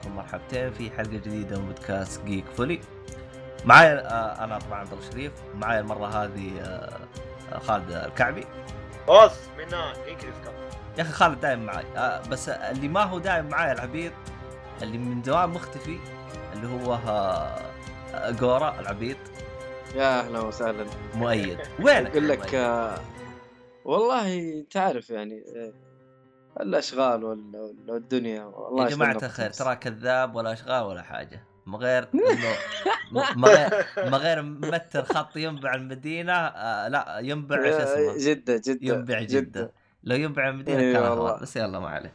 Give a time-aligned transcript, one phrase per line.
[0.00, 2.80] عليكم مرحبتين في حلقة جديدة من بودكاست جيك فولي.
[3.64, 8.44] معايا آه، أنا طبعا عبد الله شريف، معايا المرة هذه آه، خالد الكعبي.
[9.06, 9.92] بوس منا
[10.98, 14.12] يا أخي خالد دايم معاي، آه، بس اللي ما هو دايم معايا العبيط
[14.82, 15.98] اللي من زمان مختفي
[16.52, 17.60] اللي هو آه،
[18.14, 19.16] آه، جورا العبيط
[19.94, 21.58] يا أهلا وسهلا مؤيد.
[21.80, 22.98] وينك؟ أقول لك؟ آه،
[23.84, 25.72] والله تعرف يعني آه،
[26.60, 28.44] الأشغال وال- وال- والدنيا.
[28.44, 29.50] والله يا يشغلنا الخير.
[29.50, 31.44] ترى كذاب ولا أشغال ولا حاجة.
[31.66, 32.54] ما غير انه
[33.12, 33.86] م- ما غير
[34.16, 39.72] غير ممثل خط ينبع المدينة آه لا ينبع شو اسمه؟ جدة جدة ينبع جدة.
[40.04, 41.40] لو ينبع المدينة إي كان والله.
[41.40, 42.14] بس يلا ما عليه.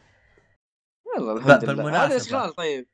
[1.18, 1.74] يلا الحمد لله.
[1.74, 2.06] بالمناسبة.
[2.16, 2.88] هذه أشغال طيب.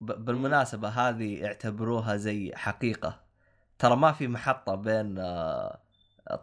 [0.00, 3.20] ب- بالمناسبة هذه اعتبروها زي حقيقة.
[3.78, 5.80] ترى ما في محطة بين آه،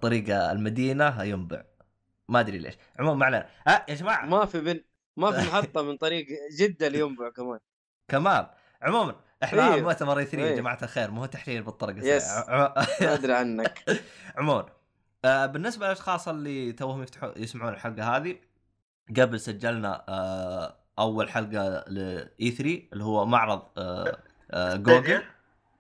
[0.02, 1.64] طريق المدينة ينبع.
[2.34, 2.73] ما أدري ليش.
[3.00, 4.26] عموما ما علينا آه يا جماعة.
[4.26, 4.81] ما في بن
[5.17, 6.28] ما في محطة من طريق
[6.59, 7.59] جدة لينبع كمان.
[8.08, 8.48] كمان
[8.81, 9.81] عموما إحنا إيه.
[9.81, 10.56] مؤتمر E3 يا إيه.
[10.56, 11.95] جماعة الخير مو تحليل بالطرق.
[11.98, 12.23] yes.
[13.02, 14.02] أدري عنك.
[14.38, 14.66] عموما
[15.26, 18.36] آه بالنسبة للأشخاص اللي توهم يفتحوا يسمعون الحلقة هذه
[19.17, 24.17] قبل سجلنا آه أول حلقة ل E3 اللي هو معرض آه
[24.52, 25.22] آه جوجل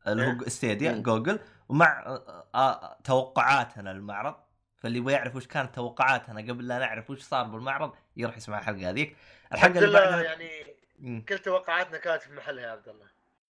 [0.07, 1.01] اللي هو Stadia مم.
[1.01, 2.19] جوجل ومع
[2.55, 4.35] آه توقعاتنا للمعرض.
[4.83, 8.89] فاللي يبغى يعرف وش كانت توقعاتنا قبل لا نعرف وش صار بالمعرض يروح يسمع الحلقة
[8.89, 9.15] هذيك
[9.53, 11.21] الحلقة الحمد اللي لله بعدها يعني.
[11.21, 13.05] كل توقعاتنا كانت في محلها يا عبد الله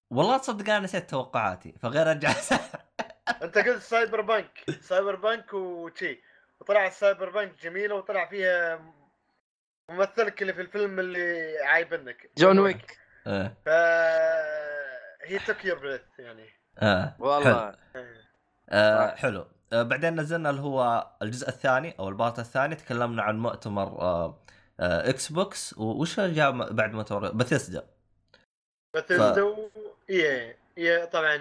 [0.10, 2.34] والله تصدق أنا نسيت توقعاتي فغير أرجع
[3.44, 6.22] أنت قلت Cyberpunk Cyberpunk وشي
[6.60, 8.80] وطلع ال Cyberpunk جميلة وطلع فيها
[9.90, 13.54] ممثلك اللي في الفيلم اللي عايبنك John Wick آه.
[13.66, 13.70] ف
[15.26, 16.50] he took your breath يعني.
[16.82, 17.12] حلو.
[17.20, 17.76] والله
[18.70, 19.16] آه.
[19.16, 23.88] حلو آه بعدين نزلنا اللي هو الجزء الثاني أو ال part الثاني تكلمنا عن مؤتمر
[24.02, 24.40] آه
[24.80, 27.84] آه Xbox وش جاء بعد مؤتمر؟ Bethesda
[28.96, 29.56] Bethesda
[30.10, 31.06] إي إي.
[31.06, 31.38] طبعا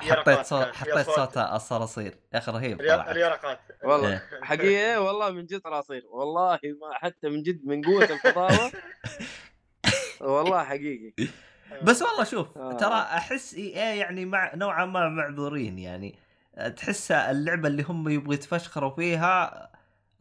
[0.00, 1.38] حطيت صوت حطيت صوت.
[1.38, 4.22] الصراصير يا أخي رهيب اليرقات والله إيه.
[4.42, 8.72] حقيقة والله من جد صراصير والله ما حتى من جد من قوة الفضاوة
[10.20, 11.28] والله حقيقي.
[11.82, 12.72] بس والله شوف آه.
[12.72, 16.14] ترى أحس إي إي يعني مع نوعا ما معذورين يعني.
[16.54, 19.70] آه، تحس اللعبة اللي هم يبغوا يتفشخروا فيها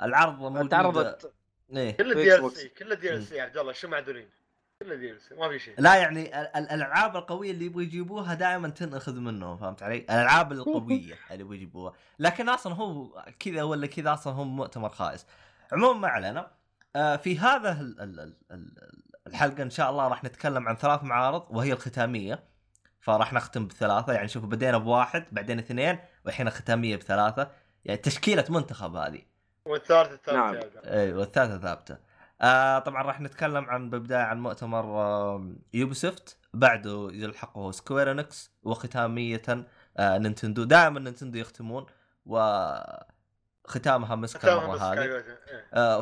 [0.01, 1.33] العرض موجود تعرضت
[1.75, 1.91] إيه.
[1.97, 4.29] كل في DLC كل DLC يا عبد الله شو معذورين
[4.81, 8.69] كل DLC ما في شيء لا يعني ال- ال- الألعاب القوية اللي يبغوا يجيبوها دائما
[8.69, 14.13] تنأخذ منهم فهمت علي؟ الألعاب القوية اللي يبغوا يجيبوها، لكن أصلا هو كذا ولا كذا
[14.13, 15.25] أصلا هم مؤتمر خائس.
[15.71, 16.51] عموما ما علينا.
[16.95, 21.03] آه، في هذا ال- ال- ال- ال- الحلقة إن شاء الله راح نتكلم عن ثلاث
[21.03, 22.43] معارض وهي الختامية.
[23.01, 27.51] فراح نختم بثلاثة يعني شوف بدينا بواحد بعدين اثنين والحين الختاميه بثلاثة
[27.85, 29.21] يعني تشكيلة منتخب هذه.
[29.65, 30.55] والثالث الثالث نعم.
[30.85, 31.97] اي والثالثة ثابتة.
[32.41, 39.41] آه طبعا راح نتكلم عن بالبدايه عن مؤتمر آه Ubisoft بعده يلحقه Square Enix وختامية
[39.97, 41.85] آه Nintendo دائما Nintendo يختمون
[42.25, 44.99] وختامها مسك ختامها المره بس هذه.
[45.01, 45.65] إيه.
[45.73, 46.01] آه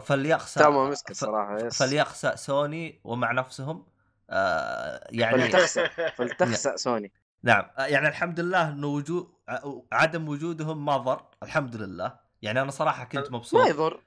[0.63, 3.85] تمام مسك ف- الصراحة يس فليخسى سوني ومع نفسهم
[4.29, 7.11] آه يعني فلتخسأ فلتخسأ سوني.
[7.43, 7.63] نعم.
[7.77, 12.19] آه، يعني الحمد لله إنه وجود ع- عدم وجودهم ما ضر الحمد لله.
[12.41, 13.67] يعني أنا صراحة كنت ما مبسوط.
[13.67, 14.03] يضر.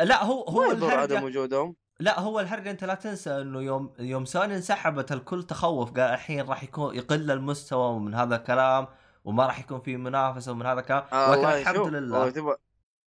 [0.00, 1.76] لا هو ما هو يضر الهرجة عدم وجودهم.
[2.00, 5.90] لا هو الهرجة أنت لا تنسى إنه يوم يوم سوني انسحبت الكل تخوف.
[5.90, 8.86] قال الحين راح يكون يقل المستوى من هذا الكلام
[9.24, 11.04] وما راح يكون في منافسة ومن هذا الكلام.
[11.12, 12.56] آه ولكن الحمد شوف، لله.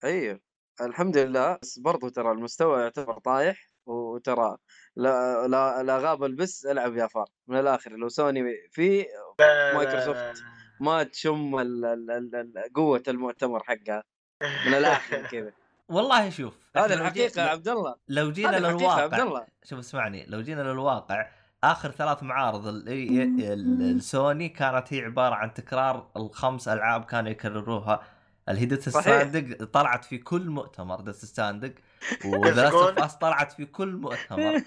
[0.03, 0.39] أيوه
[0.81, 1.57] الحمد لله.
[1.61, 3.72] بس برضو ترى المستوى يعتبر طايح.
[4.13, 4.57] وترى
[4.95, 7.25] لا لا لا غاب البس العب يا فار.
[7.47, 9.05] من الآخر لو سوني في
[9.75, 10.43] مايكروسوفت.
[10.79, 14.03] ما تشم ال ال ال ال قوة المؤتمر حقها.
[14.67, 15.51] من الآخر كذا.
[15.89, 20.61] والله شوف جي- الحقيقة يا عبد الله لو جينا للواقع الله شوف اسمعني لو جينا
[20.61, 21.27] للواقع
[21.63, 28.03] آخر ثلاث معارض ال- ال- السوني كانت هي عبارة عن تكرار الخمس ألعاب كانوا يكرروها.
[28.49, 31.73] ال Death Stranding طلعت في كل مؤتمر Death Stranding
[32.25, 32.71] و The
[33.05, 34.61] Last of Us طلعت في كل مؤتمر.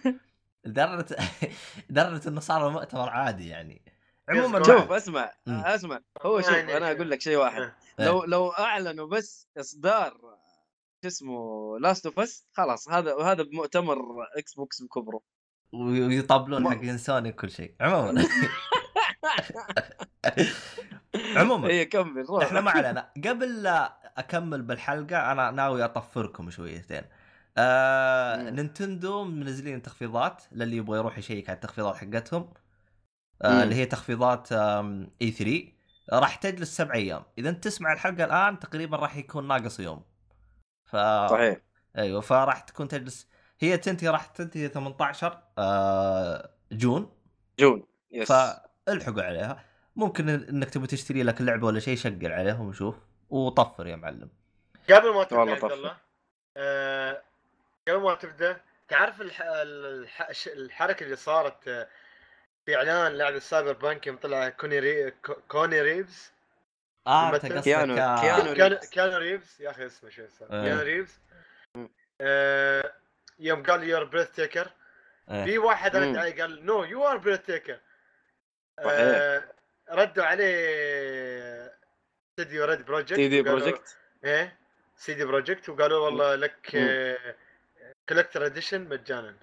[0.65, 1.17] لدرجة
[1.91, 3.83] لدرجة إنه صار المؤتمر عادي يعني.
[4.29, 4.63] عموما.
[4.63, 5.33] شوف اسمع.
[5.49, 6.01] اسمع.
[6.23, 7.63] هو شوف يعني- أنا أقول لك شيء واحد.
[8.01, 8.07] إيه.
[8.07, 10.17] لو لو أعلنوا بس إصدار
[11.03, 13.97] شو اسمه Last of Us خلاص هذا هذا بمؤتمر
[14.39, 15.21] Xbox بكبره.
[15.73, 17.75] ويطبلون حقين سوني كل شيء.
[17.81, 18.25] عموما.
[21.37, 21.69] عموما.
[21.69, 22.45] هي كمل روح.
[22.45, 23.11] إحنا ما علينا.
[23.27, 27.03] قبل لا أكمل بالحلقة أنا ناوي أطفركم شويتين.
[27.59, 28.51] آه.
[28.51, 32.53] نينتندو منزلين تخفيضات للي يبغى يروح يشيك على التخفيضات حقتهم.
[33.43, 33.63] آه.
[33.63, 35.73] اللي هي تخفيضات E3
[36.13, 37.23] راح تجلس سبع أيام.
[37.39, 40.05] إذا أنت تسمع الحلقة الآن تقريبا راح يكون ناقص يوم.
[40.85, 40.97] ف
[41.31, 41.59] صحيح.
[41.99, 43.29] أيوه فراح تكون تجلس.
[43.61, 47.13] هي تنتهي راح تنتهي 18 آه June.
[47.59, 48.33] June yes.
[48.33, 49.65] فالحقوا عليها.
[49.97, 52.97] ممكن إنك تبي تشتري لك اللعبه ولا شيء شيك عليهم وشوف.
[53.31, 54.31] وطفر يا معلم.
[54.91, 55.73] قبل ما تبدأ والله عبد.
[55.73, 55.97] الله
[56.57, 57.23] آه،
[57.89, 59.43] قبل ما تبدأ تعرف الح...
[59.43, 60.29] الح...
[60.47, 61.89] الحركة اللي صارت آه،
[62.67, 65.11] في إعلان لعبة Cyberpunk يوم طلع كوني ري...
[65.11, 66.33] كو- كوني ريفز
[67.07, 67.55] آه انت ممثل.
[67.59, 69.15] قصدك كيانو- آه، كيانو كان ريفز.
[69.15, 70.69] ريفز يا أخي اسمه شو اسمه إيه.
[70.69, 71.19] كانو ريفز.
[72.21, 72.93] آه،
[73.39, 74.71] يوم قال you're breathtaker.
[75.29, 76.17] في واحد رد.
[76.17, 77.79] عليه قال no you are breathtaker.
[79.91, 81.77] ردوا عليه
[82.31, 84.57] استديو Red Projekt CD Projekt إيه
[84.97, 87.17] CD Projekt وقالوا والله لك مم.
[88.09, 89.37] collector edition مجانا.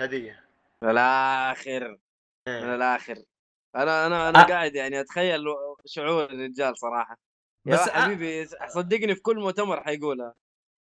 [0.00, 0.44] هدية.
[0.82, 1.88] من الآخر.
[1.88, 1.98] من
[2.54, 2.74] إيه.
[2.74, 3.22] الآخر.
[3.76, 4.42] أنا أنا أنا آه.
[4.42, 5.44] قاعد يعني أتخيل
[5.86, 7.18] شعور الرجال صراحة.
[7.66, 8.00] يا بس آه.
[8.00, 10.34] حبيبي صدقني في كل مؤتمر حيقولها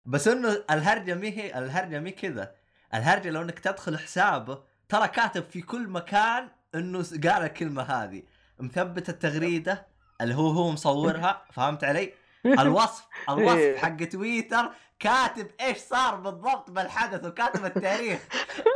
[0.05, 2.55] بس إنه الهرجة مي هي الهرجة مي كذا.
[2.95, 8.23] الهرجة لو إنك تدخل حسابه ترى كاتب في كل مكان إنه قال الكلمة هذه.
[8.59, 9.87] مثبت التغريدة
[10.21, 11.45] اللي هو هو مصورها.
[11.55, 12.13] فهمت علي؟
[12.53, 13.79] الوصف الوصف إيه.
[13.79, 18.21] حق تويتر كاتب إيش صار بالضبط بالحدث وكاتب التاريخ.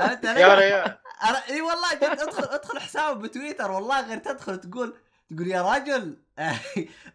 [0.00, 0.99] علي؟ يا ريال.
[1.20, 4.94] أنا- إي والله جد ادخل ادخل حسابه بتويتر والله غير تدخل تقول
[5.31, 6.17] تقول يا رجل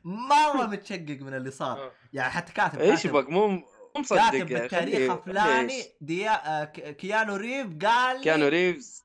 [0.04, 1.92] مرة متشقق من اللي صار.
[2.14, 3.64] يعني حتى كاتب إيش كاتب- بك مو
[3.98, 9.04] مصدق كاتب يا بالتاريخ خليه- الفلاني؟ ديا آه، كيانو ريف قال كانوا ريفز.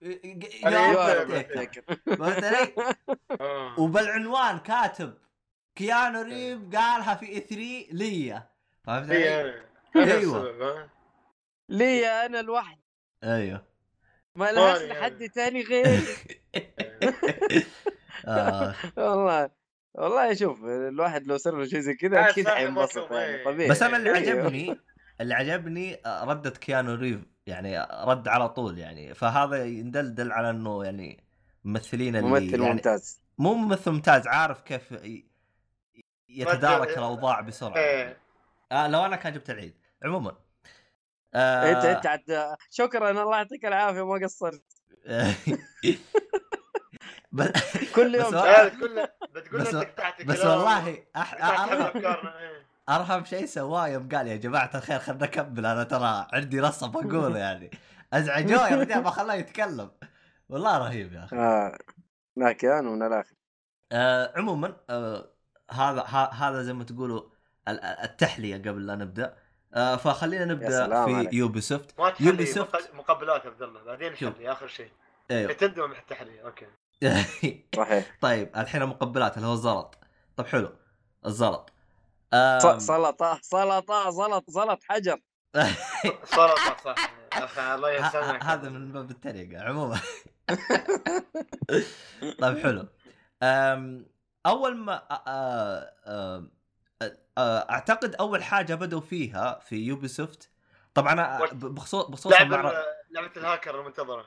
[0.64, 1.14] يا؟
[3.41, 3.81] آه.
[3.81, 5.14] وبالعنوان كاتب
[5.81, 8.49] كيانو ريف قالها في إي 3 ليا
[8.85, 9.65] فهمت إيه، علي؟ أنا.
[9.97, 10.43] أنا أيوة.
[10.43, 10.91] السبب، ها؟
[11.69, 12.79] لي أنا الوحد
[13.25, 13.65] أيوه
[14.35, 15.03] ما لهاش طاري يعني.
[15.03, 16.00] حد تاني غير
[18.27, 18.75] آه.
[18.97, 19.50] والله
[19.94, 23.44] والله شوف الواحد لو صار له شيء زي كذا أكيد حينبسط يعني إيه.
[23.44, 24.41] طبيعي بس أنا اللي أيوه.
[24.41, 24.77] عجبني
[25.21, 30.85] اللي عجبني آه، ردة كيانو ريف يعني رد على طول يعني فهذا يدلدل على إنه
[30.85, 31.25] يعني
[31.65, 34.93] ممثلين اللي ممثل يعني ممتاز مو ممثل ممتاز عارف كيف
[36.31, 37.77] يتدارك الأوضاع بسرعة.
[37.77, 38.17] إيه.
[38.73, 39.75] آه لو أنا كان جبت العيد.
[40.05, 40.37] عموما.
[41.35, 43.11] آه انت أنت عاد شكرا.
[43.11, 44.62] الله يعطيك العافية ما قصرت.
[47.32, 47.49] بس
[47.94, 48.35] كل بس يوم.
[48.35, 48.69] هو- لا
[49.35, 49.75] بتقول بس-
[50.25, 50.41] بس.
[50.44, 51.35] والله أح...
[51.44, 52.67] أرحم, افكارنا إيه.
[52.88, 55.67] أرحم شيء سواه يوم قال يا جماعة الخير خلنا نكمل.
[55.67, 57.71] أنا ترى عندي نص بقوله يعني.
[58.12, 59.91] ازعجوه يا رجال ما خلاه يتكلم.
[60.49, 61.37] والله رهيب يا أخي.
[61.37, 61.79] آه.
[62.37, 63.35] لا كان من الآخر.
[63.93, 65.31] آه عموما آه
[65.72, 66.02] هذا
[66.32, 67.22] هذا زي ما تقولوا
[67.69, 69.37] ال- التحلية قبل لا نبدأ.
[69.75, 71.34] آه فخلينا نبدأ في عليك.
[71.34, 72.75] Ubisoft ما Ubisoft.
[72.75, 74.34] مق- مقبلات عبد الله بعدين شوف.
[74.34, 74.90] حلي آخر شيء.
[75.31, 75.52] أيوه.
[75.52, 76.67] تندم مع التحلية أوكي.
[77.76, 78.17] صحيح.
[78.20, 79.99] طيب الحين مقبلات اللي هو الزلط.
[80.37, 80.72] طب حلو.
[81.26, 81.72] الزلط.
[82.78, 85.20] سلطة سلطة زلط زلط حجر.
[86.37, 86.94] سلطة صح.
[87.32, 90.00] أخي الله ه- هذا من باب التريقة عموما.
[92.40, 92.88] طيب حلو.
[93.43, 94.06] أم،
[94.46, 95.02] أول ما
[97.38, 100.50] أعتقد أول حاجة بدوا فيها في Ubisoft
[100.94, 102.56] طبعا بخصوص بخصوص لعبة
[103.10, 104.25] لعبة الهاكر المنتظرة.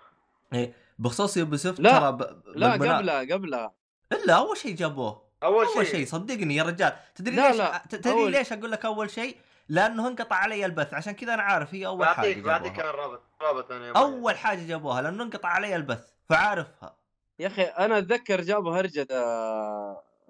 [0.99, 2.42] بخصوص Ubisoft لا، ترى ب...
[2.56, 3.73] لا قبلها قبلها.
[4.11, 5.23] إلا أول شيء جابوه.
[5.44, 5.95] أول أول شيء.
[5.95, 6.94] شيء صدقني يا رجال.
[7.16, 9.38] تدري لا، ليش؟ لا، تدري أول- ليش أقول لك أول شيء؟
[9.69, 10.94] لأنه انقطع علي البث.
[10.94, 12.92] عشان كذا أنا عارف هي أول حاجة بعطيك بعطيك جابوها.
[12.92, 16.07] كان رابط رابط أنا أول حاجة جابوها لأنه انقطع علي البث.
[16.30, 16.95] فعارفها.
[17.40, 19.07] يا أخي أنا أتذكر جابوا هرجة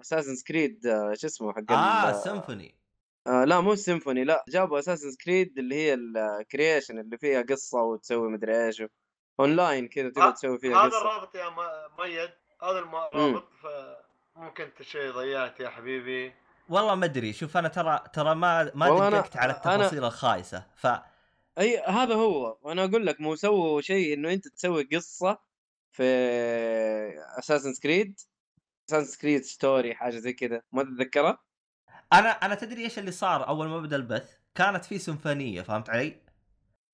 [0.00, 0.80] Assassin's Creed
[1.14, 2.74] شو اسمه حق آه سيمفوني
[3.26, 7.82] آه لا مو السيمفوني لا جابوا Assassin's Creed اللي هي ال creation اللي فيها قصة
[7.82, 8.82] وتسوي مدري إيش
[9.40, 11.00] اونلاين كذا تقدر آه، تسوي فيها هذا قصة.
[11.00, 11.48] الرابط يا
[11.98, 12.30] ميد
[12.62, 16.32] هذا الرابط فممكن انت شيء ضيعت يا حبيبي.
[16.68, 20.66] والله ما أدري شوف أنا ترى ترى ما ما أنا- دققت على أنا- التفاصيل الخايسة
[20.76, 20.86] ف
[21.58, 25.38] أي هذا هو وأنا أقول لك مو سووا شيء إنه أنت تسوي قصة
[25.94, 26.04] في
[27.38, 28.20] Assassin's Creed
[28.88, 31.38] Assassin's Creed story حاجة زي كذا ما تتذكرها؟
[32.12, 36.22] أنا أنا تدري إيش اللي صار أول ما بدأ البث؟ كانت في سيمفونيه فهمت علي؟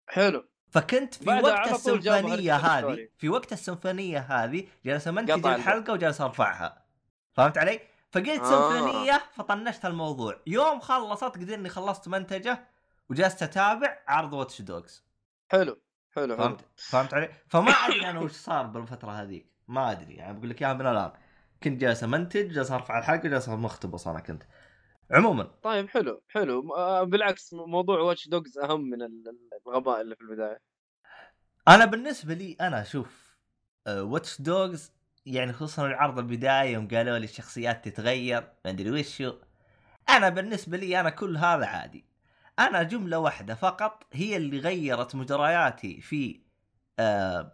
[0.08, 0.48] حلو.
[0.70, 3.08] فكنت في وقت السيمفونيه هذه.
[3.18, 6.84] في وقت السيمفونيه هذه جالس امنتج الحلقة وجالس أرفعها.
[7.32, 7.80] فهمت علي؟
[8.10, 8.72] فقلت آه.
[8.72, 10.40] سيمفونيه فطنشت الموضوع.
[10.46, 12.68] يوم خلصت قد اني خلصت منتجه
[13.10, 15.04] وجلست أتابع عرض Watch Dogs
[15.48, 15.80] حلو.
[16.16, 16.36] حلو حلو.
[16.36, 19.46] فهمت؟ فهمت علي؟ فما أدري أنا وش صار بالفترة هذيك.
[19.68, 21.12] ما أدري يعني بقول لك إياها من الآن.
[21.62, 24.42] كنت جالس أمنتج جالس أرفع الحلقة جالس مختبص أنا كنت.
[25.10, 25.42] عموما.
[25.62, 26.74] طيب حلو حلو.
[26.74, 29.36] آه، بالعكس موضوع Watch Dogs أهم من ال-
[29.66, 30.60] الغباء اللي في البداية.
[31.68, 33.36] أنا بالنسبة لي أنا شوف
[33.88, 34.92] Watch Dogs
[35.26, 39.34] يعني خصوصا العرض البداية يوم قالوا لي الشخصيات تتغير ما أدري وشو
[40.08, 42.09] أنا بالنسبة لي أنا كل هذا عادي.
[42.60, 46.40] أنا جملة واحدة فقط هي اللي غيرت مجرياتي في
[46.98, 47.52] آه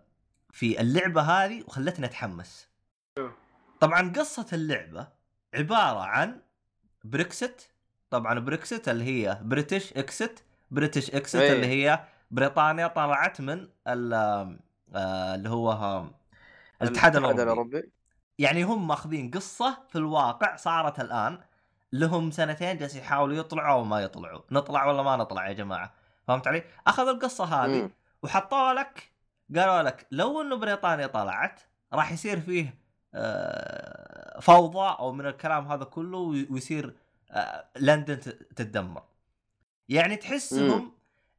[0.53, 2.69] في اللعبة هذه وخلتني أتحمس.
[3.81, 5.09] طبعا قصة اللعبة
[5.55, 6.41] عبارة عن
[7.05, 7.71] بريكست
[8.11, 11.53] طبعا بريكست اللي هي British exit British exit إيه.
[11.53, 14.59] اللي هي بريطانيا طلعت من آه،
[15.35, 16.11] اللي هو آه،
[16.83, 17.43] الاتحاد الأوروبي.
[17.43, 17.91] الأوروبي.
[18.39, 21.39] يعني هم ماخذين قصة في الواقع صارت الآن
[21.93, 24.41] لهم سنتين جالسين يحاولوا يطلعوا وما يطلعوا.
[24.51, 25.95] نطلع ولا ما نطلع يا جماعة؟
[26.29, 27.91] فهمت علي؟ أخذوا القصة هذه مم.
[28.23, 29.13] وحطوا لك
[29.57, 31.61] قالوا لك لو إنه بريطانيا طلعت
[31.93, 32.75] راح يصير فيه
[33.15, 36.95] آه، فوضى أو من الكلام هذا كله وي- ويصير
[37.31, 38.21] آه، لندن
[38.57, 39.03] تتدمر.
[39.89, 40.93] يعني تحسهم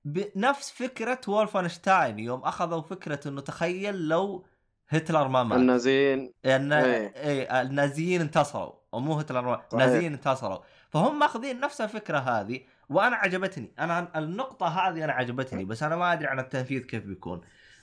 [0.06, 4.46] بنفس فكرة وولفنشتاين يوم أخذوا فكرة إنه تخيل لو
[4.90, 5.58] هتلر ما مات.
[5.60, 6.34] النازيين.
[6.46, 7.14] ان إيه.
[7.16, 8.74] إيه النازيين انتصروا.
[8.98, 9.62] أو مو هتلر.
[9.74, 10.60] النازيين انتصروا.
[10.90, 13.72] فهم ماخذين نفس الفكرة هذه وأنا عجبتني.
[13.80, 17.42] أنا النقطة هذه أنا عجبتني بس أنا ما أدري عن التنفيذ كيف بيكون.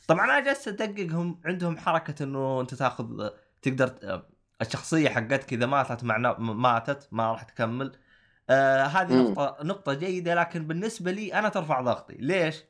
[0.09, 3.28] طبعا أنا جالس ادقق هم عندهم حركة إنه أنت تاخذ
[3.62, 4.23] تقدر
[4.61, 7.97] الشخصية حقتك إذا ماتت مع ماتت ما راح تكمل.
[8.50, 9.23] آه هذه مم.
[9.23, 12.14] نقطة نقطة جيدة لكن بالنسبة لي أنا ترفع ضغطي.
[12.14, 12.64] ليش؟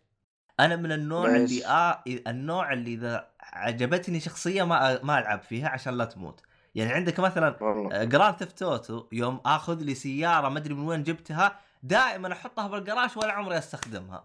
[0.61, 5.69] أنا من النوع ليش؟ اللي آه النوع اللي إذا عجبتني شخصية ما ما ألعب فيها
[5.69, 6.43] عشان لا تموت.
[6.75, 8.05] يعني عندك مثلا والله.
[8.05, 13.11] Grand Theft Auto يوم آخذ لي سيارة ما أدري من وين جبتها دائما أحطها بالجراج
[13.17, 14.25] ولا عمري أستخدمها.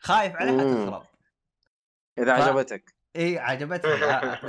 [0.00, 0.84] خايف عليها.
[0.86, 1.02] تخرب.
[2.18, 2.94] إذا ف- عجبتك.
[3.16, 3.92] إي عجبتني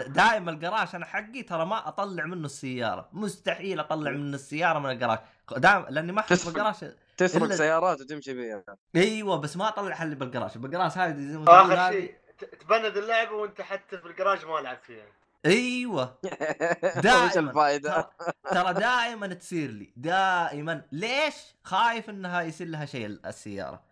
[0.08, 3.10] دائما الجراج أنا حقي ترى ما أطلع منه السيارة.
[3.13, 5.19] مستحيل أطلع من السيارة من الجراج.
[5.58, 6.53] دائما لأني ما أحط تسرق.
[6.53, 8.63] بالجراج تسرق إلا- سيارات وتمشي فيها
[8.96, 10.58] أيوه بس ما أطلع حل بالجراج.
[10.58, 12.15] بالجراج هذه آخر شيء
[12.60, 15.05] تبند اللعبة وأنت حتى في الجراج ما لعب فيها.
[15.46, 16.19] أيوه.
[17.03, 17.50] دائما.
[17.50, 18.10] الفائده؟
[18.51, 19.93] ترى, دائما تصير لي.
[19.96, 20.81] دائما.
[20.91, 23.84] ليش؟ خايف إنها يصير لها شيء السيارة.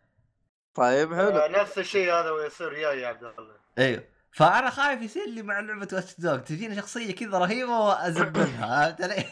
[0.74, 1.30] طيب حلو.
[1.30, 3.56] آه، نفس الشيء هذا ويصير وياي يا عبد الله.
[3.77, 4.04] أيوه.
[4.32, 9.25] فأنا خايف يصير لي مع لعبة Watch Dogs تجيني شخصية كذا رهيبة وازبلها فهمت علي؟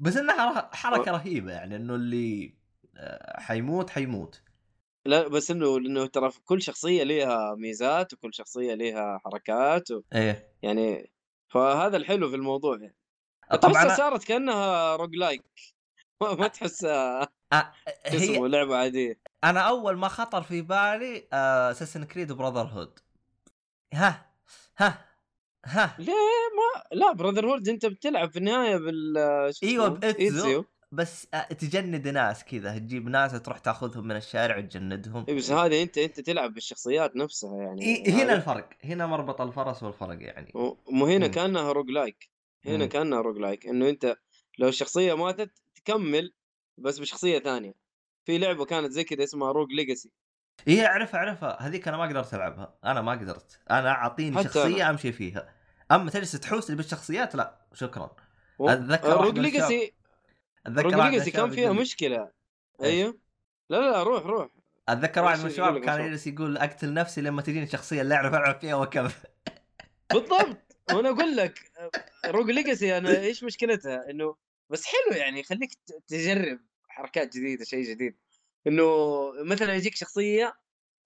[0.00, 2.54] بس إنها حركة رهيبة يعني إنه اللي
[2.96, 4.42] آه، حيموت حيموت.
[5.06, 10.02] لا بس إنه انه ترى كل شخصية ليها ميزات وكل شخصية ليها حركات و...
[10.14, 10.48] إيه.
[10.62, 11.12] يعني
[11.52, 12.96] فهذا الحلو في الموضوع يعني.
[13.62, 15.42] طبعا تحسها أنا- صارت كأنها roguelike
[16.20, 17.72] ما ما تحسها آه،
[18.10, 19.20] شو هي اسمه لعبة عادية.
[19.44, 22.98] أنا أول ما خطر في بالي اساسن كريد براذر هود
[23.94, 24.32] ها
[24.78, 25.04] ها
[25.66, 25.96] ها.
[25.98, 26.12] ليه؟
[26.56, 29.14] ما لا براذر هولد أنت بتلعب في النهاية بال
[29.54, 35.24] شو إيوه اسمه؟ بس آه، تجند ناس كذا تجيب ناس تروح تاخذهم من الشارع وتجندهم.
[35.28, 37.82] إيه بس هذه أنت أنت تلعب بالشخصيات نفسها يعني.
[37.82, 40.52] إيه هنا الفرق هنا مربط الفرس والفرق يعني.
[40.90, 41.26] مو هنا.
[41.26, 42.30] كأنها roguelike
[42.66, 42.86] هنا.
[42.86, 44.16] كأنها roguelike إنه أنت
[44.58, 46.32] لو الشخصية ماتت تكمل
[46.78, 47.74] بس بشخصية ثانية.
[48.24, 50.10] في لعبة كانت زي كذا اسمها روج ليجاسي
[50.66, 51.62] هي أعرفها أعرفها.
[51.62, 52.78] هذيك أنا ما قدرت ألعبها.
[52.84, 53.60] أنا ما قدرت.
[53.70, 55.54] أنا أعطيني شخصية أمشي فيها.
[55.92, 57.66] أما تجلس تحوس بالشخصيات لا.
[57.74, 58.16] شكرا.
[58.58, 60.01] واحد Rogue Legacy
[60.66, 62.30] أتذكر واحد كان فيها مشكلة؟
[62.82, 63.18] أيوه.
[63.70, 64.48] لا لا روح روح.
[64.88, 68.60] أتذكر واحد من الشباب كان؟ يجلس يقول أقتل نفسي لما تجيني شخصية اللي أعرف ألعب
[68.60, 69.12] فيها وأكمل.
[70.12, 70.76] بالضبط.
[70.92, 71.72] وأنا أقول لك
[72.26, 74.36] روج ليجاسي أنا إيش مشكلتها؟ إنه
[74.70, 78.16] بس حلو يعني يخليك ت- تجرب حركات جديدة شيء جديد.
[78.66, 78.84] إنه
[79.44, 80.54] مثلا يجيك شخصية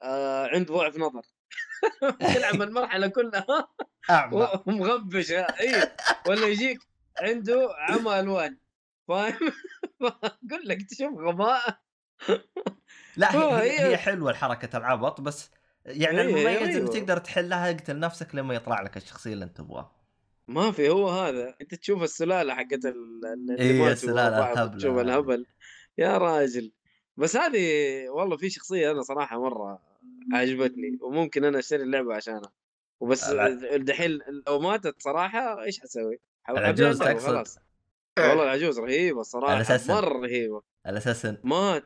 [0.03, 1.23] آه عنده ضعف نظر.
[2.35, 3.69] تلعب المرحلة كلها.
[4.11, 4.63] أعمى.
[4.67, 5.41] ومغبشة.
[5.41, 5.91] اي
[6.27, 6.79] ولا يجيك
[7.21, 8.57] عنده عمى ألوان.
[9.09, 9.53] فاهم؟
[10.03, 11.81] أقول لك تشوف غباء
[13.17, 15.51] لا هي, هي, هي- حلوة الحركة العبط بس
[15.87, 16.91] يعني هي- المميز انه أيوه.
[16.91, 19.93] تقدر تحلها اقتل نفسك لما يطلع لك الشخصية اللي أنت تبغاها
[20.49, 24.99] ما في هو هذا أنت تشوف السلالة حقت ال- اللي إيه، الهبلة تشوف.
[24.99, 25.47] الهبل
[25.99, 26.73] يا راجل
[27.17, 27.59] بس هذه
[28.09, 29.83] والله في شخصية أنا صراحة مرة
[30.33, 32.53] عجبتني وممكن أنا أشتري اللعبة عشانها
[33.01, 33.31] وبس
[33.77, 37.66] دحين لو ماتت صراحة إيش حسوي؟ العجوز تقصد؟
[38.19, 39.95] والله العجوز رهيبة صراحة الأساسن.
[39.95, 40.63] مرة رهيبة.
[40.87, 41.85] على أساس إن- مات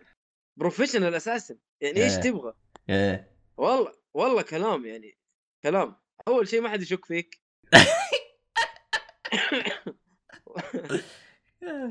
[0.58, 2.20] بروفيشنال أساسا يعني إيش إيه.
[2.20, 2.54] تبغى؟
[2.90, 3.30] إيه.
[3.56, 5.18] والله والله كلام يعني
[5.62, 5.96] كلام.
[6.28, 7.40] أول شيء ما حد يشك فيك.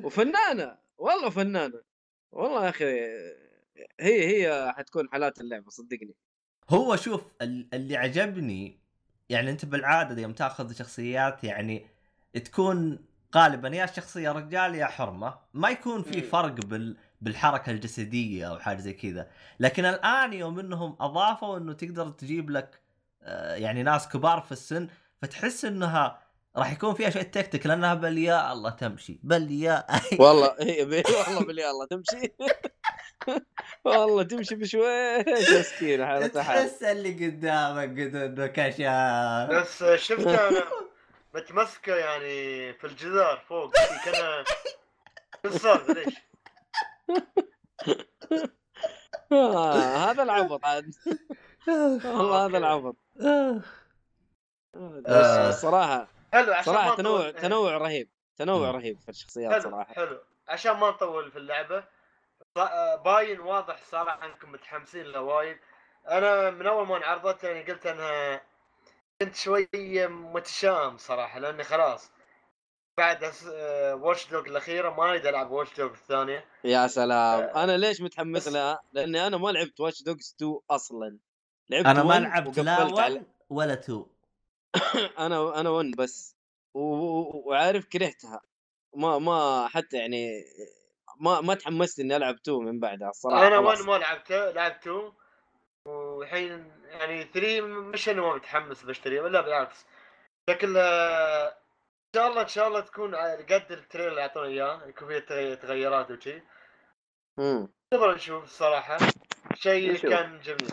[0.03, 1.81] وفنانة والله فنانة.
[2.31, 2.85] والله يا أخي
[3.99, 6.15] هي هي حتكون حالات اللعبة صدقني.
[6.69, 8.79] هو شوف ال- اللي عجبني
[9.29, 11.87] يعني أنت بالعادة يوم تأخذ شخصيات يعني
[12.45, 13.05] تكون
[13.35, 16.21] غالبا يا شخصية رجال يا حرمة ما يكون في.
[16.21, 19.27] فرق بال بالحركة الجسدية أو حاجة زي كذا.
[19.59, 22.79] لكن الآن يوم إنهم أضافوا إنه تقدر تجيب لك
[23.23, 24.87] آه، يعني ناس كبار في السن
[25.21, 26.19] فتحس إنها
[26.57, 29.85] راح يكون فيها شوية تكتيك لأنها بل يا الله تمشي بل يا
[30.19, 32.33] والله هي بي والله بالله الله تمشي.
[33.85, 39.49] والله تمشي بشويش مسكينة حالتها حال تحس اللي قدامك قد إنه كشاف.
[39.51, 40.63] بس شفته أنا
[41.33, 44.43] متمسكة يعني في الجدار فوق في كان
[45.43, 46.13] شو السالفه ليش؟
[49.31, 50.93] آه هذا العبط عاد
[52.05, 53.61] والله هذا العبط آه.
[54.75, 57.31] بس الصراحه حلو عشان صراحة ما تنوع.
[57.31, 58.71] تنوع رهيب تنوع.
[58.71, 61.83] رهيب في الشخصيات صراحة حلو عشان ما نطول في اللعبة
[62.57, 65.57] ص- باين واضح صراحة أنكم متحمسين له وايد
[66.09, 68.41] أنا من أول ما انعرضت يعني قلت أنها
[69.21, 69.67] كنت شوي
[70.07, 72.11] متشائم صراحة لأني خلاص
[72.97, 73.23] بعد
[74.01, 76.45] Watch Dogs الأخيرة ما أريد ألعب Watch Dogs الثانية.
[76.63, 77.39] يا سلام.
[77.39, 81.17] آه، أنا ليش متحمس بس- لها؟ لأني أنا ما لعبت Watch Dogs 2 أصلا.
[81.69, 84.05] لعبت أنا ما 1 لعبت لا وقفلت عليه 1 ولا 2
[85.25, 86.35] أنا أنا 1 بس.
[86.73, 86.79] و...
[86.79, 88.41] و- وعارف كرهتها.
[88.95, 90.43] ما ما حتى يعني
[91.19, 93.79] ما ما تحمست إني ألعب 2 من بعدها الصراحه أنا خلاص.
[93.79, 95.11] 1 ما لعبته لعبت 2
[95.85, 99.85] والحين يعني 3 مش اني ما متحمس بشتريه ولا بالعكس
[100.49, 101.53] شكلها إن
[102.15, 105.55] شاء الله إن شاء الله تكون على قد التريلر اللي اعطونا إياه يكون فيها تغي-
[105.55, 106.43] تغيرات وشي
[107.39, 107.67] مم.
[107.93, 108.97] نبغى نشوف الصراحه
[109.53, 109.97] شيء.
[110.09, 110.69] كان جميل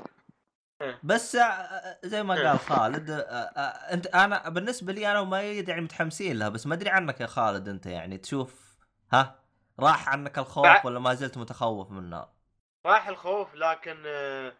[1.05, 2.49] بس آه، زي ما إيه.
[2.49, 6.75] قال خالد آه، آه، أنت أنا بالنسبة لي أنا ومؤيد يعني متحمسين لها بس ما
[6.75, 8.77] أدري عنك يا خالد أنت يعني تشوف
[9.13, 9.43] ها
[9.81, 12.33] راح عنك الخوف ولا ما زلت متخوف منها؟
[12.87, 14.53] راح الخوف لكن آه،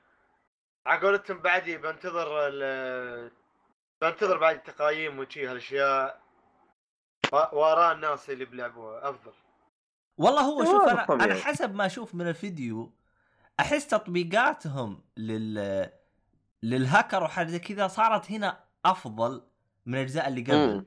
[0.87, 3.31] على قولتهم بعدي بنتظر ال-
[4.03, 6.21] بنتظر بعد التقايم وشي هالأشياء.
[7.33, 9.33] و- واراء الناس اللي بيلعبوها أفضل.
[10.19, 11.25] والله هو شوف أنا.
[11.25, 12.93] أنا حسب ما أشوف من الفيديو
[13.61, 15.91] أحس تطبيقاتهم لل
[16.63, 19.43] للهاكر وحاجة زي كذا صارت هنا أفضل
[19.87, 20.85] من الأجزاء اللي قبل.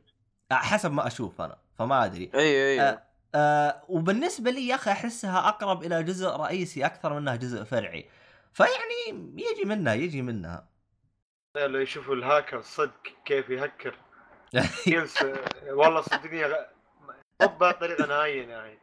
[0.52, 2.32] حسب ما أشوف أنا فما أدري.
[2.36, 3.04] أيوه أيوه آه،
[3.36, 8.10] آه وبالنسبة لي يا أخي أحسها أقرب إلى جزء رئيسي أكثر منها جزء فرعي.
[8.54, 10.70] فيعني يجي منها يجي منها.
[11.58, 13.96] لو يشوفوا الهاكر صدق كيف يهكر.
[14.88, 15.34] ينسى
[15.68, 16.48] والله صدقني
[17.42, 18.80] مو بطريقه نهائيه يعني.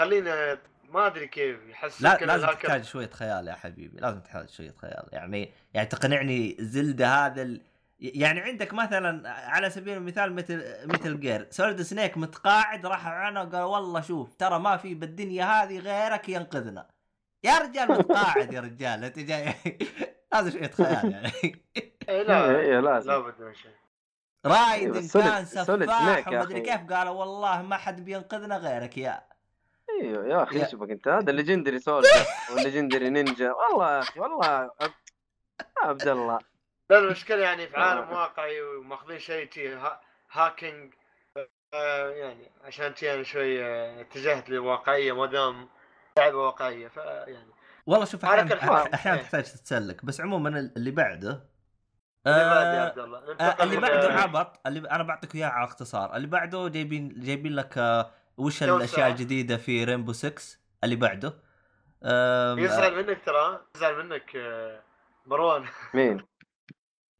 [0.00, 2.68] خلينا ما أدري كيف يحس لا لازم الهاكر.
[2.68, 5.08] تحتاج شوية خيال يا حبيبي لازم تحتاج شوية خيال.
[5.12, 7.60] يعني يعني تقنعني زلدة هذا ال...
[7.98, 13.62] يعني عندك مثلا على سبيل المثال مثل مثل Gear Solid Snake متقاعد راح عنه قال
[13.62, 16.93] والله شوف ترى ما في بالدنيا هذه غيرك ينقذنا.
[17.44, 19.54] يا رجال متقاعد يا رجال انت جاي
[20.32, 21.32] لازم شوية خيال يعني.
[21.76, 23.10] إيه أيوه لا أيوه لازم.
[23.10, 23.70] لابد من شيء.
[24.46, 26.60] أيوة، Solid- كان سفاح ومدري.
[26.60, 29.24] كيف قالوا والله ما حد بينقذنا غيرك يا.
[30.02, 32.08] أيوه يا أخي يا- شوفك أنت هذا legendary soldier
[32.52, 34.92] وال legendary ninja والله يا أخي والله عبد-
[35.82, 36.38] عبد الله.
[36.90, 38.12] لا المشكلة يعني في عالم آه.
[38.20, 40.00] واقعي وماخذين شيء شي ها-
[40.32, 40.94] هاكينج
[41.74, 45.68] آه، يعني عشان شي أنا شوي آه، اتجهت للواقعيه ما دام
[46.18, 47.54] لعبة واقعية فيعني
[47.86, 48.94] والله شوف أحيانا.
[48.94, 49.22] أحيانا إيه.
[49.22, 51.44] تحتاج تتسلك بس عموما اللي بعده
[52.26, 55.64] اللي بعد يا آه، عبد الله آه، اللي بعده عبط اللي أنا بعطيك إياه على
[55.64, 58.62] اختصار اللي بعده جايبين جايبين لك آه، وش.
[58.62, 60.42] الأشياء الجديدة في رينبو 6
[60.84, 61.34] اللي بعده
[62.58, 64.36] يزعل منك ترى يزعل منك
[65.26, 66.26] مروان مين؟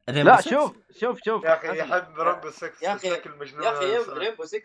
[0.07, 1.79] لا 6 شوف شوف شوف يا أخي.
[1.79, 2.99] يحب Rainbow 6 يا
[3.39, 3.97] مجنون يا أخي.
[4.13, 4.61] رينبو 6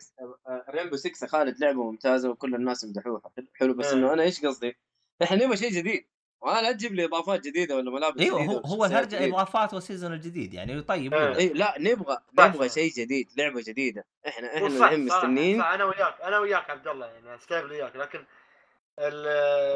[0.49, 3.21] آه، Rainbow 6 يا خالد لعبة ممتازة وكل الناس يمدحوها
[3.55, 3.93] حلو بس إيه.
[3.93, 4.77] إنه أنا إيش قصدي؟
[5.23, 6.07] إحنا نبغى شيء جديد
[6.41, 8.85] وأنا لا تجيب لي إضافات جديدة ولا ملابس إيوه جديدة هو هو.
[8.85, 11.37] إضافات وال season الجديد يعني طيب إيه.
[11.37, 12.69] اي لا نبغى نبغى.
[12.69, 16.71] شيء جديد لعبة جديدة إحنا إحنا صح، الحين صح، مستنيين صح، أنا وياك أنا وياك
[16.71, 18.25] عبد الله يعني استقبل وياك لكن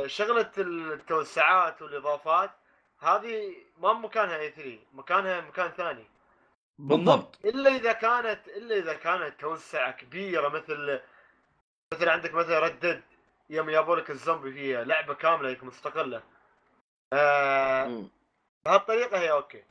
[0.06, 2.50] شغلة التوسعات والإضافات
[3.04, 6.04] هذه ما مكانها E3 مكانها مكان ثاني.
[6.78, 7.38] بالضبط.
[7.44, 11.00] إلا إذا كانت إلا إذا كانت توسعة كبيرة مثل
[11.94, 13.02] مثل عندك مثلا Red Dead
[13.50, 16.22] يوم جابوا لك الزومبي فيها لعبة كاملة مستقلة.
[17.12, 18.04] آه.
[18.64, 19.62] بهالطريقة هي okay.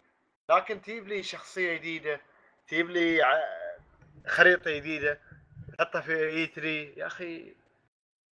[0.49, 2.21] لكن تجيب لي شخصية جديدة
[2.67, 3.21] تجيب لي
[4.27, 5.19] خريطة جديدة
[5.77, 7.55] تحطها في E3 يا أخي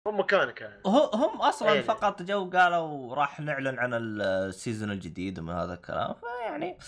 [0.06, 1.80] مو مكانك هو- هم أصلا إيه.
[1.80, 6.78] فقط جو قالوا راح نعلن عن ال season الجديد ومن هذا الكلام فيعني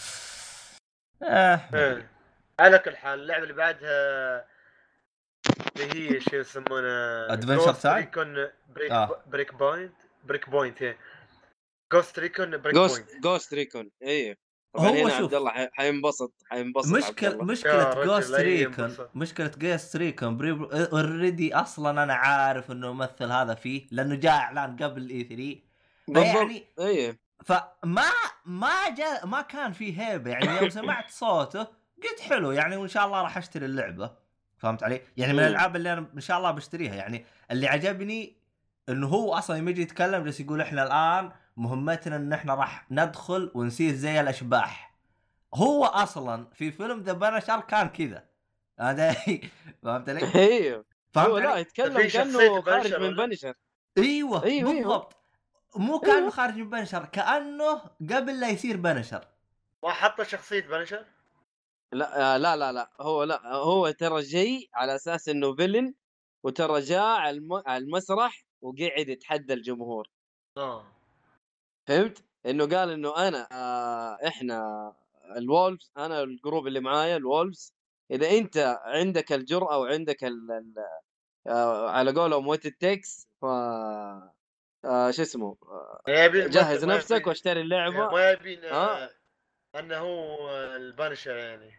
[1.22, 2.10] آه إيه.
[2.60, 4.44] على كل حال اللعبة اللي بعدها
[5.76, 9.22] اللي هي شو يسمونه Adventure Ghost Time؟ Recon Break آه.
[9.26, 10.96] Breakpoint Breakpoint هي
[11.92, 14.36] Ghost Recon Break Ghost Point Ghost Recon أيوه
[14.74, 15.20] طبعا هو هنا شوف.
[15.22, 19.10] عبد الله حي- حينبسط حينبسط مشكلة مشكلة Ghost Recon ينبسط.
[19.14, 20.58] مشكلة Ghost Recon
[20.92, 25.56] already أصلا أنا عارف إنه الممثل هذا فيه لأنه جاء إعلان قبل E3
[26.08, 28.02] بالضبط يعني أيوه فما
[28.44, 31.66] ما جاء ما كان فيه هيبة يعني يوم سمعت صوته
[32.02, 34.10] قلت حلو يعني وإن شاء الله راح أشتري اللعبة
[34.58, 35.44] فهمت علي؟ يعني من مم.
[35.44, 38.36] الألعاب اللي أنا إن شاء الله بشتريها يعني اللي عجبني
[38.88, 43.94] إنه هو أصلا يجي يتكلم جالس يقول إحنا الآن مهمتنا إن إحنا راح ندخل ونصير
[43.94, 44.94] زي الأشباح
[45.54, 48.24] هو أصلا في فيلم ذا بنشر كان كذا
[48.80, 49.12] هذا
[49.82, 53.54] فهمت علي؟ أيوه هو فهمت لا؟ يتكلم كأنه خارج من؟ بنشر
[53.98, 54.72] أيوه أيوة، أيوة.
[54.82, 55.16] بالضبط
[55.76, 56.30] مو كانه أيوة.
[56.30, 57.74] خارج من بنشر كأنه
[58.10, 59.24] قبل لا يصير بنشر
[59.82, 61.04] ما حط شخصية بنشر
[61.92, 65.94] لا آه، لا لا لا هو لا هو ترى جاي على أساس إنه فيلن
[66.42, 70.08] وترى جاء على الم- على المسرح وقعد يتحدى الجمهور
[70.56, 70.86] آه
[71.86, 74.92] فهمت؟ إنه قال إنه أنا آه إحنا
[75.36, 77.74] ال Wolves أنا ال group اللي معايا ال Wolves
[78.10, 80.74] إذا أنت عندك الجرأة وعندك ال ال
[81.46, 85.56] آه على قولهم what it takes ف آه شو اسمه
[86.08, 89.04] آه، جهز نفسك واشتري اللعبة ما يبين آه.
[89.04, 89.10] آه.
[89.74, 91.70] إنه هو ال Punisher يعني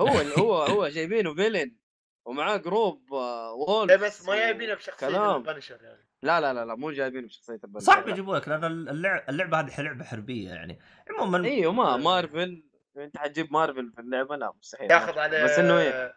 [0.00, 1.76] هو هو هو جايبينه villain
[2.24, 5.36] ومعاه group آه لا Wolves بس ما يبينه بشخصية كلام.
[5.36, 8.12] البنشر يعني لا لا لا لا مو جايبينه بشخصية البنشر صعب لا.
[8.12, 10.78] يجيبوا لك لأن اللعبه اللعبة هذه لعبة حربية يعني
[11.10, 12.62] عموما إيوه ما مارفل
[12.96, 16.14] أنت حتجيب مارفل في اللعبة لا مستحيل ياخذ عليه بس إنه إيه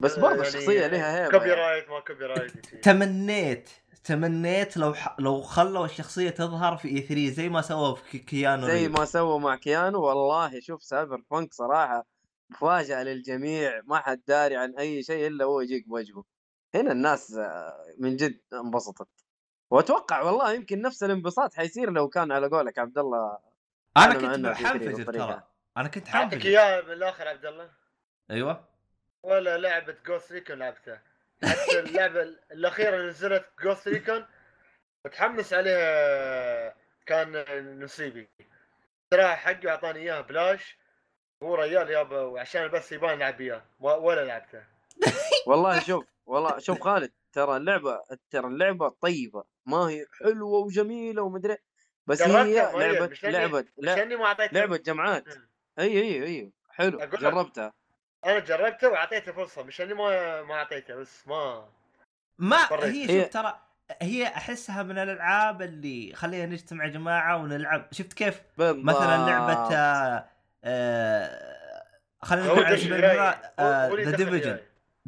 [0.00, 1.60] بس برضه يعني الشخصيه لها هيبة copy يعني.
[1.60, 2.66] right ما copyright.
[2.84, 3.70] تمنيت
[4.04, 5.16] تمنيت لو ح...
[5.20, 8.88] لو خلوا الشخصية تظهر في E3 زي ما سووا في Kea- Keanu زي.
[8.88, 12.06] ما سووا مع Keanu والله شوف Cyberpunk صراحة
[12.50, 16.24] مفاجأة للجميع ما حد داري عن أي شيء إلا هو يجيك بوجهه
[16.74, 19.08] هنا الناس آه، من جد انبسطت
[19.70, 23.38] وأتوقع والله يمكن نفس الانبساط حيصير لو كان على قولك عبد الله
[23.96, 25.42] أنا كنت freak ترى.
[25.76, 27.70] أنا كنت اعطيك حنفجر إياه بالآخر عبد الله؟
[28.30, 28.64] أيوه.
[29.22, 31.02] ولا لعبة Ghost Recon لعبتها
[31.44, 34.26] حتى اللعبة الأخيرة اللي نزلت Ghost Recon
[35.06, 36.74] متحمس عليها
[37.06, 37.44] كان
[37.84, 38.28] نصيبي.
[39.10, 40.78] ترى حقي أعطاني إياها بلاش.
[41.42, 43.62] هو ريال يابا وعشان بس يبان العب إياه.
[43.80, 44.62] ولا لعبته.
[45.46, 51.56] والله شوف والله شوف خالد ترى اللعبة ترى اللعبة طيبة ما هي حلوة وجميلة ومدري
[52.06, 55.24] بس هي جربتها، لعبة لعبة ما اعطيته لعبة جمعات
[55.78, 56.98] أي أي أي حلو.
[56.98, 57.74] جربتها
[58.26, 61.68] أنا جربته واعطيته فرصة مش إني ما ما اعطيته بس ما
[62.38, 62.68] ما.
[62.72, 63.60] هي شوف ترى
[64.02, 70.28] هي أحسها من الألعاب اللي خلينا نجتمع يا جماعة ونلعب شفت كيف مثلا لعبة آه
[70.64, 71.82] آه
[72.22, 74.58] خلينا نقول The Division.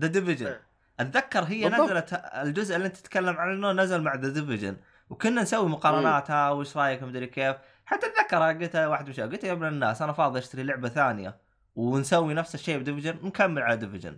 [0.01, 0.68] The Division إيه.
[1.01, 1.91] أتذكر هي بالضبط.
[1.91, 4.77] نزلت الجزء اللي أنت تتكلم عنه نزل مع The Division
[5.11, 7.57] وكنا نسوي مقارناتها وش رأيك؟ مدري كيف.
[7.85, 11.41] حتى اتذكر قلت واحد مش قلت يا ابن الناس أنا فاضي أشتري لعبة ثانية
[11.77, 14.17] ونسوي نفس الشيء ب Division نكمل على Division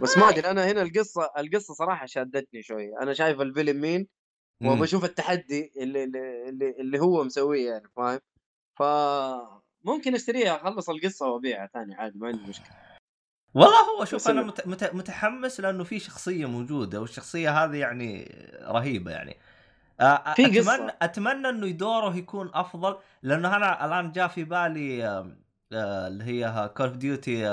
[0.00, 3.02] بس ما أدري أنا هنا القصة القصة صراحة شادتني شوية.
[3.02, 4.08] أنا شايف الفيلم مين؟
[4.64, 8.20] وبشوف التحدي اللي اللي, اللي, اللي هو مسويه يعني فاهم؟
[8.78, 8.82] ف
[9.84, 12.87] ممكن أشتريها أخلص القصة وأبيعها ثاني عادي ما عندي مشكلة.
[13.54, 14.66] والله هو شوف أنا إنه- مت...
[14.66, 14.94] مت...
[14.94, 19.36] متحمس لأنه في شخصية موجودة والشخصية هذه يعني رهيبة يعني
[20.00, 20.96] آه، في اتمنى قصة.
[21.02, 25.06] اتمنى إنه دوره يكون أفضل لأنه أنا الآن جاء في بالي
[25.72, 27.48] آه، اللي هي Call of Duty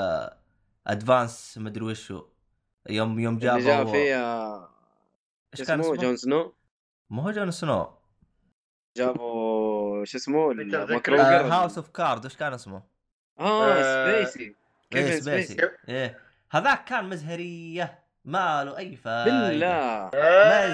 [0.88, 2.26] Advanced مدري وشو
[2.90, 4.70] يوم يوم اللي جاء جابوا فيها
[5.60, 6.54] إيش كان اسمه؟ جون سنو
[7.10, 7.92] ما هو جون سنو
[8.98, 10.54] جابوا شو اسمه.
[10.54, 12.82] ماكروجر House of Cards إيش كان اسمه؟
[13.40, 14.56] آه آه، سبيسي
[14.92, 15.54] كيفن سبيسي.
[15.54, 15.70] سبيسي.
[15.90, 16.20] إيه.
[16.52, 18.00] هذاك كان مزهرية.
[18.26, 20.10] ما له أي فائده بالله.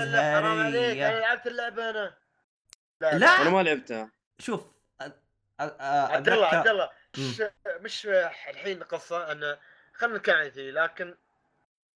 [0.05, 0.75] لا حرام عليك.
[0.75, 1.09] مزهرية.
[1.09, 2.13] أنا لعبت اللعبة أنا.
[3.01, 3.41] لا.
[3.41, 4.11] أنا ما لعبتها.
[4.39, 4.61] شوف
[5.59, 6.89] عبد الله عبد الله.
[7.17, 7.43] مش
[7.81, 8.05] مش
[8.49, 9.57] الحين قصة انه
[9.93, 11.15] خلينا نتكلم عن ذي لكن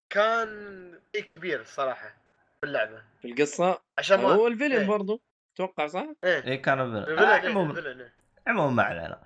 [0.10, 2.15] كان شيء كبير الصراحه
[2.60, 3.01] في اللعبة.
[3.21, 4.88] في القصة؟ عشان ما هو الفيلم إيه.
[4.88, 5.21] برضو
[5.56, 6.43] أتوقع صح؟ إيه.
[6.43, 6.97] إيه كان فيلن.
[6.97, 8.13] الفيلن، آه، إيه، عموما الفيلن، إيه.
[8.47, 9.21] عموما ما علينا.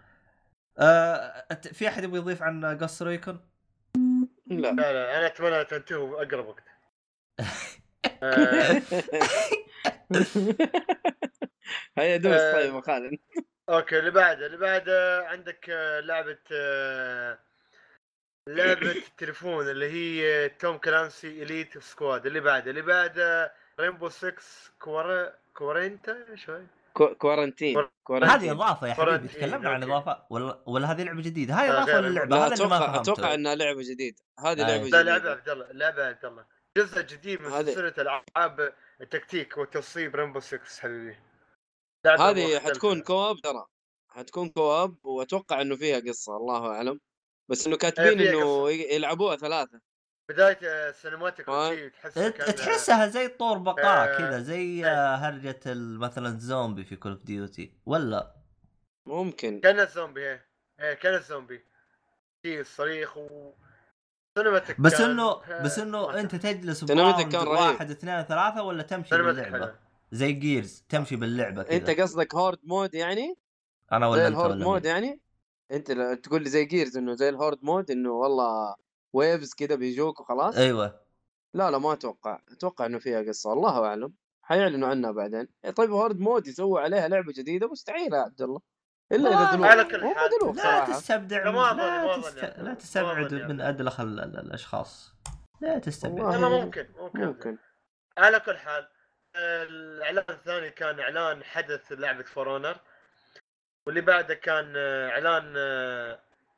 [0.79, 3.49] آه، أت- في أحد يبغى يضيف عن جوست ريكون؟
[4.47, 4.71] لا.
[4.71, 6.63] لا لا أنا أتمنى تنتهوا أقرب وقت.
[8.23, 8.81] آه،
[11.97, 12.31] هيا دوس.
[12.33, 13.19] آه، طيب خالد.
[13.69, 16.37] أوكي اللي بعده اللي بعده عندك آه، لعبة
[18.47, 24.33] لعبة التليفون اللي هي Tom Clancy Elite Squad اللي بعده اللي بعده Rainbow 6
[24.79, 26.67] كورا Quarantine شوي.
[26.99, 27.77] كو- Quarantine
[28.23, 29.83] هذه إضافة يا حبيبي Quarantine، تكلمنا عن.
[29.83, 30.25] إضافة.
[30.29, 31.53] ولا ولا هذه لعبة جديدة.
[31.53, 33.01] هذه لا، إضافة للعبة هذا اللي ما أتوقع فهمته.
[33.01, 34.17] أتوقع إنها لعبة جديدة.
[34.39, 34.67] هذه آه.
[34.67, 35.01] لعبة لا جديدة.
[35.01, 36.45] لعبه عبد الله لعبه عبد الله
[36.77, 41.17] جزء جديد من سلسلة ألعاب التكتيك والتصويب Rainbow 6 حبيبي.
[42.05, 42.59] هذه.
[42.59, 43.65] حتكون co-op ترى.
[44.09, 46.99] حتكون co-op وأتوقع إنه فيها قصة الله أعلم.
[47.49, 49.81] بس إنه كاتبين إنه يلعبوها ثلاثة.
[50.29, 50.93] بداية؟
[51.47, 52.13] وشي تحس
[52.55, 54.85] تحسها زي طور بقاء آه، كذا زي إيه.
[54.85, 58.35] آه، هرجة مثلا الزومبي في Call of Duty ولا
[59.05, 60.45] ممكن كان الزومبي إيه
[60.79, 61.65] إيه كان الزومبي
[62.41, 63.51] في الصريخ و
[64.37, 66.19] cinematic بس انه آه، بس إنه.
[66.19, 67.47] أنت تجلس cinematic كان.
[67.47, 69.75] واحد اثنين ثلاثة ولا تمشي cinematic باللعبة.
[70.11, 73.37] زي Gears تمشي باللعبة كذا أنت قصدك horde mode يعني
[73.91, 75.19] أنا زي ولا أنت ال horde ولا mode؟ يعني
[75.71, 75.91] أنت
[76.23, 78.75] تقول لي زي Gears إنه زي ال horde mode إنه والله
[79.13, 80.99] waves كذا بيجوك وخلاص؟ أيوه.
[81.53, 82.41] لا لا ما أتوقع.
[82.51, 84.13] أتوقع إنه فيها قصة الله أعلم.
[84.41, 85.47] حيعلنوا عنها بعدين.
[85.75, 88.61] طيب horde mode يسووا عليها لعبة جديدة؟ مستحيل يا عبد الله.
[89.11, 90.55] إلا إذا دلوق على كل حال.
[90.55, 92.37] لا تستبدع لا، تست...
[92.37, 92.63] يعني.
[92.63, 93.53] لا تستبعد يعني.
[93.53, 95.13] من ادلخ ال- ال- الأشخاص.
[95.61, 96.37] لا تستبعد والله.
[96.37, 97.19] أنا ممكن ممكن.
[97.25, 97.57] ممكن.
[98.17, 98.87] على كل حال
[99.35, 102.79] الإعلان الثاني كان إعلان حدث لعبة For Honor
[103.87, 104.73] واللي بعده كان
[105.09, 105.53] إعلان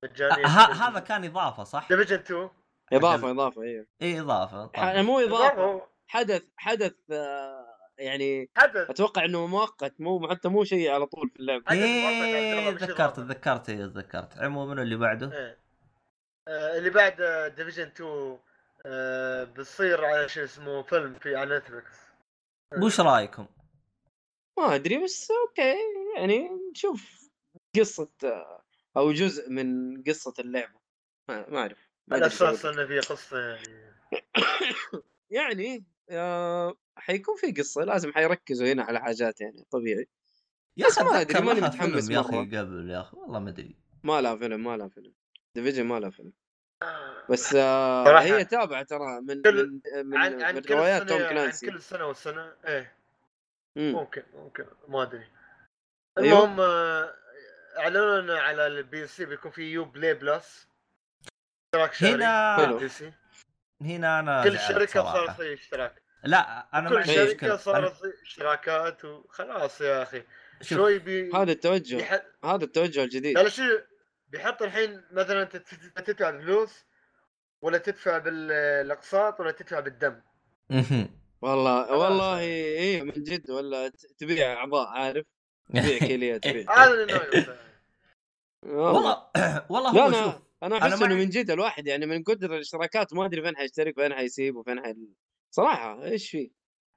[0.04, 2.50] آه، مجاني ه- هذا كان إضافة صح؟ Division 2
[2.94, 5.02] إضافة إضافة أيوه اي إضافة طبعاً.
[5.02, 5.88] مو إضافة.
[6.08, 8.90] حدث حدث آه، يعني حدث.
[8.90, 11.72] أتوقع إنه مؤقت مو حتى مو شيء على طول في اللعبة.
[11.72, 13.16] إيه مش تذكرت.
[13.18, 14.38] تذكرت إيه، تذكرت.
[14.38, 15.58] عموما اللي بعده؟ إيه.
[16.48, 17.16] آه، اللي بعد
[17.56, 18.38] Division 2
[18.86, 21.98] آه، بتصير على شو اسمه فيلم في على Netflix
[22.84, 23.46] وش رأيكم؟
[24.60, 25.76] ما أدري بس أوكي
[26.18, 27.30] يعني نشوف
[27.80, 28.61] قصة آه،
[28.98, 30.80] أو جزء من قصة اللعبة.
[31.30, 32.66] ما ما أعرف ما على أساس.
[32.66, 33.94] إنه في قصة يعني.
[35.30, 40.08] يعني آه حيكون في قصة لازم حيركزوا هنا على حاجات يعني طبيعي.
[40.78, 42.58] يا أخي ما أدري، ماني متحمس فيلم يا أخي.
[42.58, 43.76] قبل يا أخي والله ما أدري.
[44.04, 45.14] ما لها فيلم ما لها فيلم.
[45.56, 46.34] Division ما لها فيلم.
[47.30, 51.02] بس آه صراحة هي تابعة ترى من كل- من من, عن عن من كل روايات
[51.10, 51.72] توم سنه عن Clancy.
[51.72, 52.96] كل سنة والسنة إيه.
[53.76, 53.92] مم.
[53.92, 55.28] ممكن ممكن ما أدري.
[56.18, 56.44] أيوه.
[56.44, 57.14] المهم آه،
[57.78, 60.68] اعلنوا على ال PC بيكون في Uplay Plus.
[61.74, 62.14] اشتراك شهري.
[62.14, 62.80] هنا
[63.82, 65.14] هنا أنا كل شركة صراحة.
[65.26, 66.02] صار في اشتراك.
[66.24, 67.58] لا أنا كل شركة مشكلة.
[67.58, 70.24] صار أنا- في اشتراكات وخلاص يا أخي.
[70.62, 71.96] شوي بي هذا التوجه.
[71.96, 72.22] بيح...
[72.46, 73.38] هذا التوجه الجديد.
[73.38, 73.64] لا شو؟
[74.28, 75.44] بيحط الحين مثلا
[75.96, 76.86] تدفع فلوس
[77.62, 80.22] ولا تدفع بالأقساط ولا تدفع بالدم.
[81.42, 82.40] والله والله.
[82.40, 85.26] إيه من جد ولا ت- تبيع أعضاء عارف؟
[86.78, 87.58] هذا اللي
[88.82, 89.26] والله
[89.70, 93.14] والله هو أنا شوف أنا أنا أحس إنه من جد الواحد يعني من كثر الاشتراكات
[93.14, 94.96] ما أدري فين حيشترك وفين حيسيب وفين حي
[95.52, 96.52] صراحة إيش في؟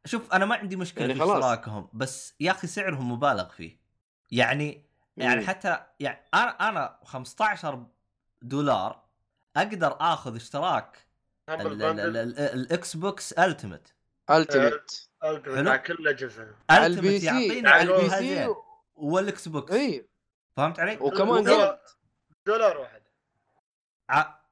[0.04, 1.24] شوف أنا ما عندي مشكلة يعني في.
[1.24, 3.80] اشتراكهم بس يا أخي سعرهم مبالغ فيه.
[4.30, 4.84] يعني
[5.16, 5.46] يعني مم.
[5.46, 7.86] حتى يعني أنا أنا 15
[8.42, 9.04] دولار
[9.56, 11.06] أقدر آخذ اشتراك
[11.48, 13.94] ال Xbox Ultimate
[14.30, 15.62] Ultimate حلو.
[15.62, 16.54] مع كل الأجهزة.
[16.70, 17.46] على ال P Ultimate C.
[17.46, 18.54] يعطيني على ال PC.
[18.96, 20.08] وال Xbox إي.
[20.56, 21.78] فهمت علي؟ وكمان دولار-
[22.46, 23.02] دولار واحد.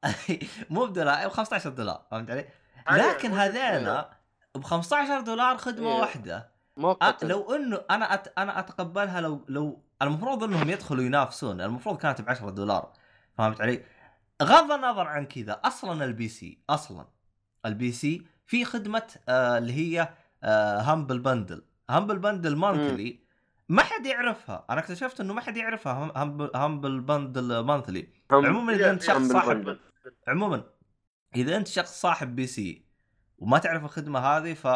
[0.70, 2.07] مو بدولار ب 15 دولار.
[2.11, 2.48] فهمت علي؟
[2.87, 4.11] حالياً لكن هذينا
[4.55, 6.00] ب 15 دولار خدمة إيه.
[6.00, 6.37] واحدة.
[6.37, 8.33] أه مؤقتا لو إنه أنا أت...
[8.38, 12.92] أنا أتقبلها لو لو المفروض إنهم يدخلوا ينافسون المفروض كانت ب 10 دولار.
[13.38, 13.85] فهمت علي؟
[14.42, 17.07] غض النظر عن كذا أصلا ال PC أصلا
[17.66, 20.09] ال PC في خدمة آه اللي هي
[20.42, 23.21] آه Humble Bundle Humble Bundle Monthly
[23.72, 26.12] ما حد يعرفها أنا اكتشفت إنه ما حد يعرفها
[26.54, 29.78] Humble Bundle Monthly عموما إذا أنت شخص صاحب.
[30.28, 30.64] عموما
[31.37, 32.87] إذا أنت شخص صاحب PC
[33.38, 34.68] وما تعرف الخدمة هذه ف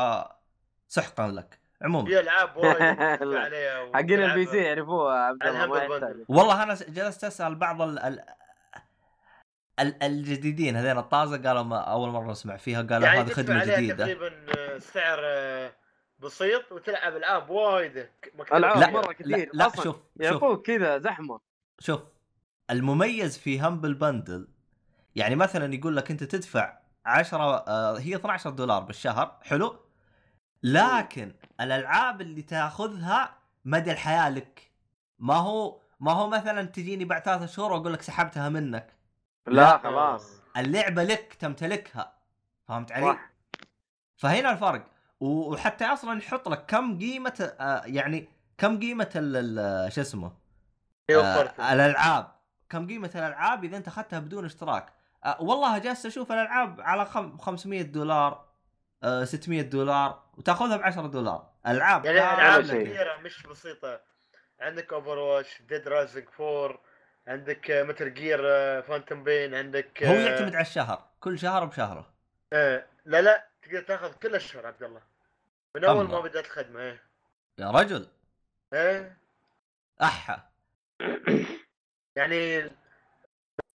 [0.89, 2.83] سحقا لك عموما في العاب وايد.
[3.45, 4.47] عليها حقين ال P.
[4.47, 6.25] C يعرفوها عبد الله.
[6.29, 8.21] والله أنا جلست أسأل بعض ال ال
[9.81, 14.05] ال الجديدين هذين الطازة قالوا ما أول مرة أسمع فيها قالوا يعني هذه خدمة جديدة
[14.05, 15.73] تقريبا آه، سعر آه،
[16.19, 18.09] بسيط وتلعب العاب وايد
[18.53, 18.79] ألعاب.
[18.79, 18.91] لا،.
[18.91, 19.51] مرة كثير.
[19.53, 19.97] لا, لا شوف شوف.
[20.17, 21.41] يعطوك كذا زحمة.
[21.81, 22.01] شوف
[22.71, 24.49] المميز في همبل بندل
[25.17, 29.77] يعني مثلا يقول لك أنت تدفع 10 آه هي 12 دولار بالشهر حلو؟
[30.63, 34.71] لكن الألعاب اللي تأخذها مدى الحياة لك.
[35.19, 38.97] ما هو ما هو مثلا تجيني بعد ثلاثة شهور وأقول لك سحبتها منك.
[39.47, 39.79] لا.
[39.79, 40.43] خلاص.
[40.57, 42.13] اللعبة لك تمتلكها.
[42.69, 43.31] فهمت علي؟ صح.
[44.17, 44.96] فهنا الفرق.
[45.21, 49.11] وحتى أصلا يحط لك كم قيمة آه يعني كم قيمة
[49.95, 50.33] شو اسمه؟
[51.11, 52.33] هي آه الألعاب.
[52.71, 54.93] كم قيمة الألعاب إذا أنت أخذتها بدون اشتراك؟
[55.25, 58.47] آه والله جالس أشوف الألعاب على خم 500 دولار
[59.03, 61.51] آه 600 دولار وتأخذها ب 10 دولار.
[61.67, 62.63] ألعاب يعني ألعاب.
[62.63, 64.01] كثيره مش بسيطة.
[64.61, 66.79] عندك Overwatch Dead Rising 4
[67.29, 68.39] عندك Metal Gear
[68.83, 72.07] Phantom Pain عندك هو يعتمد على الشهر كل شهر بشهره.
[72.53, 73.47] آه، لا لا.
[73.67, 75.03] تقدر تاخذ كل الشهر عبد الله.
[75.77, 76.21] من أول الله.
[76.21, 77.03] ما بدأت الخدمة إيه.
[77.59, 78.09] يا رجل.
[78.73, 79.19] إيه.
[80.03, 80.51] أحا.
[82.17, 82.71] يعني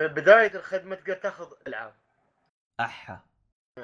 [0.01, 1.95] بداية الخدمة تقدر تاخذ العاب.
[2.79, 3.19] أحا.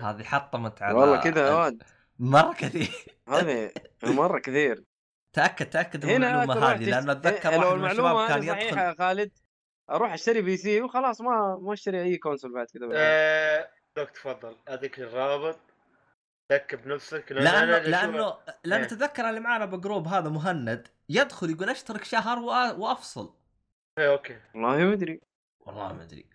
[0.02, 1.84] هذه حطمت على والله كذا يا واد.
[2.20, 3.06] مرة كثير.
[3.30, 3.72] هذه
[4.04, 4.84] مرة كثير.
[5.34, 8.56] تأكد تأكد من هنا المعلومة هذه لأنه أتذكر إيه، واحد لو من المعلومة الشباب كان
[8.56, 9.32] صحيحة يدخل يا خالد
[9.89, 12.89] أروح أشتري PC وخلاص ما ما أشتري أي console بعد كذا.
[12.93, 14.56] آه، دوك تفضل.
[14.70, 15.66] هذيك الرابط.
[16.51, 18.89] لك بنفسك لأن لأنه لأنه لأنه إيه.
[18.89, 22.39] تذكر اللي معنا ب group هذا مهند يدخل يقول أشترك شهر
[22.79, 23.33] وأفصل.
[23.99, 24.39] إيه، أوكي.
[24.53, 25.21] والله ما أدري.
[25.60, 26.25] والله ما أدري.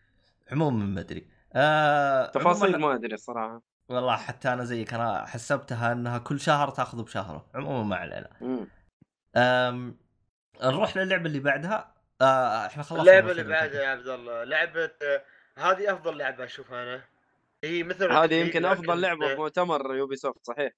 [0.53, 1.29] عموما ما أدري.
[1.55, 7.03] آه تفاصيل ما أدري الصراحه والله حتى أنا زيك أنا حسبتها إنها كل شهر تأخذ
[7.03, 8.31] بشهره عموما ما علينا.
[10.63, 11.95] نروح للعبة اللي بعدها.
[12.21, 13.43] آه إحنا خلصنا اللعبة من اللي.
[13.53, 14.45] بعدها يا عبد الله.
[14.45, 15.23] لعبة آه،
[15.59, 17.12] هذه أفضل لعبة أشوفها أنا.
[17.65, 20.73] هي مثل هذه يمكن أفضل لعبة آه، في مؤتمر Ubisoft صحيح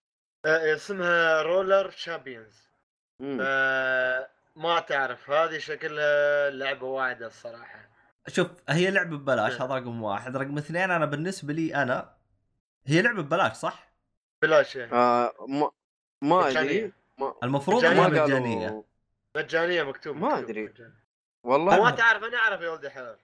[0.45, 2.69] آه، اسمها Roller Champions.
[3.41, 7.89] آه، ما تعرف هذه شكلها لعبة واعدة الصراحة
[8.29, 9.65] شوف هي لعبة ببلاش إيه.
[9.67, 12.15] هذا رقم واحد رقم اثنين أنا بالنسبة لي أنا
[12.87, 13.93] هي لعبة ببلاش صح؟
[14.43, 15.71] بلاش يعني آه ما
[16.23, 16.93] ما أدري
[17.43, 18.07] المفروض مجانية.
[18.07, 18.85] إنها ما مجانية
[19.37, 20.41] مجانية مكتوب ما.
[20.41, 20.75] مجانية.
[21.43, 23.19] والله ما تعرف أنا أعرف يا ولد الحلال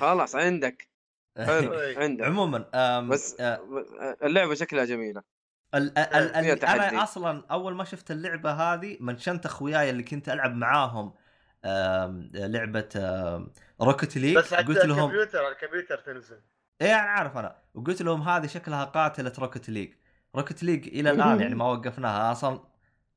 [0.00, 0.88] خلاص عندك
[1.38, 1.72] حلو.
[2.02, 2.24] عندك.
[2.24, 3.00] عموما.
[3.00, 3.60] بس آه،
[4.22, 5.22] اللعبة شكلها جميلة.
[5.74, 6.64] ال- ال- ال-.
[6.64, 11.12] أنا أصلا أول ما شفت اللعبة هذه منشنت أخوياي اللي كنت ألعب معاهم
[12.34, 12.88] لعبة
[13.80, 16.40] Rocket League بس قلت لهم الكمبيوتر الكمبيوتر تنزل.
[16.82, 17.56] إيه أنا عارف أنا.
[17.74, 19.94] وقلت لهم هذه شكلها قاتلة Rocket League
[20.36, 22.32] Rocket League إلى الآن يعني ما وقفناها.
[22.32, 22.60] أصلا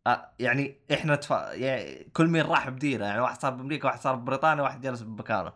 [0.07, 1.31] آه، يعني إحنا تف...
[1.31, 3.05] يعني كل مين راح بديره.
[3.05, 5.53] يعني واحد صار بأمريكا واحد صار ببريطانيا واحد جالس بمكانه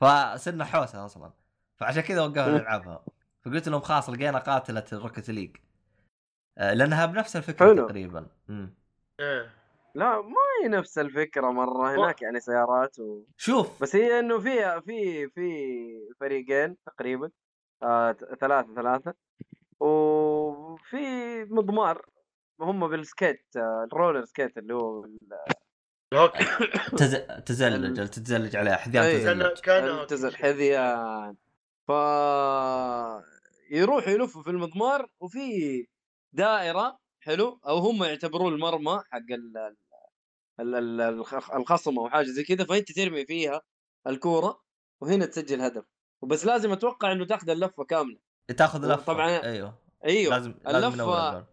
[0.00, 1.32] فصرنا حوسة أصلا.
[1.80, 3.04] فعشان كذا وقفنا نلعبها.
[3.44, 5.56] فقلت لهم خلاص لقينا قاتلة ال Rocket League.
[6.58, 7.86] آه، لأنها بنفس الفكرة حلو.
[7.86, 8.26] تقريبا.
[9.20, 9.62] إيه.
[9.94, 11.94] لا ما هي نفس الفكرة مرة.
[11.94, 13.22] هناك يعني سيارات و...
[13.36, 13.82] شوف.
[13.82, 15.44] بس هي إنه فيها في في
[16.20, 17.30] فريقين تقريبا.
[17.82, 19.14] آه ثلاثة ثلاثة.
[19.80, 22.06] وفي مضمار.
[22.60, 25.06] هم بال skate آه ال roller skate اللي هو.
[27.46, 28.08] تزلج.
[28.08, 28.74] تتزلج عليه.
[28.74, 29.24] احذيان إيه.
[29.24, 31.36] كان تزلج كان هوكي.
[31.88, 31.90] ف
[33.70, 35.86] يروحوا يلفوا في المضمار وفي
[36.32, 39.56] دائرة حلو؟ أو هم يعتبروه المرمى حق ال...
[40.60, 40.74] ال...
[40.74, 41.00] ال...
[41.00, 43.62] الخ- الخصم أو حاجة زي كذا فأنت ترمي فيها
[44.06, 44.62] الكورة
[45.00, 45.84] وهنا تسجل هدف.
[46.22, 48.18] وبس لازم أتوقع إنه تاخذ اللفة كاملة.
[48.56, 49.14] تاخذ لفة.
[49.14, 49.78] طبعاً- أيوه.
[50.04, 50.34] أيوه.
[50.36, 51.44] لازم لازم الجول.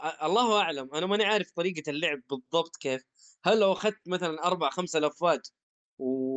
[0.00, 0.94] أ- الله أعلم.
[0.94, 3.04] أنا ماني عارف طريقة اللعب بالضبط كيف.
[3.44, 5.48] هل لو أخذت مثلا أربع خمسة لفات
[5.98, 6.33] و...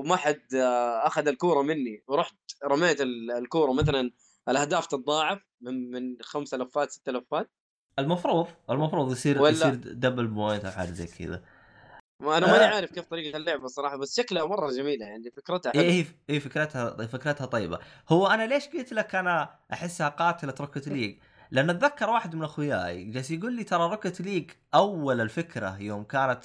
[0.00, 2.02] وما حد آه، أخذ الكورة مني.
[2.08, 2.34] ورحت
[2.64, 4.10] رميت ال- الكورة مثلا
[4.48, 7.50] الأهداف تتضاعف من من خمسة لفات ستة لفات
[7.98, 11.42] المفروض المفروض يصير ولا- يصير double point أو حاجة زي كذا.
[12.22, 12.74] ما أنا ماني آه.
[12.74, 16.40] عارف كيف طريقة اللعبه الصراحة بس شكلها مرة جميلة يعني فكرتها اي حلوة هي هي
[16.40, 17.78] فكرتها فكرتها طيبة.
[18.08, 21.18] هو أنا ليش قلت لك أنا أحسها قاتلة Rocket League
[21.50, 26.44] لأن أتذكر واحد من أخوياي جالس يقول لي ترى Rocket League أول الفكرة يوم كانت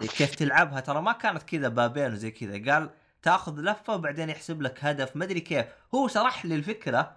[0.00, 2.72] كيف تلعبها؟ ترى ما كانت كذا بابين وزي كذا.
[2.72, 2.90] قال
[3.22, 5.16] تاخذ لفة وبعدين يحسب لك هدف.
[5.16, 5.66] ما أدري كيف.
[5.94, 7.16] هو شرح لي الفكرة.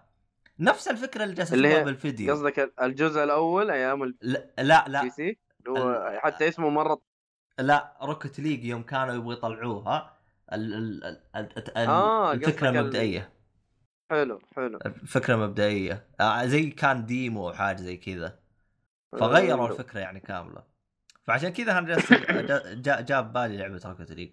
[0.59, 2.33] نفس الفكرة اللي جالس اشوفها بالفيديو.
[2.33, 5.09] قصدك الجزء الأول أيام ال P لا لا, لا.
[5.09, 7.01] C هو ال- حتى اسمه مرة
[7.59, 10.17] لا Rocket League يوم كانوا يبغوا يطلعوها.
[10.53, 11.03] ال ال
[11.35, 13.29] ال ال آه، الفكرة ال- المبدئيه
[14.11, 14.79] حلو حلو.
[15.07, 16.07] فكره مبدئية.
[16.19, 18.39] آه، زي كان demo أو حاجة زي كذا.
[19.11, 19.75] فغيروا حلو.
[19.75, 20.74] الفكرة يعني كاملة.
[21.27, 24.31] فعشان كذا أنا جالس جا- جا- جاب بالي لعبة Rocket League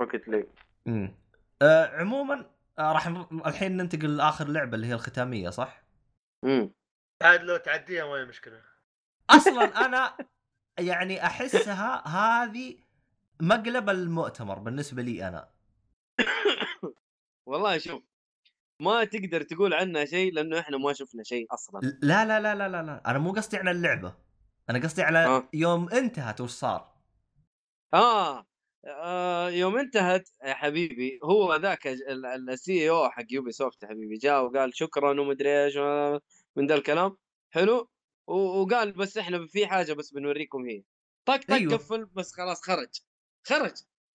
[0.00, 0.44] Rocket League
[0.88, 1.14] امم
[1.62, 3.06] آه عموما آه راح
[3.46, 5.82] الحين ننتقل لآخر لعبة اللي هي الختامية صح؟
[6.44, 6.70] امم
[7.22, 8.62] عاد لو تعديها ما هي مشكلة.
[9.30, 10.16] أصلا أنا
[10.78, 12.76] يعني أحسها هذه
[13.40, 15.48] مقلب المؤتمر بالنسبة لي أنا.
[17.48, 18.02] والله شوف
[18.80, 21.80] ما تقدر تقول عنها شيء لأنه إحنا ما شفنا شيء أصلا.
[22.02, 23.02] لا لا لا لا لا, لا.
[23.06, 24.14] أنا مو قصدي على اللعبة.
[24.70, 25.48] أنا قصدي على آه.
[25.52, 26.92] يوم انتهت وش صار؟
[27.94, 28.46] آه.
[28.86, 34.76] آه يوم انتهت يا حبيبي هو ذاك ال CEO حق Ubisoft يا حبيبي جاء وقال
[34.76, 35.76] شكرا ومدري إيش
[36.56, 37.16] من ذا الكلام.
[37.50, 37.90] حلو.
[38.26, 40.82] وقال بس إحنا في حاجة بس بنوريكم هي.
[41.24, 41.72] طق طق أيوه.
[41.72, 43.00] قفل بس خلاص خرج.
[43.46, 43.74] خرج.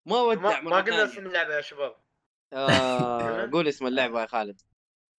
[0.06, 1.04] ما ودع ما, ما قلنا.
[1.04, 1.96] اسم اللعبة يا شباب.
[2.52, 4.60] آه قول اسم اللعبة يا خالد.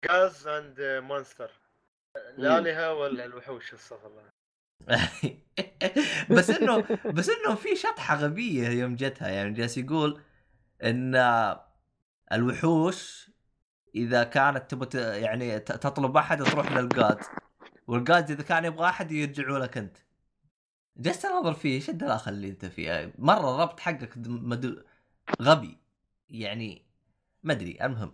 [0.05, 1.51] Gods and Monsters
[2.17, 4.44] الآلهة ولا الوحوش؟ استغفر الله.
[6.31, 9.29] بس إنه بس إنه في شطحة غبية يوم جتها.
[9.29, 10.21] يعني جالس يقول
[10.83, 11.15] إن
[12.33, 13.31] الوحوش
[13.95, 17.19] إذا كانت تبغى يعني تطلب أحد تروح لل God
[17.87, 19.97] وال God إذا كان يبغى أحد يرجعوا لك أنت.
[20.97, 24.83] جلست اناظر فيه إيش الدلاخه اللي أنت فيها؟ مرة الربط حقك مدو...
[25.43, 25.79] غبي.
[26.29, 26.87] يعني
[27.43, 28.13] ما أدري المهم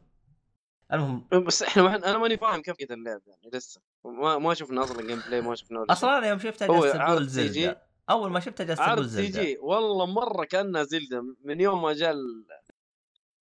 [0.93, 1.29] المهم.
[1.47, 3.81] بس إحنا أنا ماني فاهم كيف كذا اللعبه يعني لسه.
[4.05, 5.93] ما ما شفنا أصلا جيم بلاي ما شفنا ولا.
[5.93, 6.69] أصلا أنا يوم شفتها
[7.17, 7.49] جالس جي.
[7.49, 11.93] زلدة أول ما شفتها جالس سي زلدة جي والله مرة كأنها زلدة من يوم ما
[11.93, 12.15] جاء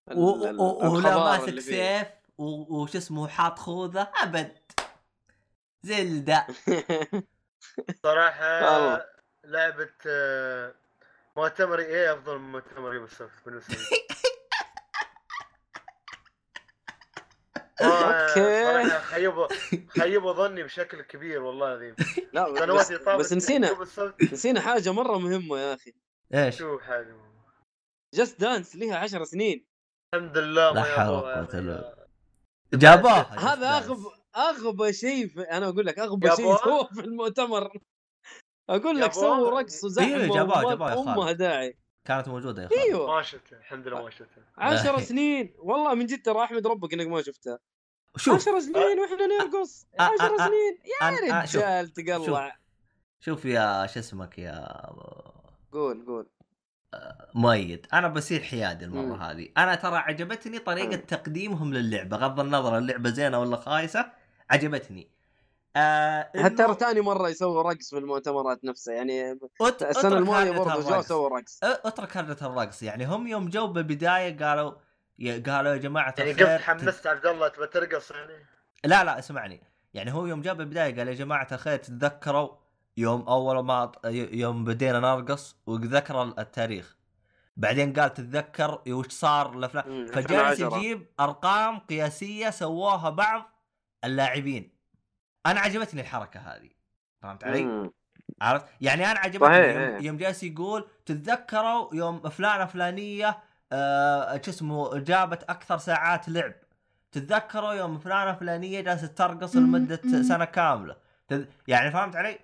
[0.08, 1.60] ولا ماسك.
[1.60, 2.08] سيف
[2.38, 4.58] وش اسمه حاط خوذة أبد
[5.84, 6.48] زلدة
[8.04, 9.06] صراحة والله.
[9.44, 10.74] لعبة آه،
[11.38, 13.80] مؤتمر إيه أفضل من مؤتمر Ubisoft بالنسبة لي
[17.80, 19.48] صراحة خيبوا
[19.88, 21.96] خيبوا ظني بشكل كبير والله العظيم.
[22.34, 23.78] لا بس, بس نسينا.
[24.34, 25.94] نسينا حاجة مرة مهمة يا أخي.
[26.34, 27.16] إيش؟ شو حاجة
[28.16, 29.66] Just Dance ليها 10 سنين.
[30.16, 31.48] الحمد لله لا حول ولا.
[31.54, 32.08] إلا
[32.74, 33.40] جابوها.
[33.40, 33.98] هذا اغب
[34.36, 35.42] اغبى شيء في...
[35.42, 37.72] أنا أقول لك اغبى شيء؟ سوى في المؤتمر.
[38.70, 41.32] أقول لك؟ سووا رقص وزحمة إيه، جابوها- جابوها أمها.
[41.32, 41.78] داعي.
[42.06, 43.16] كانت موجودة يا خالد إيوه.
[43.16, 45.02] ما شفته الحمد لله ما شفته 10 لا.
[45.02, 45.54] سنين.
[45.58, 47.60] والله من جد ترى أحمد ربك إنك ما شفتها.
[48.18, 48.36] شوف.
[48.36, 49.86] 10 سنين وإحنا نرقص.
[50.00, 50.38] آه، آه، 10 آه.
[50.38, 50.80] سنين.
[51.02, 51.42] يا آه،.
[51.44, 52.58] رجال تقلع.
[53.20, 54.86] شوف يا شو اسمك يا؟
[55.72, 56.30] قول قول.
[57.36, 57.88] مؤيد.
[57.94, 58.86] أنا بصير حيادي.
[58.86, 59.50] المرة هذه.
[59.58, 60.96] أنا ترى عجبتني طريقة.
[60.96, 62.18] تقديمهم للعبة.
[62.18, 64.12] غض النظر اللعبة زينة ولا خايسة؟
[64.50, 65.19] عجبتني.
[65.76, 70.52] آه إنه حتى ترى ثاني مرة يسوي رقص في المؤتمرات نفسها يعني أت- السنة الماضية
[70.52, 71.08] برضه جو الرقص.
[71.08, 71.60] سووا رقص.
[71.64, 72.84] أترك هرجة الرقص.
[72.84, 74.72] يعني هم يوم جو بالبداية قالوا
[75.20, 78.46] ي- قالوا يا جماعة يعني الخير قلت حمست عبد الله تبى ترقص يعني؟
[78.86, 79.62] لا لا اسمعني.
[79.94, 82.50] يعني هو يوم جاء بالبداية قال يا جماعة الخير تتذكروا
[82.98, 83.92] يوم أول ما
[84.32, 86.98] يوم بدينا نرقص وذكر التاريخ.
[87.58, 90.06] بعدين قال تتذكر وش صار الأفلام.
[90.08, 90.78] فجالس 2010.
[90.78, 93.52] يجيب أرقام قياسية سووها بعض
[94.04, 94.79] اللاعبين.
[95.46, 96.70] أنا عجبتني الحركة هذه
[97.22, 97.92] فهمت علي؟ مم.
[98.42, 100.02] عرفت؟ يعني أنا عجبتني يوم, إيه.
[100.02, 103.38] يوم جالس يقول تتذكروا يوم فلانة فلانية
[103.72, 106.54] آه شو اسمه جابت أكثر ساعات لعب
[107.12, 110.96] تتذكروا يوم فلانة فلانية جالسة ترقص لمدة سنة كاملة
[111.28, 111.46] تذ...
[111.68, 112.40] يعني فهمت علي؟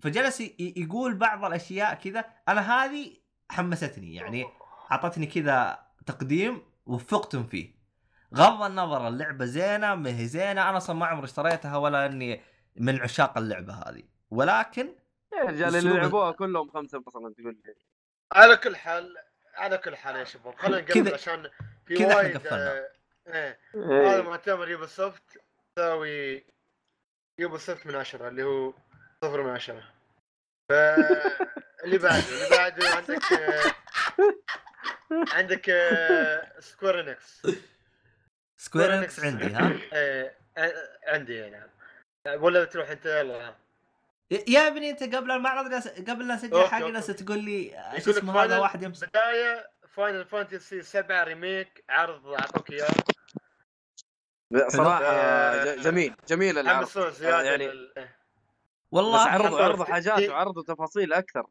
[0.00, 3.10] فجلس ي- يقول بعض الأشياء كذا أنا هذه
[3.50, 4.46] حمستني يعني
[4.92, 7.74] أعطتني كذا تقديم وفقتم فيه
[8.34, 10.68] غض النظر اللعبة زينة ما هي زينة.
[10.68, 12.42] أنا أصلا ما عمري اشتريتها ولا إني
[12.76, 14.02] من عشاق اللعبة هذه.
[14.30, 14.94] ولكن
[15.32, 17.74] يا رجال اللي لعبوها كلهم خمسة مثلا تقول لي.
[18.32, 19.14] على كل حال
[19.54, 21.50] على كل حال يا شباب خلينا نقفل عشان
[21.86, 22.88] في كذا وايد قفلنا.
[23.28, 24.14] آه، إيه.
[24.14, 25.22] هذا مؤتمر Ubisoft
[25.78, 26.44] يساوي
[27.40, 28.74] Ubisoft من عشرة اللي هو
[29.22, 29.82] صفر من عشرة.
[30.68, 30.72] ف
[31.84, 33.74] اللي بعده اللي بعده عندك آه،
[35.34, 37.42] عندك آه، سكوير انكس
[38.64, 40.72] سكوير انكس عندي ها؟ آه، آه،
[41.06, 41.68] عندي نعم
[42.42, 43.56] ولا تروح أنت؟ يلا ها.
[44.48, 45.74] يا ابني أنت قبل المعرض
[46.08, 46.84] قبل لا اسجل حاجة.
[46.84, 47.70] جالس تقول لي
[48.04, 49.08] شو اسمه هذا Final واحد يمسك.
[49.08, 52.88] بداية Final Fantasy 7 Remake عرض أعطوك إياه.
[54.68, 57.12] صراحة آه، جميل جميل العرض.
[57.22, 58.16] يعني لل- إيه.
[58.90, 61.46] والله بس عرضوا عرضوا حاجات وعرضوا تفاصيل أكثر.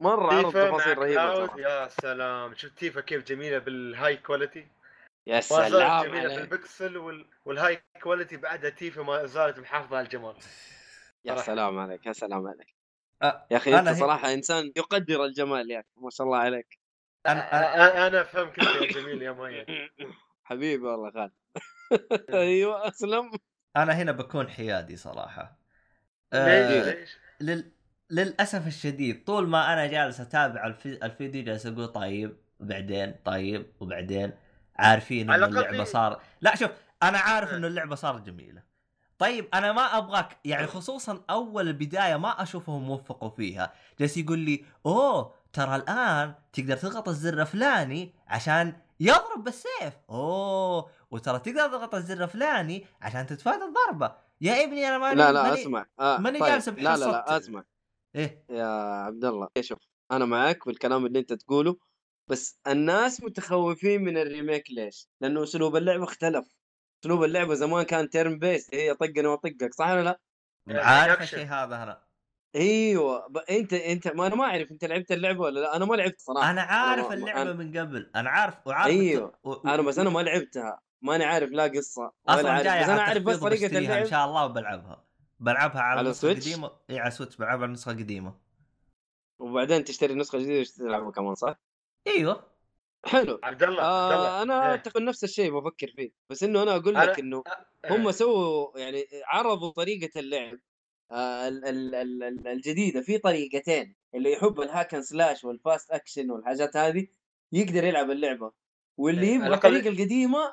[0.00, 1.60] مرة عرضوا تفاصيل رهيبة.
[1.60, 2.54] يا سلام.
[2.56, 4.66] شفت Tifa كيف جميلة بال high quality
[5.26, 6.38] يا سلام جميلة عليك.
[6.48, 7.26] بالبكسل وال...
[7.44, 10.34] وال high quality بعدها Tifa ما زالت محافظة على الجمال.
[11.24, 11.42] يا صراحة.
[11.46, 12.74] سلام عليك يا سلام عليك.
[13.22, 16.78] أه، يا أخي أنت هي- صراحة إنسان يقدر الجمال يا أخي ما شاء الله عليك.
[17.26, 19.66] أنا أنا أنا, أنا أفهمك أنت يا جميل يا مؤيد
[20.44, 21.32] حبيبي والله خالد.
[22.34, 23.30] أيوه أسلم.
[23.76, 25.58] أنا هنا بكون حيادي صراحة.
[26.32, 27.72] ليش؟ آه ليش؟ لل...
[28.10, 30.88] للأسف الشديد طول ما أنا جالس أتابع الفي...
[31.06, 34.32] الفيديو جالس أقول طيب وبعدين طيب وبعدين
[34.78, 36.70] عارفين إنه اللعبة صار لا شوف
[37.02, 37.56] أنا عارف آه.
[37.56, 38.62] إنه اللعبة صارت جميلة.
[39.18, 43.72] طيب أنا ما أبغاك يعني خصوصا أول البداية ما أشوفهم وفقوا فيها.
[44.00, 49.94] جالس يقول لي أوه ترى الآن تقدر تضغط الزر الفلاني عشان يضرب بالسيف.
[50.10, 54.14] أوه وترى تقدر تضغط الزر الفلاني عشان تتفادى الضربة.
[54.40, 55.62] يا ابني أنا ماني لا لا ماني...
[55.62, 55.86] أسمع.
[56.00, 56.52] آه ماني طيب.
[56.52, 57.64] جالس لا لا لا أسمع.
[58.14, 58.44] إيه.
[58.50, 58.66] يا
[59.04, 59.78] عبد الله إيه شوف
[60.12, 61.76] أنا معاك بالكلام اللي أنت تقوله.
[62.28, 66.56] بس الناس متخوفين من ال remake ليش؟ لأنه أسلوب اللعبه اختلف
[67.04, 70.20] أسلوب اللعبه زمان كان turn-based هي طقني واطقك صح ولا لا؟
[70.82, 71.22] عارف أكشن.
[71.22, 72.02] الشيء هذا أنا
[72.54, 73.36] أيوه ب...
[73.36, 76.50] أنت أنت ما أنا ما أعرف أنت لعبت اللعبة ولا لا أنا ما لعبت صراحة
[76.50, 78.94] أنا عارف أنا- اللعبة أنا- من قبل أنا عارف وعارف.
[78.94, 79.52] الت- و...
[79.52, 83.00] أنا بس أنا ما لعبتها ماني عارف لا قصة ولا أصلا عارف جاي بس أنا
[83.00, 85.04] أعرف بس طريقة إن اللعب شاء الله وبلعبها
[85.40, 88.34] بلعبها على, على النسخة؟ القديمة اي على Switch بلعبها على النسخة القديمة
[89.38, 91.54] وبعدين تشتري نسخة جديدة وتلعبها كمان صح؟
[92.06, 92.46] أيوه.
[93.06, 93.40] حلو.
[93.42, 94.28] عبد الله عبد الله.
[94.28, 94.76] آه أنا إيه.
[94.76, 97.42] تقريبا نفس الشيء بفكر فيه بس إنه أنا أقول أنا- لك إنه
[97.84, 97.96] إيه.
[97.96, 100.58] هم سووا يعني عرضوا طريقة اللعب
[101.12, 103.00] آه ال- ال- ال- ال- الجديدة.
[103.02, 107.06] في طريقتين اللي يحب ال hack and slash وال fast action والحاجات هذه
[107.52, 108.52] يقدر يلعب اللعبة.
[108.96, 110.52] واللي إيه، يبغى الطريقة القديمة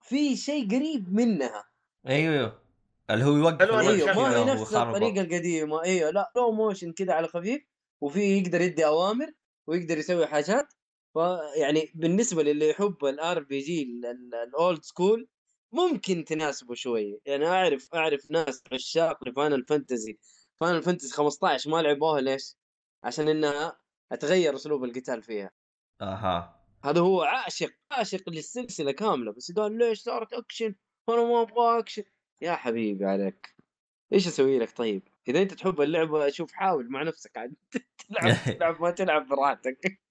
[0.00, 1.64] في شيء قريب منها.
[2.06, 2.62] أيوه أيوه.
[3.10, 4.74] اللي هو يوقف أيوه ما هي نفس.
[4.74, 5.82] الطريقة القديمة.
[5.84, 7.62] أيوه لا slow motion كذا على خفيف
[8.00, 9.32] وفي يقدر يدي أوامر
[9.66, 10.72] ويقدر يسوي حاجات.
[11.14, 13.82] فيعني بالنسبة للي يحب ال RPG ال
[14.44, 15.28] old school
[15.72, 17.20] ممكن تناسبه شوي.
[17.26, 20.18] يعني أعرف أعرف ناس عشاق ل Final Fantasy.
[20.60, 22.56] Final Fantasy 15 ما لعبوها ليش؟
[23.04, 23.78] عشان إنها
[24.20, 25.50] تغير أسلوب القتال فيها.
[26.02, 26.62] أها.
[26.84, 29.32] هذا هو عاشق عاشق للسلسلة كاملة.
[29.32, 30.74] بس قال ليش صارت أكشن؟
[31.08, 32.04] أنا ما أبغى أكشن.
[32.40, 33.54] يا حبيبي عليك.
[34.12, 37.54] إيش أسوي لك طيب؟ إذا أنت تحب اللعبة شوف حاول مع نفسك عاد.
[38.08, 40.01] تلعب تلعب ما تلعب براحتك.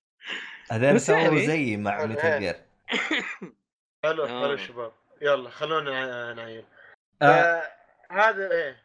[0.72, 2.06] هذول سووا يعني- زي مع.
[2.06, 2.56] Metal Gear.
[4.04, 4.28] حلو آه.
[4.48, 4.92] حلو شباب.
[5.22, 6.66] يلا خلونا نعيل
[7.22, 7.26] آه.
[7.26, 7.72] آه،
[8.12, 8.84] هذا إيه.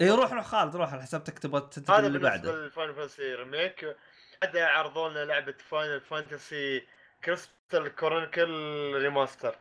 [0.00, 2.58] اي روح روح خالد روح على حسابتك تبغى تنتقل هذا اللي بالنسبة بعده.
[2.64, 3.96] لل Final Fantasy Remake
[4.42, 6.86] بعدها عرضوا لنا لعبة Final Fantasy
[7.24, 9.56] Crystal Chronicles Remaster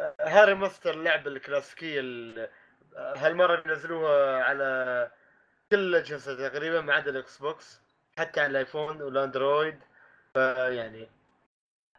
[0.00, 2.48] آه، ها remaster اللعبة الكلاسيكية ال-
[2.96, 5.10] آه، هالمرة نزلوها على
[5.70, 7.80] كل الاجهزه تقريبا ما عدا ال Xbox
[8.18, 9.78] حتى على الآيفون والأندرويد.
[10.38, 11.08] فيعني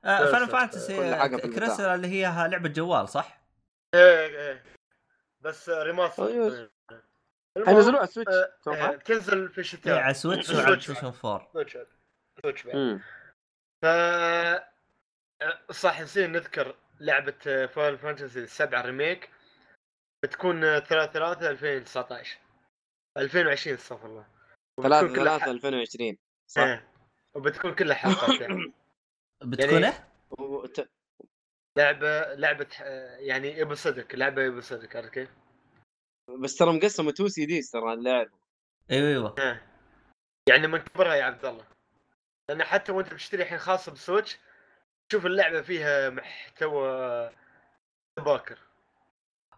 [0.05, 1.55] آه كل Fantasy.
[1.55, 3.41] Crystal اللي هي لعبة جوال صح؟
[3.95, 4.63] إيه إيه
[5.41, 6.69] بس remaster
[7.65, 9.97] حينزلوها على ال Switch آه، آه، تنزل في الشتاء.
[9.97, 11.77] على Switch وعلى PlayStation 4 Switch
[12.43, 13.01] Switch بعد.
[13.81, 13.85] ف
[15.71, 19.29] صح نسينا نذكر لعبة Final Fantasy 7 Remake
[20.23, 22.37] بتكون 3 3 2019
[23.17, 24.25] 2020 استغفر الله.
[24.81, 26.17] 3 وبتكون كلها 3 2020
[26.47, 26.61] صح.
[26.61, 26.88] إيه.
[27.35, 28.73] وبتكون كلها حلقات يعني.
[29.43, 30.09] بتكون يعني- إيه؟
[32.35, 35.29] لعبة آه، يعني ابو صدق لعبة ابو صدق عرفت كيف؟
[36.39, 38.29] بس ترى مقسمة 2 سي دي ترى اللعب
[38.91, 39.61] أيوه أيوه إيه.
[40.49, 41.65] يعني من كبرها يا عبد الله
[42.49, 44.39] لأن حتى وأنت بتشتري الحين خاصة بسويتش
[45.11, 47.29] شوف اللعبة فيها محتوى
[48.17, 48.57] باكر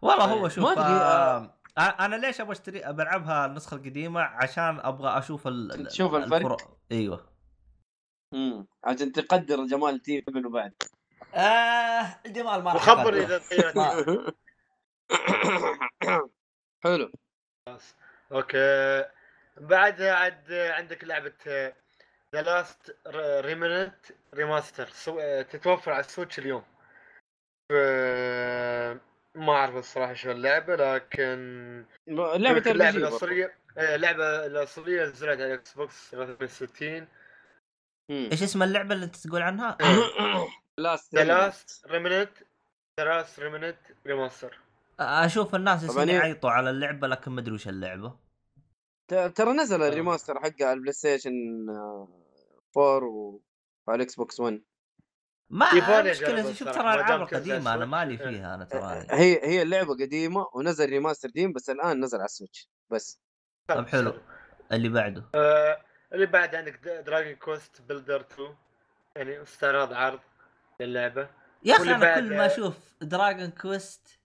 [0.01, 4.79] والله هو ما شوف أدري، آه أنا ليش أبغى أشتري ابى العبها النسخة القديمة عشان
[4.79, 5.87] أبغى أشوف ال...
[5.87, 7.30] تشوف الفرق؟ إيوه
[8.33, 10.73] امم عشان تقدر جمال Tifa قبل وبعد
[11.35, 13.13] آه الجمال ما راح وخبر أقدر.
[13.23, 13.75] إذا تغيرت
[16.83, 17.11] حلو.
[18.31, 19.05] أوكي.
[19.57, 21.33] بعدها عاد عندك لعبة
[22.35, 22.97] The Last
[23.45, 23.95] Remnant
[24.33, 24.87] Remaster
[25.43, 26.63] تتوفر على ال Switch اليوم.
[29.35, 33.07] ما أعرف الصراحة شو اللعبة لكن لعبة برضو.
[33.07, 37.07] الأصلية آه، اللعبة الأصلية نزلت على ال Xbox 360 مم.
[38.09, 39.77] إيش اسم اللعبة اللي انت تقول عنها؟
[40.77, 42.29] Last The Last Remnant
[42.99, 43.77] The Last Remnant
[44.07, 44.59] Remaster
[44.99, 48.15] أشوف الناس يعيطوا على اللعبة لكن ما أدري وش اللعبة.
[49.07, 51.31] ت- ترى نزل ال remaster حقه على ال PlayStation
[51.69, 52.07] آه،
[52.77, 53.41] 4 و-
[53.87, 54.61] وعلى ال Xbox 1
[55.49, 57.85] ما أجربها شوف ترى الألعاب القديمة أنا.
[57.85, 58.17] مالي إيه.
[58.17, 62.31] فيها أنا تراني هي هي اللعبه قديمة ونزل remaster قديم بس الآن نزل على ال
[62.31, 62.69] Switch.
[62.91, 63.19] بس.
[63.67, 64.13] طب حلو.
[64.71, 65.81] اللي بعده؟ آه،
[66.13, 68.55] اللي بعد عندك Dragon Quest Builder 2
[69.15, 70.19] يعني استعراض عرض
[70.79, 71.29] للعبة.
[71.63, 74.19] يا أخي أنا كل ما أشوف Dragon Quest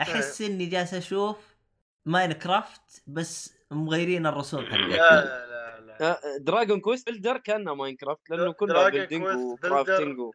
[0.00, 1.56] أحس إني جالس أشوف
[2.06, 5.96] Minecraft بس مغيرين الرسوم لا حقتها لا.
[6.00, 10.34] لا Dragon Quest Builder كانها Minecraft لأنه كلها building quest و crafting و...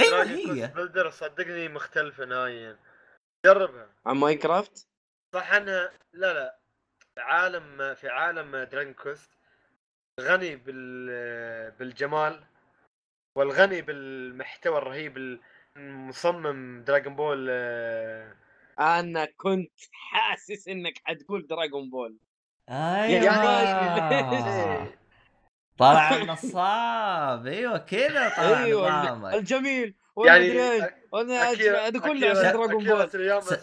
[0.00, 0.66] أيوه دراجون هي.
[0.66, 2.78] كوست بيلدر صدقني مختلفة نهائيا.
[3.46, 3.88] جربها.
[4.06, 4.88] عن Minecraft
[5.34, 6.58] صح انها لا لا.
[7.18, 9.30] عالم في عالم Dragon Quest
[10.20, 12.44] غني بال بالجمال
[13.36, 15.38] والغني بالمحتوى الرهيب
[15.76, 18.34] المصمم Dragon Ball آه،
[18.80, 22.16] أنا كنت حاسس إنك حتقول Dragon Ball
[22.70, 23.24] أيوه.
[23.24, 24.90] يعني-
[25.78, 29.34] طلع النصاب أيوه كذا طلع أيوه نظامك.
[29.34, 29.94] الجميل.
[30.16, 30.60] ولا يعني
[31.70, 33.58] هذا كله عشان Dragon أكيرا Ball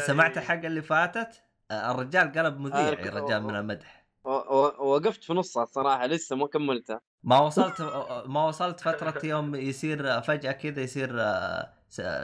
[0.00, 3.95] سمعت الحلقة اللي فاتت؟ آه، الرجال قلب مذيع الرجال من المدح.
[4.26, 7.00] وقفت في نصها الصراحة لسه ما كملتها.
[7.24, 7.80] ما وصلت
[8.26, 11.08] ما وصلت فترة يوم يصير فجأة كذا يصير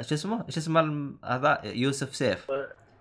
[0.03, 2.51] شو اسمه؟ إيش اسمه هذا؟ يوسف سيف.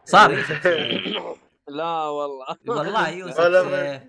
[0.06, 1.18] صار يوسف سيف.
[1.68, 2.58] لا والله.
[2.68, 4.04] والله يوسف سيف.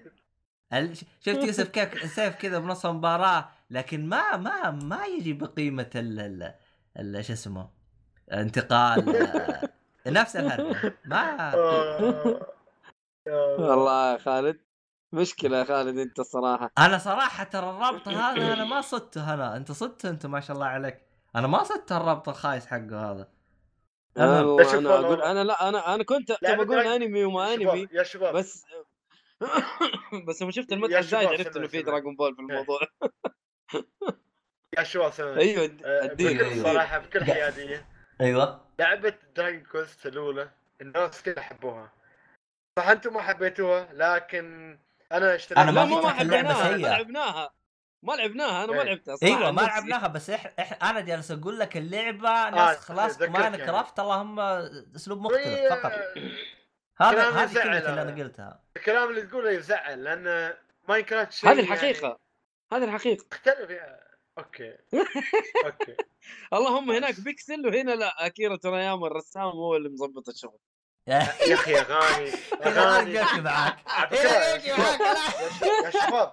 [0.72, 5.90] ال- ش- شفت يوسف كيف سيف كذا بنص المباراه لكن ما ما ما يجي بقيمة
[5.94, 6.54] ال ال-
[6.98, 7.68] ال- شو اسمه؟
[8.32, 9.28] انتقال
[10.06, 10.94] نفس الهرجة.
[11.04, 12.40] ما آه.
[13.58, 14.60] والله يا خالد.
[15.12, 16.70] مشكلة يا خالد أنت الصراحة.
[16.78, 20.66] أنا صراحة ترى الرابط هذا أنا ما صدته أنا أنت صدته أنت ما شاء الله
[20.66, 21.00] عليك.
[21.36, 23.28] أنا ما صدت الرابط الخايس حقه هذا.
[24.18, 24.94] أنا والله.
[25.06, 28.36] أقول أنا لا أنا أنا كنت بدك- أنمي وما أنمي يا شباب.
[28.36, 28.64] بس
[30.28, 31.86] بس لما شفت المدح الزايد عرفت إنه في سمع.
[31.86, 32.80] Dragon Ball في الموضوع.
[34.78, 35.12] يا شباب.
[35.38, 36.72] أيوه آه، الدين بكل أيوة.
[36.72, 37.86] صراحة بكل حيادية.
[38.20, 38.60] أيوه.
[38.78, 40.50] لعبة Dragon Quest الأولى
[40.80, 41.92] الناس كلها حبوها.
[42.78, 44.78] صح أنتم ما حبيتوها لكن
[45.12, 46.76] أنا اشتريت أنا لا ما مو ما سيئة.
[46.76, 47.54] لعبناها
[48.02, 48.86] ما لعبناها أنا ما إيه.
[48.86, 49.60] لعبتها صراحة أيوه ما.
[49.60, 50.54] لعبناها بس إح...
[50.58, 50.84] إح...
[50.84, 53.66] أنا جالس أقول لك اللعبة نفس خلاص تذكرت Mine يعني.
[53.66, 55.92] craft اللهم أسلوب مختلف فقط
[57.00, 58.02] هذا هذه يزعل كلمه اللي.
[58.02, 60.54] أنا قلتها الكلام اللي تقوله يزعل لأن
[60.88, 62.18] Minecraft شيء هذه يعني الحقيقة
[62.72, 64.02] هذه الحقيقة مختلف يا-
[64.38, 64.76] okay
[65.66, 65.96] okay
[66.52, 70.58] اللهم هناك بيكسل وهنا لا أكيرا تورياما الرسام هو اللي مظبط الشغل
[71.06, 72.30] يا أخي أغاني
[72.66, 73.40] أغاني.
[73.40, 73.78] معك.
[73.86, 74.66] على فكرة
[75.84, 76.32] يا شباب-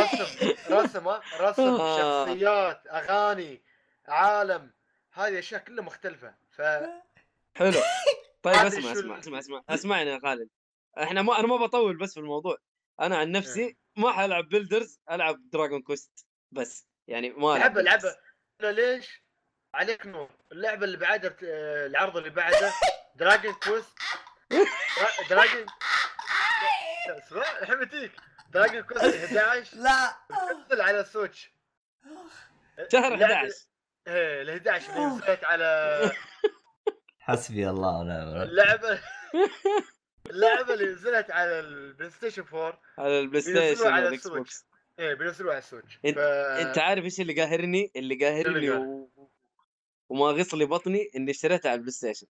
[0.00, 2.26] رسم رسم ها؟ رسم آه.
[2.26, 3.62] شخصيات أغاني
[4.08, 4.72] عالم.
[5.12, 6.34] هذه أشياء كلها مختلفة.
[6.50, 6.60] ف
[7.54, 7.80] حلو.
[8.42, 10.48] طيب اسمع اسمع اسمع اسمع اسمعني يا خالد.
[11.02, 12.56] إحنا ما أنا ما بطول بس في الموضوع.
[13.00, 16.86] أنا عن نفسي ما حلعب Builders ألعب Dragon Quest بس.
[17.08, 17.78] يعني ما ألعب.
[17.78, 19.25] أنا ليش؟
[19.76, 20.28] عليك نور.
[20.52, 22.72] اللعبة اللي بعدها بت- آه، العرض اللي بعده
[23.16, 23.98] Dragon Quest
[25.30, 25.66] Dragon
[27.08, 28.12] اسمع الحين بتيك
[28.50, 30.16] Dragon Quest 11 لا.
[30.28, 31.50] تنزل على Switch
[32.92, 33.54] شهر لعبة- 11
[34.06, 36.10] إيه ال 11 اللي نزلت على
[37.20, 38.42] حسبي الله ونعم الوكيل.
[38.50, 39.00] اللعبه
[40.30, 44.36] اللعبة اللي نزلت على ال PlayStation 4 على ال PlayStation على ال Switch.
[44.38, 44.66] Box
[44.98, 46.20] إيه بينزلوها على ال Switch انت- ف...
[46.66, 49.06] أنت عارف إيش اللي قاهرني؟ اللي قاهرني.
[50.08, 52.26] وما غص لي بطني إني اشتريتها على ال PlayStation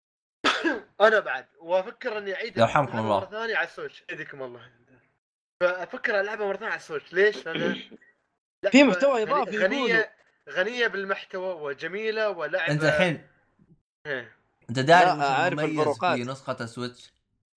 [1.01, 3.21] أنا بعد وأفكر إني اعيد يرحمكم اللعبة الله.
[3.21, 4.71] مره ثانية على ال Switch يديكم الله
[5.61, 7.81] فأفكر ألعبها مرة ثانية على ال Switch ليش؟ لأن
[8.73, 10.15] في محتوى إضافي غنيه
[10.51, 13.27] غنيه بالمحتوى وجميلة ولعبه أنت الحين
[14.07, 14.37] إيه.
[14.71, 16.19] أنت داري عارف الفروقات.
[16.19, 17.13] في نسخة السويتش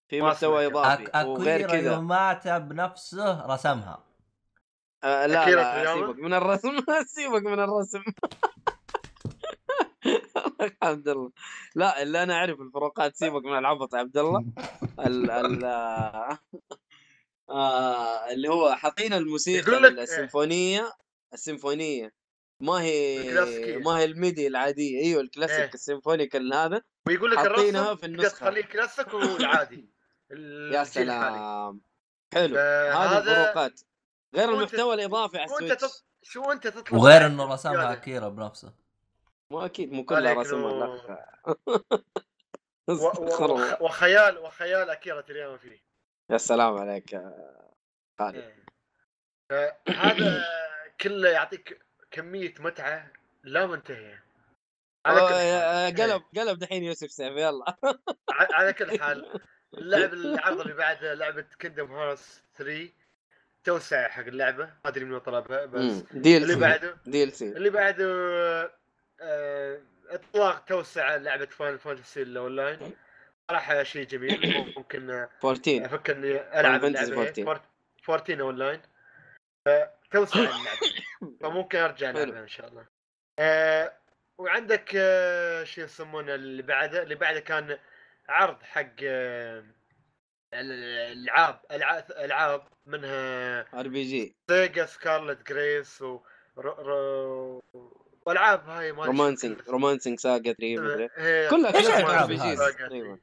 [0.07, 1.25] في محتوى اضافي أك...
[1.27, 4.03] وغير كذا يوم مات بنفسه رسمها
[5.03, 6.77] آه لا لا؟ سيبك من الرسم
[7.15, 8.03] سيبك من الرسم
[10.61, 11.31] الحمد لله
[11.75, 14.45] لا اللي أنا اعرف الفروقات سيبك من العبط يا عبد الله.
[14.99, 15.65] ال ال
[17.49, 20.93] آه اللي هو حاطين الموسيقى السيمفونية
[21.33, 22.13] السيمفونية.
[22.59, 23.77] ما هي الكلاسيكية.
[23.77, 25.03] ما هي ال MIDI العادية.
[25.03, 25.73] أيوه الكلاسيك إيه.
[25.73, 26.81] ال symphonic هذا.
[27.07, 28.45] ويقول لك حاطينها في تقدر النسخة.
[28.45, 29.89] تخليه كلاسيك والعادي.
[30.71, 30.83] يا.
[30.83, 31.81] سلام.
[32.33, 32.57] حلو.
[32.57, 33.81] هذه فهذا الفروقات.
[34.35, 35.81] غير المحتوى الإضافي على ال Switch.
[35.81, 36.05] تط...
[36.21, 37.93] شو أنت تطلب وغير إنه رسمها زيادة.
[37.93, 38.86] أكيرا بنفسه.
[39.51, 40.31] مو أكيد مو كلها.
[40.33, 40.53] الاخ
[42.89, 42.93] و...
[42.93, 43.85] و...
[43.85, 45.79] وخيال وخيال اكيرا ترياما فيه.
[46.31, 47.21] يا سلام عليك
[48.19, 48.35] خالد.
[48.35, 48.67] إيه.
[49.51, 50.45] فهذا
[51.01, 51.81] كله يعطيك
[52.11, 53.11] كمية متعة
[53.43, 54.23] لا منتهية.
[55.05, 55.95] على كل آه، آه، إيه.
[55.95, 57.77] قلب قلب دحين يوسف سيف يلا.
[58.29, 59.39] على كل حال
[59.77, 62.89] اللعب العرض اللي بعده لعبة كندم هارس 3
[63.63, 64.65] توسع حق اللعبة.
[64.65, 68.07] ما أدري من طلبها بس دي اللي بعده دي ال سي اللي بعده
[70.09, 72.79] اطلاق توسع لعبة Final Fantasy ال online
[73.51, 74.73] صراحة شيء جميل.
[74.77, 77.41] ممكن 14 أفكر إني ألعب اللعبة 14.
[77.41, 77.61] 14
[78.09, 78.81] 14 اونلاين
[79.65, 80.79] فتوسع اللعبة.
[81.41, 82.09] فممكن أرجع.
[82.09, 82.85] ألعبها إن شاء الله.
[83.39, 83.93] آه
[84.37, 87.77] وعندك آه شو يسمونه اللي بعده؟ اللي بعده كان
[88.29, 89.63] عرض حق آه
[90.53, 91.59] الألعاب
[92.11, 96.19] ألعاب منها RPG SaGa Scarlet Grace و
[98.27, 99.57] والعاب هاي ما Romancing.
[99.69, 101.09] Romancing SaGa 3 مدري
[101.49, 101.89] كلها جيز
[102.61, 103.19] هذه؟ أيوه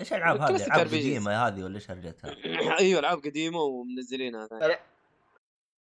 [0.00, 0.86] إيش الالعاب هذه؟ ألعاب.
[0.86, 2.36] قديمة هذه ولا إيش هرجتها؟
[2.80, 4.48] أيوه ألعاب قديمة ومنزلينها.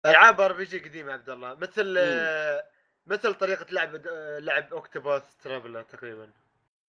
[0.05, 2.63] ألعاب RPG قديمة عبد الله مثل آه،
[3.07, 6.29] مثل طريقة لعب آه، لعب Octopath Traveler تقريبا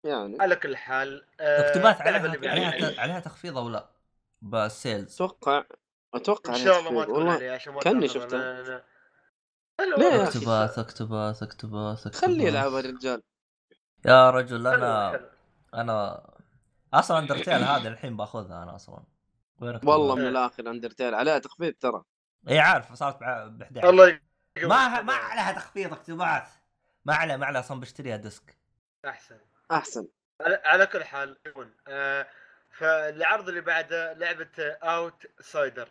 [0.04, 1.76] يعني على كل حال آه،
[2.16, 2.70] اللي عليها.
[2.70, 3.88] عليها عليها تخفيض أو لا؟
[4.42, 5.64] بال sales أتوقع
[6.14, 7.02] أتوقع إن عليها شاء الله ما.
[7.04, 8.84] تكون والله عليه عشان ما كأني تأخذ شفتها.
[9.80, 13.22] ليه Octopath Octopath Octopath خليه يلعب الرجال
[14.06, 15.20] يا رجل أنا.
[15.74, 16.26] أنا
[16.94, 19.04] أصلا Undertale هذا الحين باخذها أنا أصلا؟
[19.60, 20.26] والله من.
[20.26, 22.02] الآخر Undertale عليها تخفيض ترى
[22.48, 24.20] إي عارف صارت ب 11 الله.
[24.62, 26.48] ما ما عليها تخفيض Octopath
[27.04, 28.58] ما عليها ما عليها أصلا بشتريها disc
[29.04, 29.38] أحسن
[29.70, 30.06] أحسن
[30.40, 31.36] على, على كل حال.
[31.88, 32.26] آه
[32.70, 34.48] فالعرض اللي بعده لعبة
[34.82, 35.88] Outsider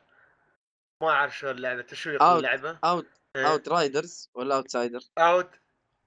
[1.02, 2.24] ما أعرف شو اللعبه تشويق.
[2.24, 3.23] اللعبة Out.
[3.36, 5.50] Outriders ولا Outsider Out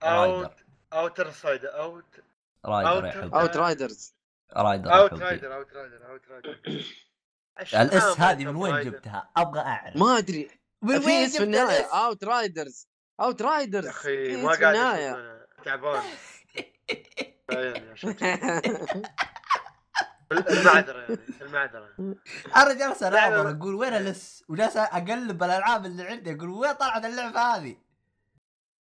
[0.02, 0.52] Out
[0.92, 4.14] Outer sider Outrider Outriders
[4.56, 6.58] rider Outrider Outrider Outrider
[7.74, 9.96] ال S هذه من وين جبتها؟ أبغى أعرف.
[9.96, 10.50] ما أدري.
[10.82, 12.88] من في وين S في النهاية؟ Outriders
[13.20, 16.02] Outriders يا أخي ما قاعد تعبان.
[17.94, 18.16] شوف.
[20.32, 21.94] المعذرة يعني المعذرة
[22.56, 27.04] أنا جالس اناظر أقول وين ال S؟ وجالس أقلب الالعاب اللي عندي أقول وين طلعت
[27.04, 27.76] اللعبة هذه؟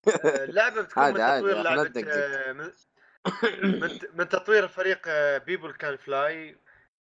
[0.24, 1.82] اللعبه بتكون من تطوير لعبة.
[2.08, 2.52] آه،
[4.14, 5.08] من تطوير فريق
[5.44, 6.56] People Can Fly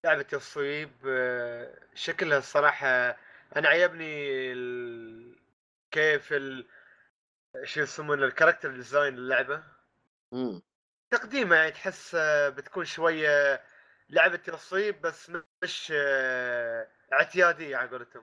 [0.04, 3.16] لعبة تصويب آه، شكلها الصراحة
[3.56, 5.36] أنا عجبني ال-
[5.90, 6.66] كيف ال
[7.64, 9.62] شو يسمونه ال character design اللعبه.
[11.10, 13.62] تقديمها يعني تحس آه، بتكون شوية
[14.10, 15.32] لعبة تصويب بس
[15.62, 18.22] مش آه، اعتيادية على قولتهم.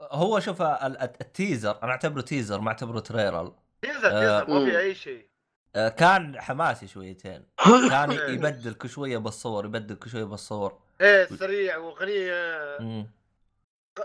[0.00, 3.54] هو شوف ال- ال- ال teaser أنا أعتبره teaser ما أعتبره trailer.
[3.82, 4.64] teaser آه، teaser ما.
[4.70, 5.28] في أي شيء.
[5.76, 7.46] آه، كان حماسي شويتين.
[7.90, 10.80] كان يبدل كل شوية بالصور يبدل كل شوية بالصور.
[11.00, 12.78] إيه سريع واغنيه.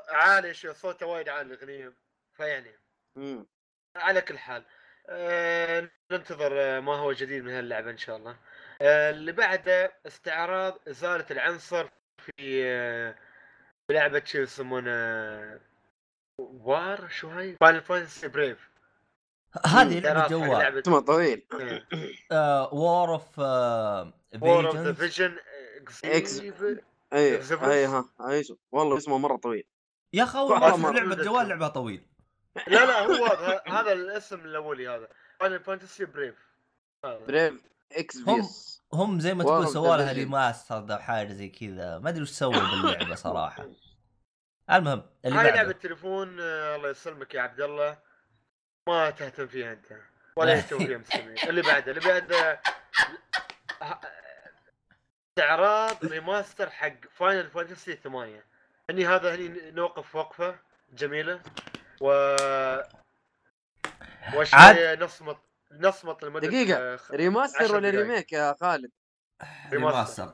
[0.10, 1.94] عالي شو صوته وايد عالي الاغنيه
[2.34, 2.72] فيعني.
[3.96, 4.64] على كل حال.
[5.10, 8.32] آه ننتظر ما هو جديد من هاللعبة إن شاء الله.
[8.32, 8.38] آه
[8.82, 11.88] اللي بعده استعراض إزالة العنصر
[12.20, 13.16] في آه
[13.88, 15.60] في لعبة شو يسمونه
[16.40, 18.70] War شو هاي؟ Final Fantasy Brave
[19.66, 20.50] هذه لعبة جوال.
[20.50, 20.80] لعبة.
[20.80, 21.46] اسمه طويل.
[22.72, 23.40] War of
[24.42, 25.38] War of the Visions.
[27.14, 27.40] اي.
[27.52, 29.64] اي ها إيش والله اسمه مرة طويل.
[30.14, 32.02] يا أخي اول ما- لعبة جوال لعبة طويل.
[32.68, 33.26] لا لا هو
[33.78, 35.08] هذا الاسم الأولي هذا.
[35.40, 36.36] Final Fantasy Brave.
[37.04, 37.62] Brave
[37.92, 40.12] Ex هم- vius هم زي ما تقول سووا لها.
[40.14, 42.00] remaster أو حاجة زي كذا.
[42.00, 43.70] ما أدري وش سووا باللعبة صراحة.
[44.72, 45.72] المهم اللي هاي لعبة بعده.
[45.72, 47.98] تليفون آه، الله يسلمك يا عبد الله.
[48.88, 49.86] ما تهتم فيها أنت.
[50.36, 51.38] ولا يهتم فيها مسلمين.
[51.50, 52.62] اللي بعده اللي بعده
[55.38, 58.44] استعراض remaster حق Final Fantasy 8
[58.90, 60.60] هني هذا هني نوقف وقفة
[60.94, 61.42] جميلة.
[62.02, 62.36] و
[64.36, 65.38] وشويه نصمت؟
[65.82, 67.90] نصمت لمدة دقيقة، آه، remaster ولا.
[67.90, 68.92] remake يا خالد؟
[69.72, 70.34] remaster.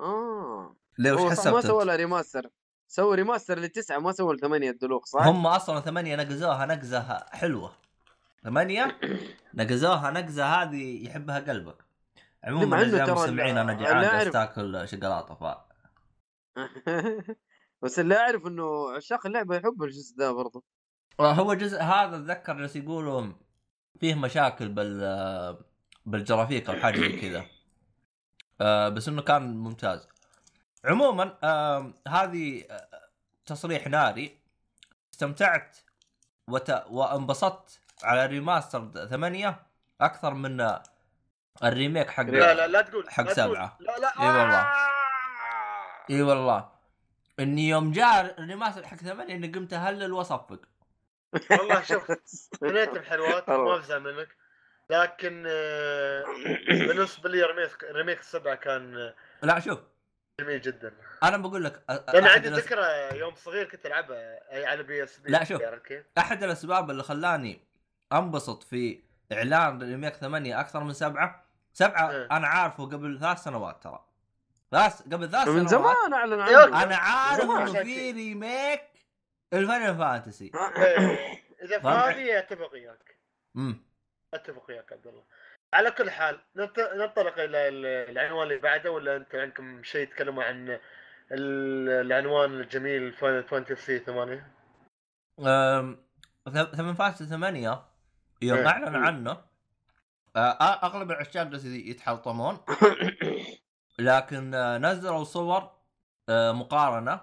[0.00, 0.76] آه.
[0.98, 2.50] ليه وش صح ما حسبت سوى؟ لها remaster.
[2.88, 7.72] سوى remaster للتسعة ما سوى الثمانية الدلوق صح؟ هم أصلا ثمانية نقزوها نقزة حلوة.
[8.44, 8.98] ثمانية؟
[9.54, 11.76] نقزوها نقزة هذه يحبها قلبك.
[12.44, 15.56] عموما اعزائي ترى المستمعين أنا جعان أعرف- تاكل شوكولاتة ف
[17.82, 20.62] بس اللي أعرف إنه عشاق اللعبة يحبوا الجزء ده برضه
[21.20, 23.32] هو جزء هذا أتذكر جالس يقولوا
[24.02, 25.58] فيه مشاكل بال
[26.06, 27.46] بالجرافيك أو حاجة زي كذا
[28.60, 30.08] آه، بس إنه كان ممتاز
[30.84, 32.88] عموما آم، هذه آه،
[33.46, 34.38] تصريح ناري
[35.12, 35.76] استمتعت
[36.48, 36.70] وت...
[36.90, 39.62] وانبسطت على remaster ثمانية
[40.00, 40.82] أكثر من آه،
[41.64, 43.34] ال remake حق لا لا لا تقول حق لا.
[43.34, 43.76] سبعة.
[43.80, 44.60] لا لا إي والله.
[44.60, 44.76] آه!
[46.10, 46.68] إي والله
[47.40, 50.60] إني يوم جاء ال remaster حق ثمانية إني قمت أهلل وأصفق
[51.50, 52.10] والله شوف
[52.54, 53.76] اثنينهم حلوات ما.
[53.78, 54.28] بزعل منك
[54.90, 55.42] لكن
[56.68, 59.78] بالنسبة لي remake remake السبعه كان آه، لا شوف
[60.40, 64.82] جميل جدا أنا بقول لك لأن أحد عندي الأس- ذكرى يوم صغير كنت ألعبها على
[64.82, 65.62] PSP لا، شوف.
[66.18, 67.60] أحد الأسباب اللي خلاني
[68.12, 69.00] أنبسط في
[69.32, 72.28] إعلان remake ثمانية أكثر من سبعة سبعة إيه.
[72.30, 74.04] أنا عارفه قبل ثلاث سنوات ترى
[74.70, 78.10] ثلاث قبل ثلاث من سنوات زمان أعلن عنه أنا عارف إنه في.
[78.12, 78.80] remake
[79.52, 80.52] ال Final Fantasy.
[80.76, 81.18] إيه،
[81.64, 83.18] إذا؟ هذه أتفق وياك.
[83.56, 83.82] امم
[84.34, 85.22] أتفق وياك عبد الله.
[85.74, 90.68] على كل حال ننطلق إلى ال- العنوان اللي بعده ولا أنت عندكم شيء تتكلموا عن
[91.32, 94.52] ال- العنوان الجميل Final Fantasy 8
[96.76, 97.82] Final Fantasy ثمانية
[98.42, 98.66] يوم إيه.
[98.66, 99.44] أعلن عنه.
[100.36, 102.58] أغلب العشاق يتحلطمون.
[103.98, 105.70] لكن آه، نزلوا صور
[106.28, 107.20] آه، مقارنة.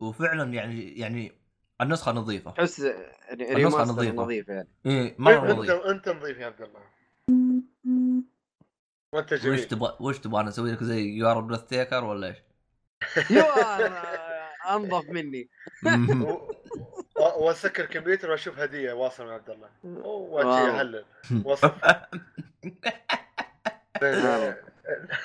[0.00, 1.39] وفعلا يعني يعني
[1.80, 2.50] النسخة نظيفة.
[2.50, 2.86] تحس
[3.32, 4.14] remaster نظيفة.
[4.14, 4.68] نظيف يعني.
[4.86, 5.70] إيه مرة انت نظيف.
[5.70, 6.80] انت نظيف يا عبد الله.
[9.12, 9.64] وأنت وش جميل.
[9.64, 12.36] تبغى وش تبغى أنا أسوي لك زي you are breathtaking ولا إيش؟
[13.30, 13.42] you
[14.70, 15.48] أنظف مني.
[17.16, 19.68] وأسكر الكمبيوتر وأشوف هدية واصل من عبد الله.
[20.04, 21.04] واجي اهلل
[21.44, 21.72] وصف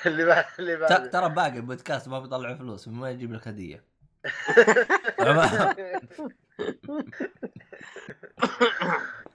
[0.06, 1.10] اللي بعد اللي بعد.
[1.10, 3.84] ترى باقي البودكاست ما بيطلع فلوس ما يجيب لك هدية.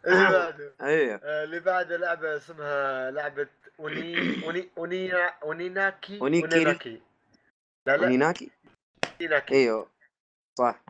[0.08, 3.48] اللي بعده أيوه آه، اللي بعده لعبة اسمها لعبة
[3.80, 6.22] Oni Oni Onina Oninaki.
[6.22, 7.02] Oninaki.
[7.88, 8.06] لا لا.
[8.08, 8.52] Oninaki
[9.22, 9.54] Oninaki.
[9.56, 9.90] إيوه.
[10.60, 10.84] صح.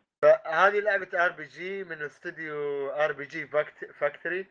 [0.46, 3.48] هذه لعبة آر بي جي من استوديو آر بي جي
[4.00, 4.48] فاكتوري.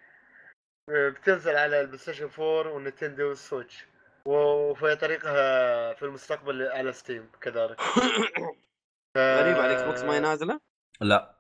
[0.91, 3.86] بتنزل على ال PlayStation 4 وال Nintendo Switch
[4.24, 7.81] وفي طريقها في المستقبل على Steam كذلك.
[9.18, 10.61] غريب على ال Xbox ما هي نازلة؟
[11.01, 11.39] لا.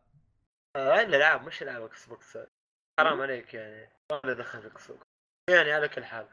[0.76, 2.38] آه، الالعاب مش العاب Xbox
[3.00, 3.92] حرام عليك يعني.
[4.12, 5.06] ما دخل في Xbox
[5.50, 6.28] يعني على كل حال.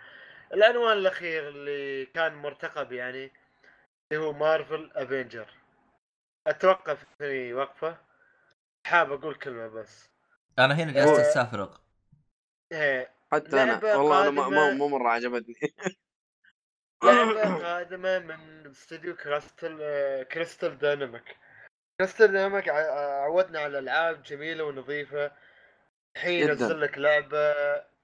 [0.54, 3.32] العنوان الأخير اللي كان مرتقب يعني
[4.12, 5.54] اللي هو Marvel Avengers
[6.48, 7.98] اتوقف في وقفة.
[8.88, 10.10] حاب أقول كلمة بس.
[10.60, 11.78] أنا هنا جالس استفرغ
[12.72, 13.96] إيه، حتى أنا.
[13.96, 14.74] والله أنا ما.
[14.74, 15.56] مو مرة عجبتني.
[17.04, 21.38] لعبة قادمة من استوديو كريستال آه، Crystal Dynamics
[22.70, 25.32] ع- عودنا على ألعاب جميلة ونظيفة.
[26.16, 26.50] الحين.
[26.50, 27.54] ينزل لك لعبة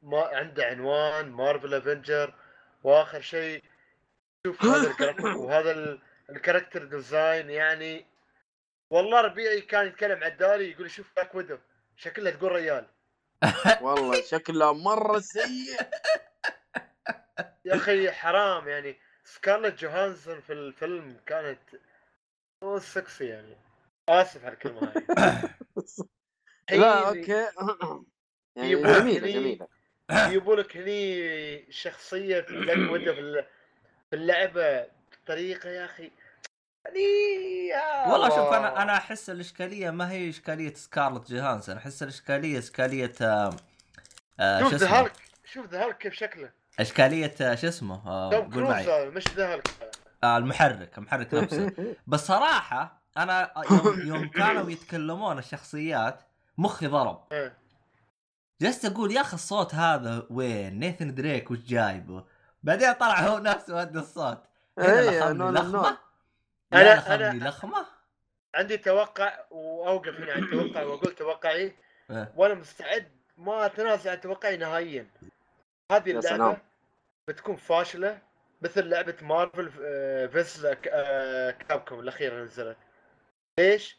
[0.01, 2.34] ما عنده عنوان Marvel Avengers
[2.83, 3.63] وآخر شيء
[4.47, 5.99] شوف هذا الجرافيك وهذا ال-
[6.30, 8.05] ال character design يعني.
[8.89, 11.57] والله ربيعي كان يتكلم عدالي يقول شوف Black Widow
[11.97, 12.87] شكلها تقول ريال.
[13.81, 15.77] والله شكله مرة سيء.
[17.65, 18.99] يا أخي حرام يعني.
[19.23, 21.59] سكارلت جوهانسون في الفيلم كانت
[22.61, 23.57] مو سكسي يعني.
[24.10, 25.49] آسف على الكلمة هاي.
[26.80, 27.47] لا okay.
[28.56, 29.68] يعني جميلة جميلة.
[30.12, 32.45] يجيبوا لك هني شخصية
[32.89, 33.45] Widow في الل-
[34.10, 34.86] في اللعبة
[35.26, 36.12] بطريقة يا أخي.
[36.86, 38.54] يعني والله شوف.
[38.54, 43.56] أنا أنا أحس الإشكالية ما هي إشكالية سكارلت جوهانسون أحس الإشكالية إشكالية آه
[44.39, 45.14] آه شوف شو ذا اسمه؟ هالك
[45.45, 46.51] شوف ذا هالك كيف شكله.
[46.80, 49.10] إشكالية آه شو اسمه؟ آه قول معي.
[49.10, 49.68] مش ذا هالك.
[50.24, 51.72] آه المحرك المحرك نفسه.
[52.08, 56.20] بس صراحة أنا يوم يوم كانوا يتكلمون الشخصيات
[56.57, 57.24] مخي ضرب.
[57.32, 57.57] إيه.
[58.61, 62.26] جلست أقول يا أخي الصوت هذا وين؟ نيثن دريك وش جايبه؟
[62.64, 64.43] بعدين طلع هو نفسه ادى الصوت.
[64.78, 65.97] هنا إيه، نولان لخمة؟
[66.74, 67.86] لخمني أنا- لخمة.
[68.55, 71.76] عندي توقع وأوقف هنا عند توقع وأقول توقعي.
[72.11, 72.34] إيه.
[72.36, 75.07] وأنا مستعد ما اتنازل عن توقعي نهائيا.
[75.91, 76.57] هذه اللعبة.
[77.28, 78.20] بتكون فاشلة
[78.61, 82.78] مثل لعبة مارفل آه، فيس آه، كابكوم الأخيرة اللي نزلت.
[83.60, 83.97] ليش؟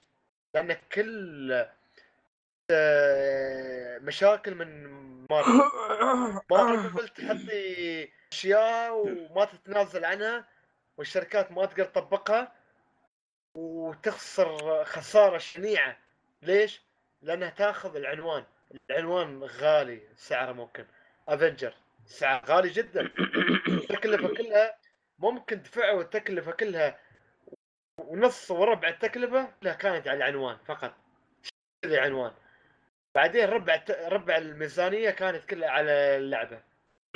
[0.54, 1.52] لأن كل
[2.70, 4.88] آه، مشاكل من
[5.30, 5.60] مارفل
[6.50, 10.48] مارفل تحطي أشياء وما تتنازل عنها
[10.96, 12.52] والشركات ما تقدر تطبقها
[13.54, 15.98] وتخسر خسارة شنيعة.
[16.42, 16.82] ليش؟
[17.22, 18.44] لأنها تأخذ العنوان.
[18.90, 20.86] العنوان غالي سعره ممكن.
[21.28, 21.74] افنجر
[22.06, 23.10] سعر غالي جدا.
[23.68, 24.78] التكلفة كلها
[25.18, 26.98] ممكن دفعوا التكلفه كلها
[28.08, 30.94] ونص وربع التكلفه لا كانت على العنوان فقط
[31.42, 32.32] شتري عنوان
[33.14, 36.62] بعدين ربع ربع الميزانية كانت كلها على اللعبة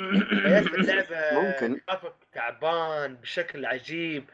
[0.01, 1.81] اللعبة ممكن.
[2.33, 4.29] تعبان بشكل عجيب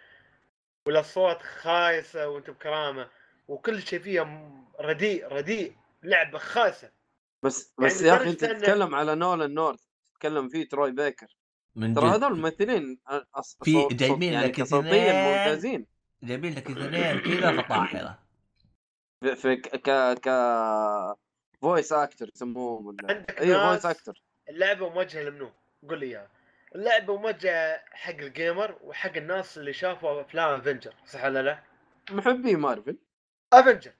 [0.88, 3.10] والاصوات خايسة وأنت بكرامة
[3.48, 6.92] وكل شيء فيها م- رديء رديء لعبة خايسة
[7.44, 9.80] بس يعني بس يا أخي أنت تتكلم على نولان نورث
[10.14, 11.36] تتكلم فيه تروي بيكر
[11.76, 13.00] من ترى هذول الممثلين.
[13.64, 14.60] في جايبين يعني لك.
[15.50, 18.20] ممتازين جايبين لك اثنين كذا فطاحله.
[19.24, 20.30] في, في ك ك ك
[21.62, 25.52] voice actor يسموهم ولا عندك اي فويس أكتر اللعبة موجهة لمنو؟
[25.90, 26.30] قول لي إياها.
[26.76, 31.64] اللعبة موجهة حق ال gamer وحق الناس اللي شافوا أفلام افنجر صح ولا لا؟
[32.12, 32.98] محبي مارفل.
[33.54, 33.92] افنجر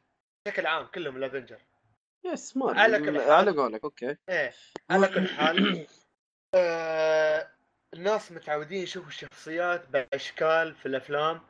[0.46, 1.60] بشكل عام كلهم الافنجر
[2.26, 2.80] يس مارفل.
[2.80, 3.32] على كل حال.
[3.32, 4.18] على قولك okay.
[4.30, 4.54] إيه
[4.90, 5.88] على كل حال.
[6.56, 7.48] آه
[7.94, 11.42] الناس متعودين يشوفوا الشخصيات بأشكال في الأفلام.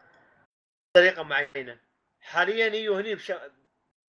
[0.95, 1.77] بطريقه معينة.
[2.21, 3.33] حاليا يجوا هني بش...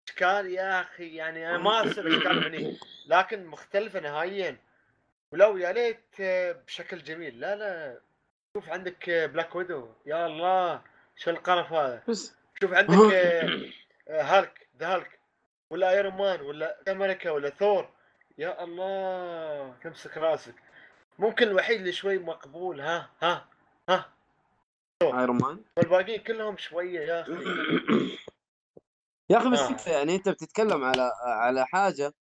[0.08, 4.56] اشكال يا أخي يعني أنا ما أصير أشكال هني لكن مختلفة نهائيا.
[5.32, 6.22] ولو يا ليت
[6.66, 7.40] بشكل جميل.
[7.40, 8.00] لا لا.
[8.56, 10.82] شوف عندك بلاك ويدو يا الله
[11.16, 12.02] شو القرف هذا؟
[12.60, 13.14] شوف عندك
[14.08, 15.18] هالك ذا هالك
[15.70, 17.90] ولا ايرون مان ولا أمريكا ولا ثور
[18.38, 20.54] يا الله تمسك راسك.
[21.18, 22.80] ممكن الوحيد اللي شوي مقبول.
[22.80, 23.46] ها ها
[23.88, 24.15] ها.
[25.02, 27.32] ايرون مان والباقيين كلهم شوية يا أخي.
[29.30, 29.70] يا أخي بس آه.
[29.70, 32.12] انت يعني أنت بتتكلم على على حاجة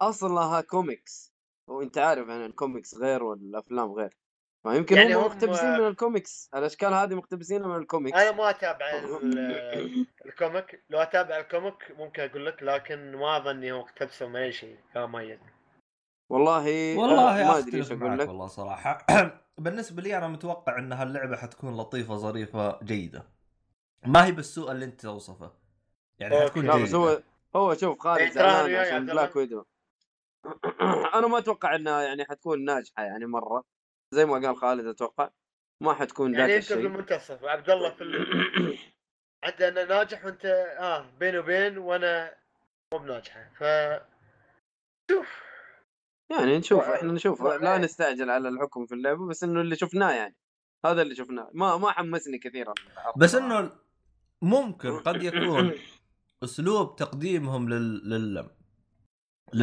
[0.00, 1.34] اصلها كوميكس
[1.70, 4.16] وأنت عارف يعني الكوميكس غير والأفلام غير.
[4.62, 8.86] فيمكن يعني هم هم- مقتبسين من الكوميكس الأشكال هذه مقتبسينها من الكوميكس أنا ما أتابع
[9.22, 14.28] ال- ال comic لو أتابع ال comic ممكن أقول لك لكن ما اظن انهم اقتبسوا
[14.28, 14.78] من أي شيء.
[14.96, 15.38] يا مميز
[16.30, 18.28] والله والله ما أدري إيش أقول لك.
[18.28, 19.06] والله صراحة.
[19.58, 23.22] بالنسبة لي أنا متوقع إن هاللعبة حتكون لطيفة ظريفة جيدة.
[24.06, 25.52] ما هي بالسوء اللي أنت توصفه.
[26.18, 26.40] يعني.
[26.40, 26.84] حتكون لا جيدة.
[26.84, 27.22] بس هو
[27.56, 29.36] هو شوف خالد إيه، زعلان وياي عشان عبد بلاك.
[29.36, 29.64] ويدو.
[31.14, 33.64] أنا ما أتوقع إنها يعني حتكون ناجحة يعني مرة.
[34.10, 35.30] زي ما قال خالد أتوقع
[35.80, 38.78] ما حتكون ذاك يعني انت الشيء بالمنتصف وعبد الله في ال...
[39.44, 40.44] عندنا ناجح وانت
[40.78, 42.34] آه بين وبين وأنا
[42.92, 43.50] مو بناجحة.
[43.58, 43.64] ف
[45.10, 45.53] شوف.
[46.30, 47.42] يعني نشوف إحنا نشوف.
[47.42, 50.36] لا نستعجل على الحكم في اللعبه بس إنه اللي شفناه يعني.
[50.86, 51.50] هذا اللي شفناه.
[51.54, 52.74] ما ما حمسني كثيرا
[53.16, 53.72] بس إنه
[54.42, 55.72] ممكن قد يكون
[56.44, 58.50] أسلوب تقديمهم لل لل لل-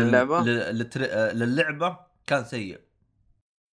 [0.09, 2.79] للعبة؟ لل- للتر- للعبة كان سيء.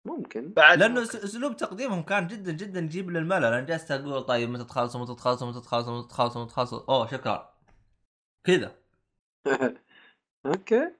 [0.06, 0.52] ممكن.
[0.52, 1.18] بعد لأنه ممكن.
[1.18, 5.14] أس- أسلوب تقديمهم كان جدا جدا يجيب للملل أنا جالس أقول طيب متى تخلصوا متى
[5.14, 6.84] تخلصوا متى تخلصوا متى تخلصوا متى تخلصوا.
[6.88, 7.54] أوه شكرا.
[8.46, 8.76] كذا.
[10.46, 10.90] أوكي.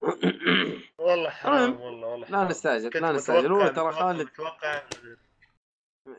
[0.98, 2.48] والله حرام والله والله لا حرام.
[2.48, 3.52] نستعجل كنت لا نستعجل.
[3.52, 4.82] هو ترى خالد متوقع.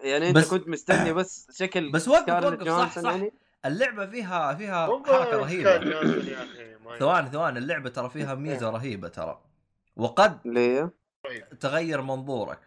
[0.04, 2.70] يعني انت بس- كنت مستني بس شكل بس وقف وقف.
[2.70, 3.12] صح صح.
[3.12, 3.34] يعني؟
[3.66, 5.02] اللعبة فيها فيها
[5.44, 5.64] أخي؟
[6.86, 7.60] ما ثواني ثواني.
[7.60, 9.42] اللعبة ترى فيها ميزة رهيبة ترى.
[9.96, 10.92] وقد ليه؟
[11.60, 12.60] تغير منظورك.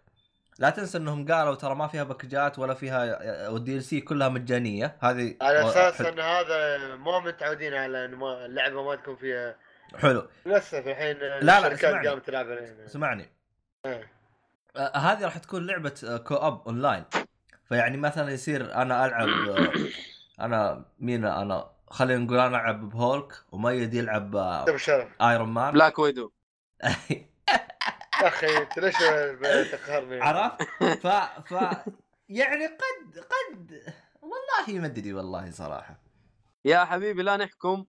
[0.59, 4.97] لا تنسى إنهم قالوا ترى ما فيها باكجات ولا فيها والدي إل سي كلها مجانية.
[5.01, 6.01] هذه على أساس.
[6.01, 9.57] إن هذا مو متعودين على ان اللعبة ما تكون فيها
[9.97, 10.29] حلو.
[10.47, 12.09] للأسف الحين لا، الشركات اسمعني.
[12.09, 13.31] قامت تلعب اسمعني.
[13.87, 14.13] إيه.
[14.77, 17.05] آه، هذه راح تكون لعبة آه، co-op online
[17.69, 19.73] فيعني مثلا يصير أنا ألعب آه،
[20.41, 24.65] أنا مين أنا خلينا نقول أنا ألعب بهالك وميد يلعب آه،
[25.23, 26.33] ايرون مان بلاك ويدو
[26.85, 28.95] يا أخي أنت ليش
[29.73, 31.07] تقهرني عرفت؟ ف
[31.47, 31.53] ف
[32.29, 33.83] يعني قد قد
[34.23, 35.99] والله ما أدري والله صراحة.
[36.65, 37.85] يا حبيبي لا نحكم.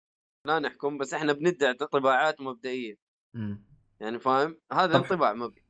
[0.45, 2.97] لا نحكم بس إحنا بندعي انطباعات مبدئية
[3.35, 3.65] مم.
[4.01, 5.65] يعني فاهم هذا طب- انطباع مبدئي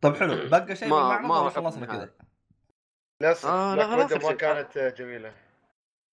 [0.00, 1.86] طب حلو بقى شيء ما- ما خلصنا.
[1.86, 2.10] كذا
[3.22, 4.32] للاسف آه، لا، آخر ما.
[4.32, 5.34] كانت جميلة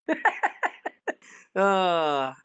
[1.57, 2.37] آه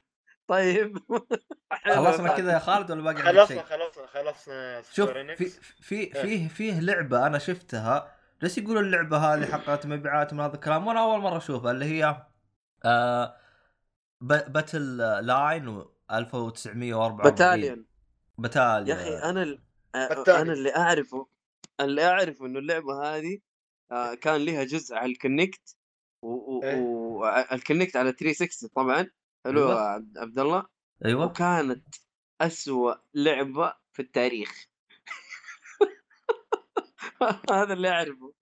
[0.48, 0.98] طيب
[1.96, 2.38] خلصنا خالد.
[2.38, 5.46] كذا يا خالد ولا باقي خلصنا شيء؟ خلصنا خلصنا شوف في.
[5.82, 6.14] في إيه.
[6.22, 11.00] فيه فيه لعبة أنا شفتها بس يقولوا اللعبة هذه حققت مبيعات من هذا الكلام وأنا
[11.00, 12.26] أول مرة أشوفها اللي هي
[12.86, 13.36] آه
[14.28, 17.86] باتل لاين و 1944 battalion
[18.38, 19.62] battalion يا أخي أنا ال...
[20.30, 21.28] أنا اللي أعرفه
[21.80, 23.40] اللي أعرفه إنه اللعبة هذه
[23.92, 25.76] آه، كان لها جزء على الكينكت
[26.64, 26.80] إيه.
[26.82, 29.08] والكينكت على 360 طبعا.
[29.46, 29.74] حلو أيوة.
[29.74, 30.66] يا عبد عبد الله
[31.06, 31.26] أيوه.
[31.26, 31.96] وكانت
[32.42, 34.66] أسوأ لعبة في التاريخ.
[37.52, 38.34] هذا اللي أعرفه.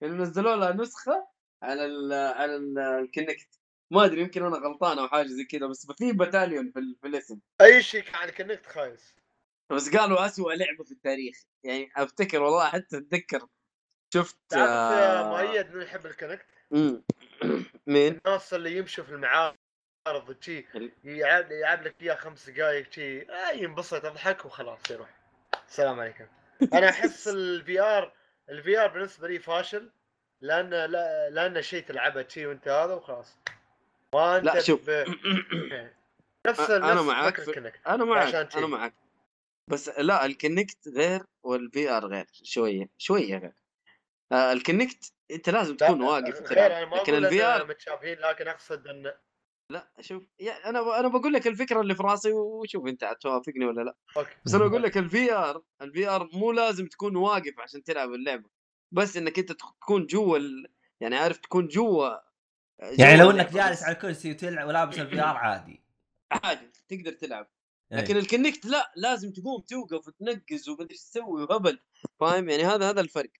[0.00, 1.28] يعني نزلوا لها نسخة
[1.62, 3.48] على ال على ال- الكينكت.
[3.92, 7.40] ما أدري يمكن أنا غلطان أو حاجة زي كذا بس في battalion في, في الاسم.
[7.60, 9.14] أي شيء كان كينكت خايس
[9.72, 11.36] بس قالوا أسوأ لعبة في التاريخ.
[11.64, 13.46] يعني أفتكر والله حتى أتذكر.
[14.14, 16.46] شفت آه، مؤيد من يحب الكينكت.
[17.86, 19.56] مين؟ الناس اللي يمشوا في المعارض
[20.28, 25.08] وشي ال- يلعب يلعب لك فيها خمس دقائق شي آه ينبسط يضحك وخلاص يروح.
[25.68, 26.26] السلام عليكم.
[26.72, 28.12] أنا أحس ال VR
[28.48, 29.90] ال VR بالنسبة لي فاشل
[30.40, 33.36] لأن لا لأنه شيء تلعبه شي وأنت هذا وخلاص.
[34.44, 34.90] لا شوف.
[34.90, 34.90] ب...
[36.46, 38.66] نفس معاك فكرة في- أنا معك أنا.
[38.66, 38.94] معك
[39.70, 43.52] بس لا الكينكت غير وال VR غير شوية شوية غير.
[44.32, 49.12] آه الكينكت أنت لازم تكون واقف أنا ما لكن ال VR متشابهين لكن أقصد إن
[49.72, 53.82] لا شوف يعني أنا أنا بقول لك الفكرة اللي في راسي وشوف أنت توافقني ولا
[53.82, 53.96] لا.
[54.16, 54.30] okay.
[54.44, 58.50] بس أنا أقول لك ال VR ال VR مو لازم تكون واقف عشان تلعب اللعبة.
[58.92, 60.66] بس إنك أنت تكون جوا ال...
[61.00, 62.33] يعني عارف تكون جوا
[62.78, 63.82] يعني لو إنك جالس.
[63.82, 65.82] على الكرسي وتلعب ولابس ال VR عادي
[66.30, 67.48] عادي تقدر تلعب
[67.92, 67.98] إيه.
[67.98, 71.78] لكن الكينكت لا لازم تقوم توقف وتنقز ومدري إيش تسوي وهبل
[72.20, 73.30] فاهم يعني هذا هذا الفرق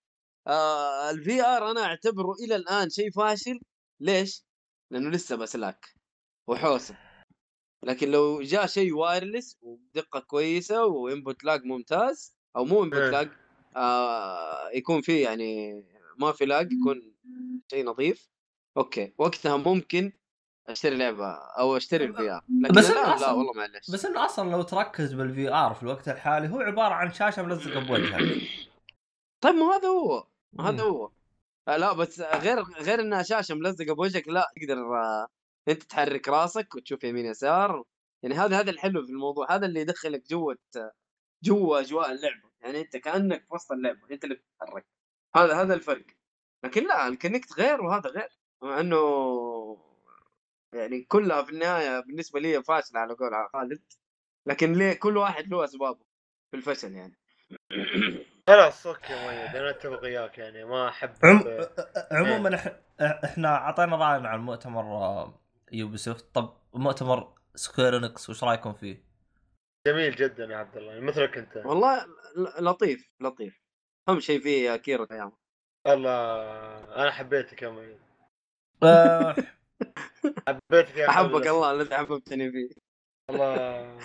[0.46, 3.60] آه ال VR أنا أعتبره إلى الآن شيء فاشل
[4.00, 4.44] ليش؟
[4.90, 5.86] لأنه لسه بأسلاك
[6.46, 6.96] وحوسه
[7.84, 13.10] لكن لو جاء شيء wireless وبدقه كويسة و input lag ممتاز أو مو input إيه.
[13.10, 13.30] lag
[13.76, 15.82] آه يكون فيه يعني
[16.18, 17.14] ما في lag يكون
[17.70, 18.33] شيء نظيف
[18.76, 20.12] okay وقتها ممكن
[20.68, 24.50] أشتري لعبة أو أشتري ال VR لكن بس لا أصلاً- والله معلش بس انه أصلا
[24.50, 28.40] لو تركز بال VR في الوقت الحالي هو عبارة عن شاشة ملزقة بوجهك.
[29.40, 30.66] طيب ما هذا هو مم.
[30.66, 31.10] هذا هو.
[31.68, 35.28] آه، لا بس غير غير إنها شاشة ملزقة بوجهك لا تقدر آه،
[35.68, 37.84] أنت تحرك راسك وتشوف يمين يسار.
[38.22, 40.58] يعني هذا هذا الحلو في الموضوع هذا اللي يدخلك جوة
[41.42, 42.50] جوا أجواء اللعبة.
[42.60, 44.86] يعني أنت كأنك في وسط اللعبة أنت اللي بتتحرك.
[45.36, 46.06] هذا هذا الفرق.
[46.64, 48.28] لكن لا الكينكت غير وهذا غير.
[48.62, 48.98] مع إنه
[50.74, 53.82] يعني كلها في النهاية بالنسبة لي فاشلة على قول خالد.
[54.46, 56.04] لكن ليه كل واحد له أسبابه
[56.50, 57.18] في الفشل يعني.
[58.48, 61.44] خلاص okay مؤيد أنا أتفق وياك يعني ما أحب عم...
[62.12, 62.72] عموما إح...
[63.00, 65.32] إحنا أعطينا رأينا عن مؤتمر
[65.72, 69.04] يوبي سوفت طب مؤتمر سكوير إنكس وش رأيكم فيه؟
[69.86, 71.56] جميل جدا يا عبد الله مثلك أنت.
[71.56, 72.06] والله
[72.60, 73.60] لطيف لطيف.
[74.08, 75.32] أهم شيء فيه اكيرا كياما
[75.86, 76.14] الله
[77.02, 77.98] أنا حبيتك يا مؤيد.
[77.98, 78.03] آه،
[80.48, 82.68] حبيتك يا أحبك الله الذي حببتني فيه
[83.30, 83.98] الله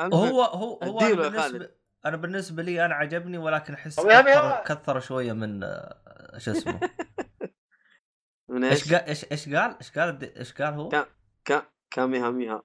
[0.00, 1.14] هو هو هو أنا.
[1.28, 1.70] بالنسبة
[2.06, 4.62] أنا بالنسبة لي أنا عجبني ولكن أحس كثر.
[4.66, 6.80] كثر شوية من آه، شو اسمه
[8.48, 11.06] من إيش إيش؟ قال إيش إيش قال إيش قال إيش قال هو؟ كا-
[11.44, 12.62] كا كاميها ميها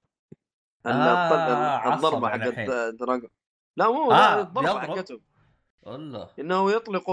[0.86, 2.70] آه، الضربه حقت.
[2.98, 3.30] دراجون
[3.76, 4.96] لا مو آه، الضربة بيضرب.
[4.98, 5.20] حقته
[5.82, 7.10] والله إنه يطلق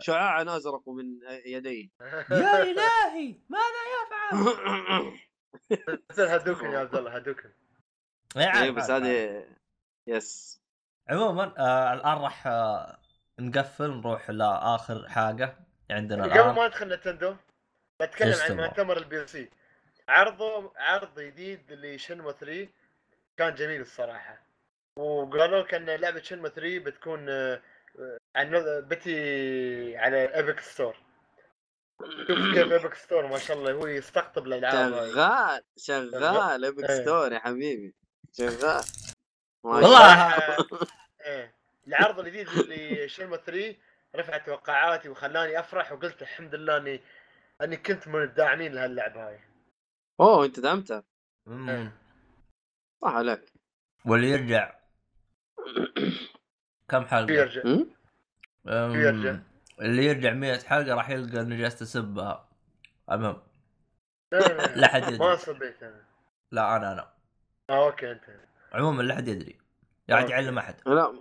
[0.00, 1.04] شعاعا أزرق من
[1.46, 1.88] يديه.
[2.30, 3.34] يا إلهي!
[3.48, 5.12] ماذا يفعل؟
[6.10, 7.50] مثل هدوكن يا عبد الله هدوكن
[8.36, 9.04] إيه، اي بس عارف، عارف.
[9.04, 9.44] هذه
[10.06, 10.60] يس.
[11.08, 12.98] عموما آه الآن راح آه
[13.38, 15.56] نقفل نروح لآخر حاجة
[15.90, 16.54] عندنا قبل الآن.
[16.54, 17.36] ما ندخل نينتندو
[18.00, 18.56] بتكلم عن.
[18.56, 19.50] مؤتمر ال PC.
[20.08, 22.68] عرضوا عرض جديد ل Shenmue 3
[23.36, 24.38] كان جميل الصراحة.
[24.98, 27.62] وقالوا لك ان لعبة Shenmue 3 بتكون آه،
[28.36, 28.50] عن
[28.88, 30.96] بتي على Epic Store
[32.26, 34.92] شوف كيف Epic Store ما شاء الله هو يستقطب الألعاب.
[34.92, 37.02] شغال شغال Epic إيه.
[37.02, 37.94] Store يا حبيبي.
[38.32, 38.84] شغال.
[39.62, 40.36] والله.
[41.26, 41.56] إيه.
[41.86, 43.76] العرض الجديد اللي شنمو 3
[44.16, 47.00] رفع توقعاتي وخلاني أفرح وقلت الحمد لله اني
[47.62, 49.40] إني كنت من الداعمين لهاللعبة هاي.
[50.20, 51.02] أوه أنت دعمته
[51.46, 51.92] مم.
[53.02, 53.52] صح عليك
[54.06, 54.80] واللي يرجع.
[56.88, 57.42] كم حلقة؟
[58.68, 59.36] أم، يرجع.
[59.80, 62.48] اللي يرجع 100 حلقة راح يلقى اني جالس اسبها
[63.10, 63.42] المهم.
[64.32, 64.86] لا, لا, لا.
[64.92, 65.18] حد يدري.
[65.18, 66.04] ما صبيت أنا.
[66.52, 67.08] لا أنا أنا.
[67.70, 68.24] آه okay أنت.
[68.72, 69.58] عموما لا حد يدري.
[70.10, 70.32] قاعد okay.
[70.32, 70.76] يعلم أحد.
[70.86, 71.12] لا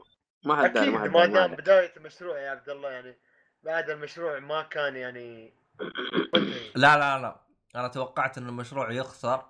[0.45, 1.55] ما حد أكيد ما دام.
[1.55, 3.16] بداية المشروع يا عبد الله يعني
[3.63, 5.53] بعد المشروع ما كان يعني
[6.76, 7.36] لا لا لا.
[7.76, 9.45] أنا توقعت إن المشروع يخسر.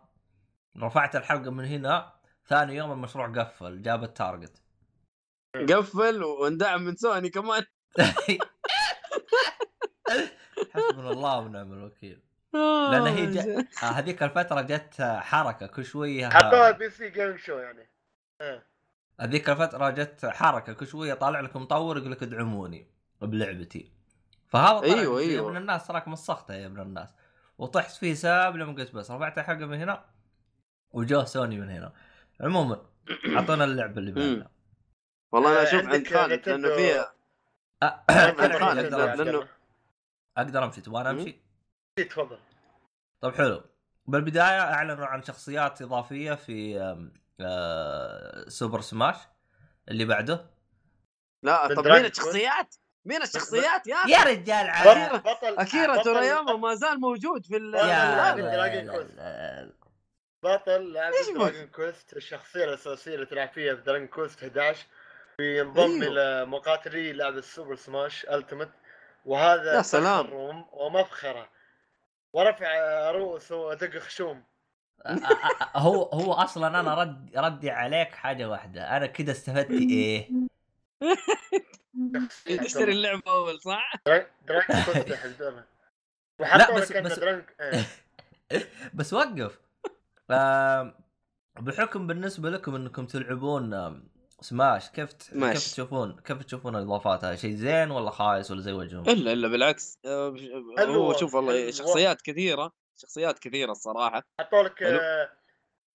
[0.77, 2.13] رفعت الحلقة من هنا.
[2.47, 4.61] ثاني يوم المشروع قفل جاب ال target.
[5.69, 7.63] قفل وندعم من سوني كمان.
[10.73, 12.21] حسبنا الله ونعم الوكيل.
[12.91, 13.57] لأن هي.
[13.83, 17.89] آه، هذيك الفترة جت حركة كل شوية حطوها PC Gaming Show يعني.
[19.19, 22.87] هذيك الفترة جت حركة كل شوية طالع لك مطور يقول لك ادعموني
[23.21, 23.91] بلعبتي.
[24.47, 25.51] فهذا طلع كثير أيوة.
[25.51, 27.09] من الناس تراك مسختها يا ابن الناس.
[27.57, 30.05] وطحت فيه ساب لما قلت بس رفعت الحلقة من هنا
[30.91, 31.93] وجوه سوني من هنا.
[32.41, 32.85] عموما
[33.35, 34.54] أعطونا اللعبة اللي بعدها.
[35.35, 36.49] والله أنا آه، أشوف عند عندك خالد.
[36.49, 37.13] لأنه فيها
[37.83, 38.95] أنا خالد،.
[38.95, 39.47] لأنه-
[40.37, 41.39] أقدر أمشي تبغى أمشي؟
[41.97, 42.39] إيه، تفضل
[43.21, 43.61] طيب حلو
[44.05, 46.79] بالبداية أعلنوا عن شخصيات إضافية في
[47.41, 49.15] آه، Super Smash
[49.89, 50.45] اللي بعده
[51.43, 52.75] لا من طب مين الشخصيات؟
[53.05, 57.73] مين الشخصيات يا يا رجال بطل عاد بطل أكيرا تورياما ما زال موجود في ال
[57.75, 59.71] يا.
[60.43, 64.85] بطل لعبة؟ Dragon Quest الشخصية الأساسية اللي تلعب فيها في Dragon Quest 11
[65.37, 66.07] بينضم أيوه.
[66.07, 68.69] إلى مقاتلي لعبة سوبر سماش التيمت
[69.25, 70.23] وهذا يا سلام.
[70.27, 71.49] فخر وم- ومفخرة
[72.33, 72.67] ورفع
[73.11, 74.43] رؤوس ودق خشوم
[75.75, 80.29] هو هو أصلا أنا رد ردي عليك حاجة واحدة أنا كذا استفدت إيه
[82.63, 83.93] تشتري اللعبة أول صح؟
[86.39, 87.19] وحطوا بس- بس-
[87.61, 87.85] إيه.
[88.97, 89.59] بس وقف
[91.59, 93.73] بحكم بالنسبة لكم إنكم تلعبون
[94.49, 95.73] سماش كيف ت- كيف.
[95.73, 99.99] تشوفون كيف تشوفون الإضافات هاي شيء زين ولا خايس ولا زي وجههم؟ إلا إلا بالعكس
[100.05, 100.35] آه،
[100.77, 102.71] حلو هو شوف والله شخصيات كثيرة
[103.01, 104.83] شخصيات كثيرة الصراحة حطوا لك.
[104.83, 105.29] آه،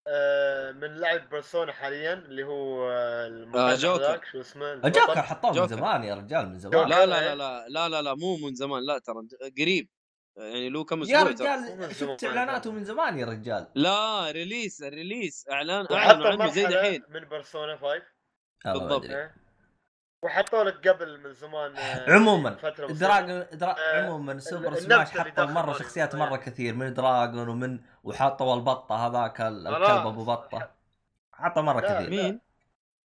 [0.07, 4.20] آه، من لعب بيرسونا حاليا اللي هو آه، جوكر.
[4.32, 4.86] شو اسمه البطل.
[4.88, 5.68] الجوكر حطوه من جوكر.
[5.76, 6.88] زمان يا رجال من زمان جوكر.
[6.88, 9.16] لا لا لا لا لا لا لا مو من زمان لا ترى
[9.61, 9.88] قريب
[10.36, 11.92] يعني له كم يا أسبوع من رجال زمان.
[11.92, 17.20] شفت إعلاناته من زمان يا رجال لا ريليس الريليس إعلان اعلنوا عنه زي دحين من
[17.24, 18.17] بيرسونا 5 والله ما
[18.64, 19.06] بالضبط.
[20.22, 22.50] وحطوا لك قبل من زمان آه، عموما.
[22.90, 23.70] دراجون درا...
[23.78, 25.72] آه، عموما سوبر سماش حطوا مرة.
[25.72, 26.20] شخصيات إيه.
[26.20, 29.40] مرة كثير من دراجون ومن وحطوا البطة هذاك.
[29.40, 30.70] الكلب أبو بطة
[31.32, 32.40] حطوا مرة لا، كثير مين؟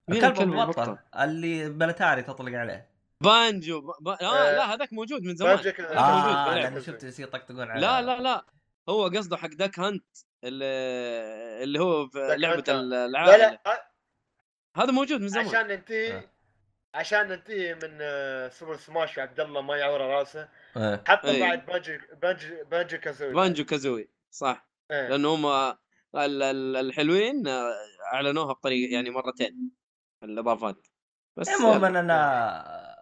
[0.08, 2.90] مين الكلب أبو؟ بطة اللي بلتاري تطلق عليه
[3.22, 3.92] بانجو ب...
[4.02, 4.08] ب...
[4.08, 5.58] آه آه، لا هذاك موجود من زمان.
[5.58, 6.56] هذاك آه، موجود باللعبة.
[6.62, 8.46] لأنه شفت يصير يطقطقون عليه لا لا لا
[8.90, 10.06] هو قصده حق Duck Hunt
[10.44, 10.66] اللي,
[11.64, 12.74] اللي هو في لعبة آه.
[12.74, 13.93] لا لا آه،
[14.76, 16.30] هذا موجود من زمان عشان ننتهي آه.
[16.96, 21.04] عشان ننتهي من آه، Super Smash وعبد الله ما يعور راسه إيه.
[21.08, 21.42] حطوا إيه.
[21.42, 25.08] بعد بانجو بانجو بانجو كازوي بانجو كازوي صح إيه.
[25.10, 27.74] لأنه هم ال- ال- الحلوين آه،
[28.14, 29.72] أعلنوها بطريقة يعني مرتين
[30.24, 30.88] الإضافات
[31.38, 31.88] بس عموما.
[31.88, 32.96] أنا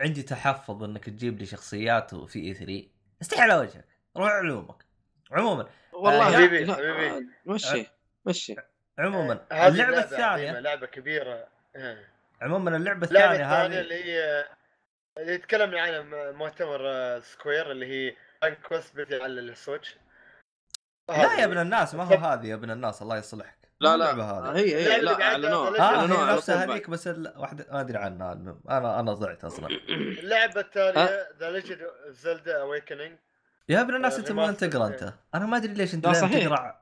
[0.00, 2.88] عندي تحفظ إنك تجيب لي شخصيات في E3
[3.22, 4.86] استحي على وجهك روح علومك
[5.32, 7.06] عموما والله آه، حبيبي، لا، حبيبي.
[7.10, 7.86] آه، مشي
[8.26, 8.54] مشي
[8.98, 10.60] عموما هذه اللعبة لعبة الثانية.
[10.60, 11.46] لعبة كبيرة.
[11.76, 12.08] إيه.
[12.42, 14.44] عموما اللعبة الثانية هذه اللي هي
[15.18, 18.16] اللي تكلمنا عنها م- مؤتمر آه، Square اللي هي
[18.94, 19.96] بتي على ال Switch.
[21.08, 23.58] لا يا ابن الناس ما هو هذه يا ابن الناس الله يصلحك.
[23.80, 24.12] لا لا.
[24.12, 24.56] هذه.
[24.58, 25.80] هي هي اللعبة لا أعلنوها.
[25.80, 26.64] أعلنوها هي نفسها.
[26.64, 27.06] هذيك بس
[27.36, 29.66] واحدة ما أدري عنها المهم أنا أنا ضعت أصلا.
[29.88, 31.78] اللعبه الثانية The Legend
[32.08, 33.18] Zelda Awakening
[33.68, 34.56] يا ابن الناس آه، أنت من remastered.
[34.56, 35.12] تقرأ أنت.
[35.34, 36.44] أنا ما أدري ليش أنت لا، صحيح.
[36.46, 36.81] تقرأ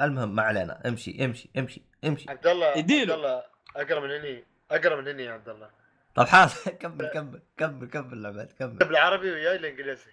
[0.00, 0.88] المهم ما علينا.
[0.88, 2.30] امشي امشي امشي امشي.
[2.30, 2.90] عبد الله عبد.
[2.90, 3.42] الله
[3.76, 5.70] اقرا من هني اقرا من هني يا عبد الله.
[6.14, 6.54] طب حاضر.
[6.80, 8.76] كمل كمل كمل كمل لعبات كمل.
[8.76, 10.10] بالعربي وياي الانجليزي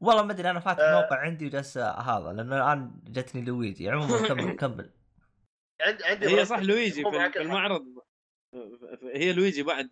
[0.00, 1.00] والله ما أدري أنا فاتح آه.
[1.00, 3.90] موقع عندي وجالس هذا لأنه الآن جتني لويجي.
[3.90, 4.90] عموما كمل كمل.
[5.80, 6.44] عند عندي هي.
[6.44, 7.40] صح لويجي في.
[7.40, 7.84] المعرض.
[9.02, 9.88] هي لويجي بعد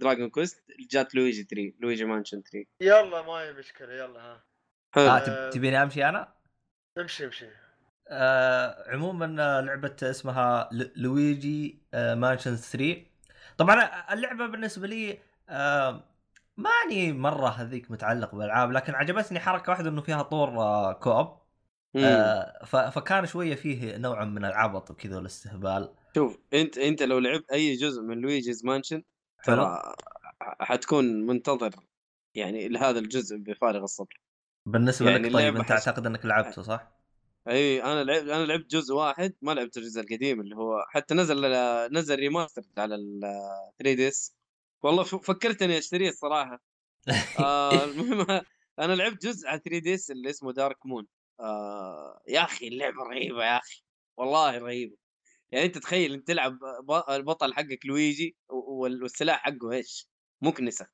[0.00, 4.44] Dragon Quest جات لويجي 3 Luigi's Mansion 3 يلا ما هي مشكلة يلا ها.
[4.96, 6.37] آه تبيني أمشي أنا؟
[6.98, 7.46] امشي امشي.
[8.08, 9.24] آه عموما
[9.66, 13.02] لعبة اسمها ل- لويجي آه Mansion 3
[13.58, 13.74] طبعا
[14.12, 15.18] اللعبة بالنسبة لي
[15.48, 16.04] آه
[16.56, 21.38] ماني مرة هذيك متعلق بالألعاب لكن عجبتني حركة واحدة إنه فيها طور آه co-op.
[21.96, 25.94] آه فكان شوية فيه نوعا من العبط وكذا والاستهبال.
[26.14, 29.02] شوف أنت أنت لو لعبت أي جزء من Luigi's Mansion
[29.38, 29.56] حلو.
[29.56, 29.94] ترى
[30.40, 31.70] حتكون منتظر
[32.34, 34.20] يعني لهذا الجزء بفارغ الصبر.
[34.72, 36.92] بالنسبة يعني لك طيب أنت حس- أعتقد إنك لعبته صح؟
[37.48, 41.40] إي أنا لعبت أنا لعبت جزء واحد ما لعبت الجزء القديم اللي هو حتى نزل
[41.92, 43.20] نزل remaster على ال
[43.78, 44.34] 3DS
[44.82, 46.62] والله ف- فكرت اني أشتريه الصراحة.
[47.40, 48.40] آه المهم
[48.78, 51.06] أنا لعبت جزء على 3DS اللي اسمه Dark Moon
[51.40, 53.82] آه يا أخي اللعبة رهيبة يا أخي
[54.16, 54.96] والله رهيبة.
[55.50, 56.58] يعني أنت تخيل أنت تلعب
[57.10, 60.08] البطل حقك لويجي والسلاح حقه إيش؟
[60.42, 60.86] مكنسة.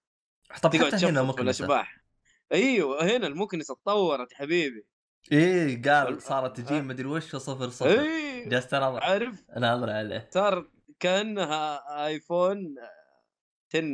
[0.63, 1.43] تقعد حتى هنا مكنسة.
[1.43, 2.04] الأشباح.
[2.55, 4.87] أيوه هنا المكنسه تطورت يا حبيبي
[5.33, 6.83] إيه قال ال- صارت تجي آه.
[6.83, 10.69] مدري وش صفر صفر اي جلست اناظر عارف اناظر عليه صار
[11.01, 12.75] كأنها iPhone
[13.75, 13.89] 10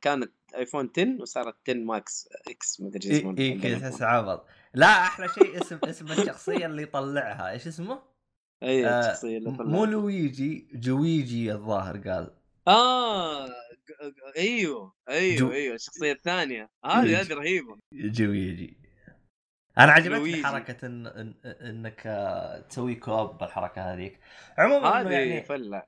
[0.00, 3.78] كانت iPhone 10 وصارت 10 Max X مدري اي اسمه اي حق كذا.
[3.88, 8.02] تحس عبط لا أحلى شيء اسم اسم الشخصية اللي يطلعها إيش اسمه؟
[8.62, 9.68] اي آه، الشخصية اللي طلعت.
[9.68, 12.30] مو لويجي جويجي الظاهر قال
[12.68, 13.46] آه
[14.36, 16.70] أيوه أيوه جو- أيوه الشخصية الثانية.
[16.84, 17.16] هذه يجي.
[17.16, 17.78] هذه رهيبة.
[17.92, 18.78] جويجي
[19.78, 20.44] أنا عجبتني.
[20.44, 24.20] حركة إن إن إنك آه، تسوي كوب بالحركة هذيك.
[24.58, 25.82] عموما هذه يعني فلة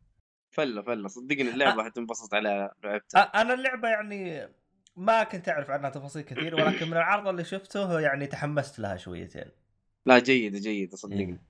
[0.56, 1.08] فلة فلة.
[1.08, 4.48] صدقني اللعبة حتنبسط عليها لعبتها أنا اللعبة يعني
[4.96, 9.50] ما كنت أعرف عنها تفاصيل كثير ولكن من العرض اللي شفته يعني تحمست لها شويتين.
[10.06, 11.40] لا جيدة جيدة صدقني.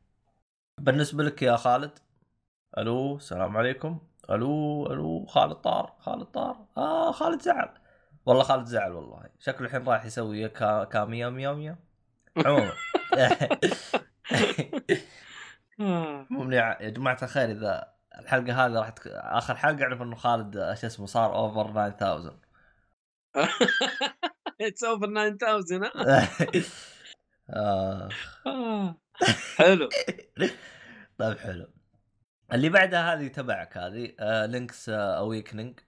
[0.80, 1.98] بالنسبة لك يا خالد؟
[2.78, 3.98] ألو السلام عليكم.
[4.30, 7.68] ألو ألو خالد طار خالد طار آه خالد زعل
[8.26, 10.84] والله خالد زعل والله شكله الحين رايح يسوي كا...
[10.84, 11.78] كاميا ميا ميا
[12.36, 12.72] عموما.
[16.30, 19.06] عموما يا جماعة الخير إذا الحلقة هذه راح تك...
[19.06, 22.34] آخر حلقة أعرف إنه خالد آه، شو اسمه صار اوفر 9000
[24.60, 26.28] اتس اوفر 9000 ها؟
[27.56, 28.08] آه.
[28.46, 28.96] آه.
[29.56, 29.88] حلو
[31.18, 31.79] طيب حلو
[32.52, 35.80] اللي بعدها هذه تبعك هذه آه لينكس اويكننج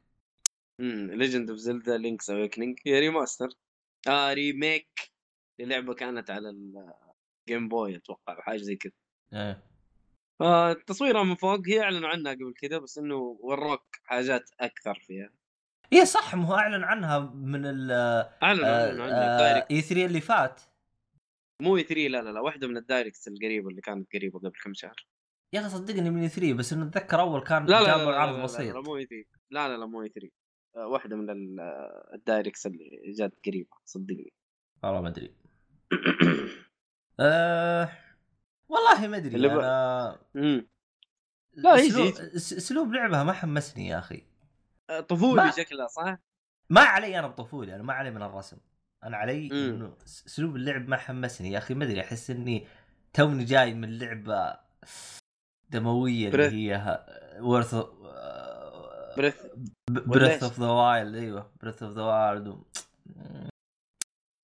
[0.80, 3.48] ليجند اوف زلدا لينكس اويكننج هي ريماستر
[4.08, 5.12] آه remake
[5.58, 8.92] للعبة كانت على ال Game Boy أتوقع أو حاجة زي كذا.
[9.32, 9.62] إيه.
[10.40, 15.30] آه تصويرها من فوق هي اعلنوا عنها قبل كذا بس إنه وروك حاجات أكثر فيها.
[15.92, 17.90] إيه صح ما هو أعلن عنها من ال
[18.42, 20.60] اعلنوا اعلنوا عنها direct E3 اللي فات.
[21.62, 24.74] مو 3 لا لا لا واحدة من ال directs القريبة اللي كانت قريبة قبل كم
[24.74, 25.06] شهر.
[25.52, 28.10] يا أخي صدقني من 3 بس إنه أتذكر أول كان لا لا لا, جابوا لا,
[28.10, 28.74] العرض لا, لا, بسيط.
[28.74, 30.30] لا مو 3 لا لا لا مو 3
[30.76, 34.32] آه واحدة من آه، ال directs اللي جات قريبة صدقني.
[34.82, 35.34] والله ما أدري.
[37.20, 37.88] أه...
[38.68, 40.68] والله ما أدري ب- أنا امم
[41.54, 44.22] لا، أسلوب, أسلوب لعبها ما حمسني يا أخي.
[44.90, 46.18] آه، طفولي ما- شكلها صح؟
[46.70, 48.56] ما علي أنا بطفولي أنا ما علي من الرسم.
[49.04, 49.46] أنا علي.
[49.52, 51.50] إنه أسلوب اللعب ما حمسني.
[51.52, 52.66] يا أخي ما أدري أحس إني
[53.14, 54.56] توني جاي من لعبة
[55.72, 56.72] دمويه اللي.
[56.72, 57.04] هي
[57.40, 57.74] ورث
[59.16, 59.36] بريث
[59.90, 61.52] بريث؟ اوف ذا وايلد أيوه.
[61.62, 62.46] بريث اوف ذا وايلد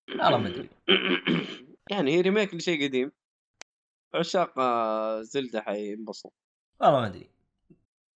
[0.09, 0.71] والله ما أدري.
[1.91, 3.13] يعني هي remake لشيء قديم.
[4.15, 6.31] عشاق آه، زلدة حينبسطوا
[6.81, 7.31] والله ما أدري.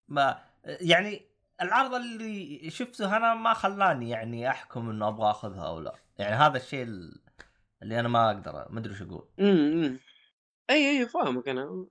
[0.09, 1.27] ما يعني
[1.63, 5.95] العرض اللي شفته أنا ما خلاني يعني أحكم إنه أبغى أخذها أو لا.
[6.19, 7.23] يعني هذا الشيء ال-
[7.83, 9.29] اللي أنا ما أقدر ما أدري وش أقول.
[9.41, 9.99] امم
[10.71, 11.87] أي أي فاهمك أنا.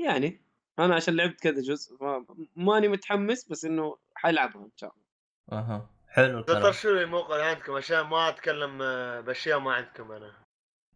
[0.00, 0.40] يعني
[0.78, 1.96] أنا عشان لعبت كذا جزء
[2.56, 5.60] ماني متحمس بس إنه حلعبها إن شاء الله.
[5.60, 5.90] أها.
[6.08, 6.62] حلو الكلام.
[6.62, 10.32] طرشوا لي الموقع اللي عندكم؟ عشان ما أتكلم آه، بأشياء ما عندكم أنا.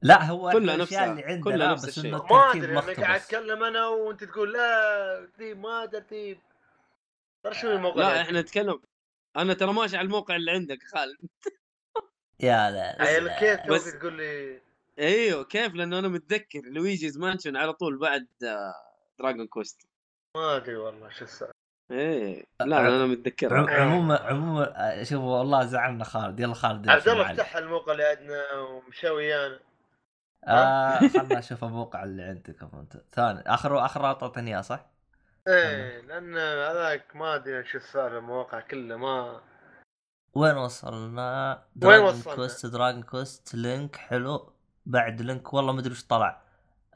[0.02, 2.10] لا هو كلها الأشياء اللي عندنا كلها نفس بس الشيء.
[2.10, 6.38] إنه ما أدري أنا قاعد اتكلم أنا وأنت تقول لا ترتيب ما ترتيب.
[7.44, 8.20] طرشوا لي الموقع لا.
[8.20, 8.80] إحنا نتكلم
[9.36, 11.16] أنا ترى ماشي على الموقع اللي عندك خالد.
[12.40, 13.38] يا لا لا.
[13.38, 14.60] كيف بس- تقول لي؟
[14.98, 16.60] إيوه كيف؟ لأنه أنا متذكر.
[16.64, 18.26] Luigi's Mansion على طول بعد
[19.22, 19.86] Dragon Quest
[20.36, 21.52] ما أدري والله شو السالفة.
[21.90, 26.40] إيه لا أنا عم- متذكر عموما عموما آه، شوف والله زعلنا خالد.
[26.40, 27.30] يلا خالد عبد الله.
[27.32, 29.58] افتح الموقع اللي عندنا ومشى ويانا
[30.44, 34.86] آه خلنا نشوف الموقع اللي عندكم انت ثاني آخر آخر أعطيتني إياه صح؟
[35.48, 39.40] إيه لأن هذاك ما أدري شو السالفة المواقع كلها ما
[40.34, 44.52] وين وصلنا؟ وين دراجون وصلنا؟ كوست دراجون كوست لينك حلو.
[44.86, 46.42] بعد لينك والله ما أدري وش طلع.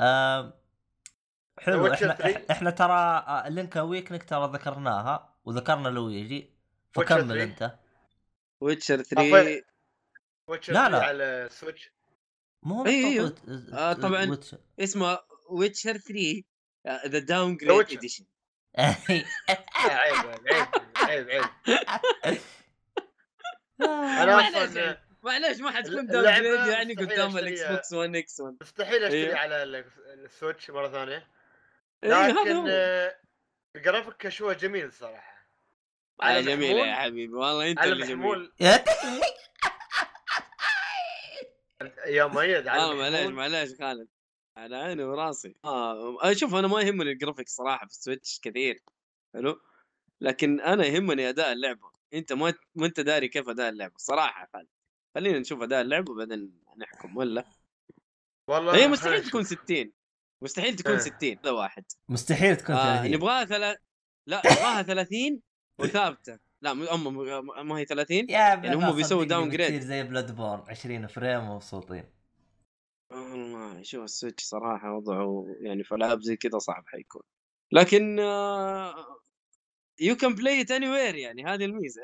[0.01, 0.53] آم،
[1.59, 2.35] حلو إحنا 3.
[2.35, 2.93] إح- إحنا ترى
[3.29, 6.51] آه، لينك ويكنك ترى ذكرناها وذكرنا لويجي
[6.95, 7.43] فكمل 3.
[7.43, 7.79] أنت
[8.61, 9.63] ويتشر أفا- 3
[10.49, 11.03] ويتشر لا، 3 لا.
[11.05, 11.91] على سويتش
[12.63, 13.27] مو أيوه.
[13.27, 14.31] مطوط- آه، طبعاً.
[14.31, 14.59] ويتشر.
[14.81, 15.19] اسمه
[15.51, 16.43] ويتشر 3
[17.07, 17.97] ذا داون جريد.
[17.99, 18.25] اديشن
[18.79, 19.25] عيب
[19.79, 21.29] عيب عيب
[22.25, 22.41] عيب
[23.83, 24.99] أنا أصلا.
[25.23, 27.37] معليش ما حتكون downgrade يعني قدام.
[27.39, 29.35] ال Xbox One X One مستحيل اشتري إيه.
[29.35, 29.85] على ال-
[30.25, 31.27] ال Switch مرة ثانية
[32.05, 32.67] لكن هو.
[32.69, 33.17] آه،
[33.77, 35.37] الجرافيك كشوه جميل صراحة.
[36.21, 38.53] على جميل يا حبيبي والله أنت على اللي جميل.
[42.07, 44.09] يا مؤيد على آه معليش معليش خالد.
[44.57, 45.55] على عيني وراسي.
[45.65, 48.83] آه شوف أنا ما يهمني الجرافيك صراحة في ال Switch كثير.
[49.35, 49.61] حلو؟
[50.21, 51.91] لكن أنا يهمني أداء اللعبة.
[52.15, 53.95] أنت ما ما أنت داري كيف أداء اللعبة.
[53.97, 54.69] صراحة خالد.
[55.15, 57.45] خلينا نشوف أداء اللعبة وبعدين نحكم ولا؟
[58.49, 59.25] والله هي مستحيل.
[59.25, 59.93] تكون 60
[60.43, 60.99] مستحيل تكون إيه.
[60.99, 61.85] 60 هذا واحد.
[62.09, 63.79] مستحيل تكون آه 30 نبغاها ثلا...
[64.27, 65.41] لا نبغاها 30
[65.79, 66.39] وثابتة.
[66.63, 69.29] لا م- أم م- ما هي 30 يا ابن يعني هم بيسووا downgrade.
[69.49, 72.05] بتصير زي Bloodborne 20 frame ومبسوطين.
[73.13, 77.23] والله شوف ال Switch صراحة وضعه يعني في ألعاب زي كذا صعب حيكون.
[77.73, 78.19] لكن
[80.01, 82.03] you can play it anywhere يعني هذه الميزة.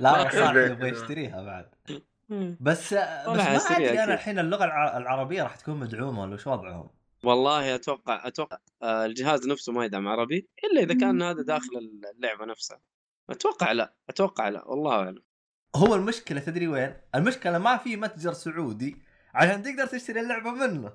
[0.00, 0.70] لا صاحبي أدري.
[0.72, 1.74] يبغى يشتريها بعد.
[2.30, 4.14] بس بس ما أدري أنا.
[4.14, 6.90] الحين اللغة الع- العربية راح تكون مدعومة ولا وش وضعهم؟
[7.24, 12.44] والله أتوقع أتوقع آه، الجهاز نفسه ما يدعم عربي إلا إذا كان هذا داخل اللعبة
[12.44, 12.80] نفسها
[13.30, 15.22] أتوقع لا أتوقع لا والله أعلم
[15.76, 18.96] هو المشكلة تدري وين؟ المشكلة ما في متجر سعودي
[19.34, 20.92] عشان تقدر تشتري اللعبة منه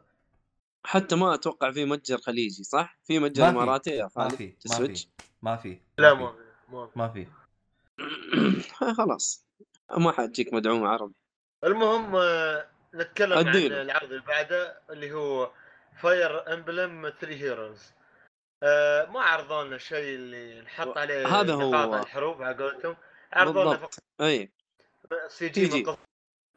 [0.86, 3.50] حتى ما أتوقع في متجر خليجي صح؟ في متجر ما.
[3.50, 5.08] إماراتي يا ما خالد في في ما في
[5.42, 6.14] ما في لا.
[6.14, 6.34] ما
[6.70, 6.90] ما في.
[6.96, 7.28] ما في
[8.98, 9.47] خلاص
[9.92, 11.14] ما حتجيك مدعوم عربي.
[11.64, 12.66] المهم آه،
[12.96, 13.48] نتكلم عن.
[13.56, 15.52] العرض اللي بعده اللي هو
[16.02, 17.92] Fire Emblem Three Houses
[19.14, 21.72] ما عرضوا لنا الشيء اللي نحط عليه هذا هو.
[21.72, 22.98] نقاط الحروب على قولتهم.
[23.34, 24.52] عرضوا لنا بالضبط اي
[25.28, 25.98] سي جي قصة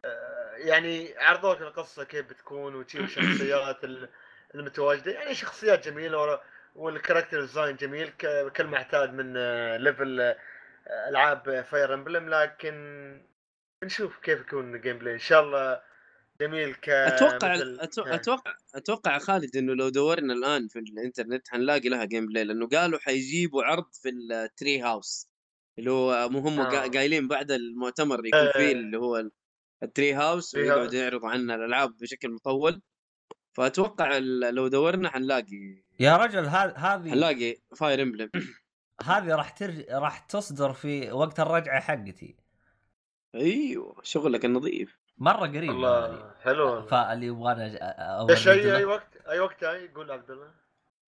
[0.04, 4.08] آه، يعني عرضوا لك القصة كيف بتكون وشي الشخصيات ال-
[4.54, 5.12] المتواجدة.
[5.12, 6.40] يعني شخصيات جميلة
[6.74, 8.08] وال character design جميل
[8.54, 9.32] كالمعتاد من
[9.76, 10.36] level آه،
[11.08, 12.74] ألعاب Fire Emblem لكن
[13.84, 15.80] نشوف كيف يكون ال gameplay إن شاء الله
[16.40, 18.02] جميل ك أتوقع مثل- أتو...
[18.02, 18.14] آه.
[18.14, 23.62] أتوقع أتوقع خالد إنه لو دورنا الآن في الإنترنت حنلاقي لها gameplay لأنه قالوا حيجيبوا
[23.64, 25.30] عرض في ال Treehouse
[25.78, 26.70] اللي هو مو هم آه.
[26.70, 28.52] قا- قايلين بعد المؤتمر يكون آه.
[28.52, 29.30] فيه اللي هو ال-
[29.82, 30.94] ال Treehouse ويقعدوا.
[31.00, 32.82] يعرضوا عنا الألعاب بشكل مطول
[33.56, 38.30] فأتوقع ال- لو دورنا حنلاقي يا رجل ها- هذه حنلاقي Fire Emblem
[39.04, 39.90] هذه راح ترج...
[39.90, 42.36] راح تصدر في وقت الرجعة حقتي.
[43.34, 44.98] أيوه شغلك النظيف.
[45.18, 46.66] مرة قريب الله حلو.
[46.70, 46.86] والله.
[46.86, 47.64] فاللي يبغانا
[48.30, 48.84] إيش أي اي.
[48.84, 50.50] وقت أي وقت هاي يقول عبد الله.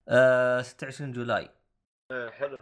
[0.09, 1.51] آه 26 July.
[2.11, 2.59] آه، حلو.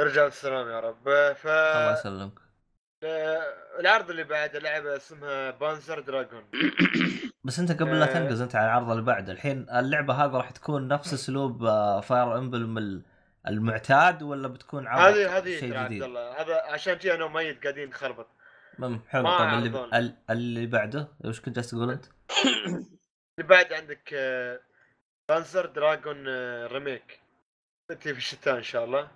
[0.00, 1.08] ارجع بالسلام يا رب.
[1.08, 2.38] آه، ف الله يسلمك.
[3.04, 3.42] آه،
[3.80, 6.44] العرض اللي بعده لعبة اسمها Panzer Dragoon
[7.44, 8.14] بس أنت قبل لا آه.
[8.14, 9.32] تنقز أنت على العرض اللي بعده.
[9.32, 11.64] الحين اللعبة هذه راح تكون نفس أسلوب
[12.00, 13.02] Fire Emblem
[13.48, 16.40] المعتاد ولا بتكون عرض هذه هذه شيء جديد؟ الله.
[16.42, 18.26] هذا عشان جي أنا وميت قاعدين نخربط
[18.78, 19.38] مم، حلو.
[19.38, 19.98] طيب اللي.
[19.98, 22.04] ال- اللي بعده وش كنت جالس تقول أنت؟
[23.38, 24.14] اللي بعد عندك
[25.30, 26.28] Panzer Dragoon
[26.66, 27.20] remake
[27.90, 29.08] تأتي في الشتاء إن شاء الله.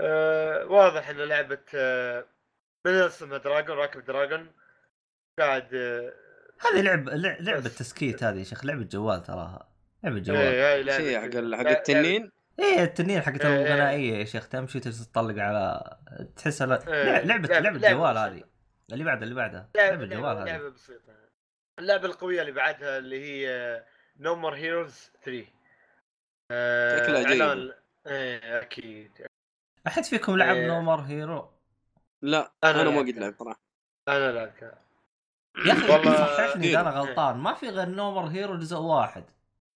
[0.00, 2.24] آه، واضح إن لعبة آه،
[2.86, 4.52] من اسمها dragon راكب dragon
[5.38, 6.12] قاعد آه،
[6.60, 7.68] هذه لعبه لع- لعبة.
[7.68, 8.64] تسكيت هذه يا شيخ.
[8.64, 9.68] لعبة جوال تراها.
[10.04, 10.38] لعبة جوال.
[10.38, 13.66] إيه، هاي شيء حق حق لا- التنين؟ إيه التنين حقت إيه، إيه.
[13.66, 15.96] الغنائية يا شيخ تمشي تطلق على
[16.36, 18.18] تحسها إيه، لع- لعبه لعبة- لعبة لعبة جوال.
[18.18, 18.44] هذه.
[18.92, 20.46] اللي بعدها اللي بعدها لعبة لعبة جوال لعبة, هذه.
[20.58, 21.12] لعبة بسيطة.
[21.78, 23.84] اللعبة القوية اللي بعدها اللي هي
[24.20, 25.46] No More Heroes 3
[26.50, 27.78] آه، شكلها جيدة.
[28.06, 29.26] إيه أكيد.
[29.86, 30.66] أحد فيكم لعب إيه.
[30.68, 31.50] No More Hero
[32.22, 33.12] لا أنا أنا, ما لعبتها.
[33.12, 33.60] قد لعبت صراحة.
[34.08, 34.78] أنا لعبتها
[35.66, 36.90] يا أخي والله- صححني اذا أنا.
[36.90, 37.36] غلطان.
[37.36, 39.24] ما في غير No More Hero جزء واحد.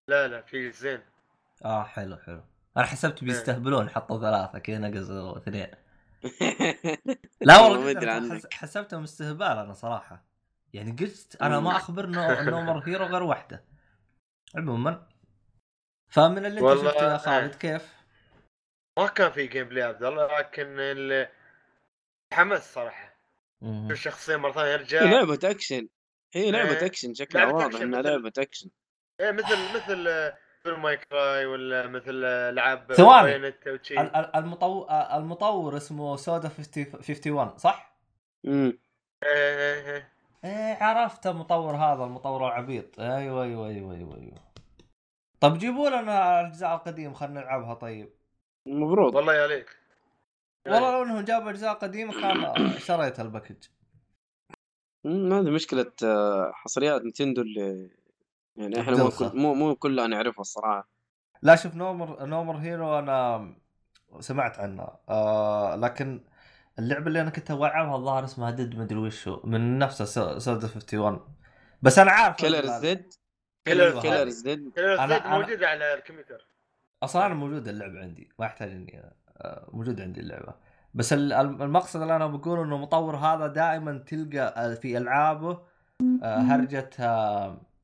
[0.08, 1.00] لا لا في زين.
[1.64, 2.42] آه حلو حلو.
[2.78, 5.70] أنا حسبت بيستهبلون حطوا ثلاثة كذا نقصوا اثنين.
[7.40, 10.24] لا والله حسبتهم استهبال أنا صراحة.
[10.72, 11.76] يعني قلت أنا ما.
[11.76, 13.64] أخبر No, No More Hero غير واحدة
[14.56, 15.08] عموما.
[16.08, 17.94] فمن اللي أنت شفته يا خالد كيف؟
[18.98, 21.28] ما كان في gameplay عبد الله لكن ال-
[22.32, 23.18] حمس صراحة.
[23.62, 25.88] مرة ثانية هي يرجع لعبة أكشن.
[26.34, 26.86] هي لعبة إيه.
[26.86, 28.70] أكشن شكلها واضح إنها لعبة أكشن.
[29.20, 30.38] إيه مثل مثل آه،
[30.68, 33.54] مثل May Cry ولا مثل العاب ثواني.
[34.36, 37.98] المطور المطور اسمه Suda 50 51 صح؟
[38.46, 38.78] امم
[39.24, 40.12] إيه، إيه، إيه.
[40.44, 43.00] إيه عرفت المطور هذا المطور العبيط.
[43.00, 44.38] أيوه أيوه أيوه أيوه أيوه.
[45.40, 48.08] طب جيبوا لنا الأجزاء القديمة خلينا نلعبها طيب.
[48.66, 49.66] المفروض والله يا ليت
[50.66, 53.56] والله لو إنهم جابوا أجزاء قديمة كان شريت ال package.
[55.04, 57.90] مم، هذه مشكلة آه، حصريات Nintendo اللي
[58.58, 59.10] يعني إحنا مو.
[59.10, 60.88] كل مو مو كلها نعرفها الصراحة.
[61.42, 63.48] لا شوف No More No More Hero أنا
[64.20, 66.24] سمعت عنها آه لكن
[66.78, 71.20] اللعبة اللي أنا كنت العبها الظاهر اسمها Dead مدري وشو من نفسها Su- Suda 51
[71.82, 73.12] بس أنا عارف Killer زد
[73.64, 74.28] Killer Killer.
[74.28, 76.46] زد أنا- موجوده على الكمبيوتر.
[77.02, 78.28] أصلا أنا موجود اللعبة عندي.
[78.38, 79.02] ما يحتاج إني
[79.36, 80.54] آه، موجود عندي اللعبة.
[80.94, 85.60] بس ال- الم- المقصد اللي أنا بقوله إنه المطور هذا دائما تلقى آه، في ألعابه
[86.22, 86.90] آه، هرجة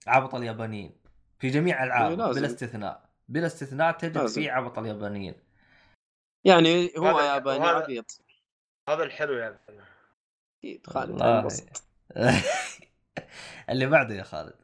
[0.06, 0.96] عبط اليابانيين.
[1.38, 2.40] في جميع إيه، العابه لازم.
[2.40, 3.08] بلا استثناء.
[3.28, 4.42] بلا استثناء تجد لازم.
[4.42, 5.34] في عبط اليابانيين.
[6.44, 8.20] يعني هو ياباني عبيط.
[8.88, 9.58] هذا الحلو يعني
[10.58, 11.22] أكيد خالد
[13.70, 14.54] اللي بعده يا خالد.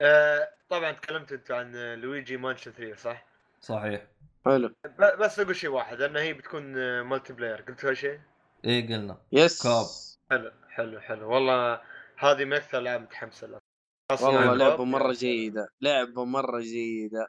[0.00, 3.26] آه طبعا تكلمت أنت عن Luigi's Mansion 3 صح؟
[3.60, 4.06] صحيح.
[4.44, 4.74] حلو.
[4.98, 7.60] بس أقول شيء واحد ان هي بتكون multiplayer.
[7.62, 8.20] قلت هالشيء؟
[8.64, 9.18] إيه قلنا.
[9.32, 9.62] yes.
[9.62, 9.86] Co-op.
[10.30, 11.32] حلو حلو حلو.
[11.32, 11.80] والله
[12.18, 13.60] هذه من أكثر العاب متحمس لها.
[14.10, 14.58] والله ال co-op.
[14.58, 17.28] لعبة مرة جيدة لعبة مرة جيدة.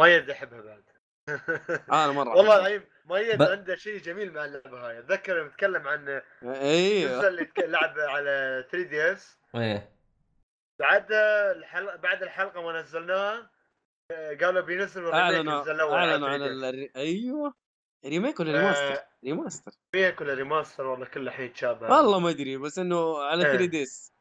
[0.00, 0.84] ميد أحبها بعد.
[1.92, 2.66] أنا مرة والله أحبها.
[2.68, 4.98] العظيم ميد ب- عنده شيء جميل مع اللعبة هاي.
[4.98, 9.38] أتذكر نتكلم عن أيوه اللي لعب على 3DS.
[9.54, 9.92] إيه.
[10.80, 11.06] بعد
[11.56, 13.50] الحلقة بعد الحلقة ما نزلناها
[14.40, 16.42] قالوا بينزلوا remake أعلنوا أعلنوا عن 3DS.
[16.64, 16.96] ال...
[16.96, 17.54] أيوه.
[18.06, 21.96] remake ولا آه، remaster؟ remaster remake ولا remaster ولا كل الحين يتشابه.
[21.96, 23.52] والله ما أدري بس إنه على إيه.
[23.52, 24.12] 3 ديس على 3 دي إس.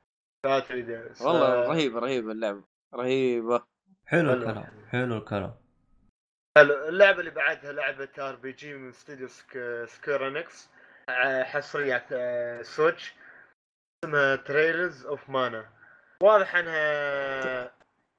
[1.22, 2.64] والله رهيبة رهيبة اللعبة
[2.94, 3.66] رهيبة.
[4.06, 4.34] حلو.
[4.34, 5.56] الكلام حلو الكلام.
[6.58, 6.74] حلو.
[6.90, 9.84] اللعبة اللي بعدها لعبة RPG من استوديو Sq...
[9.88, 10.70] Square Enix
[11.44, 13.14] حصرية على آه، Switch
[14.06, 15.70] اسمها Trials of Mana
[16.24, 17.72] واضح إنها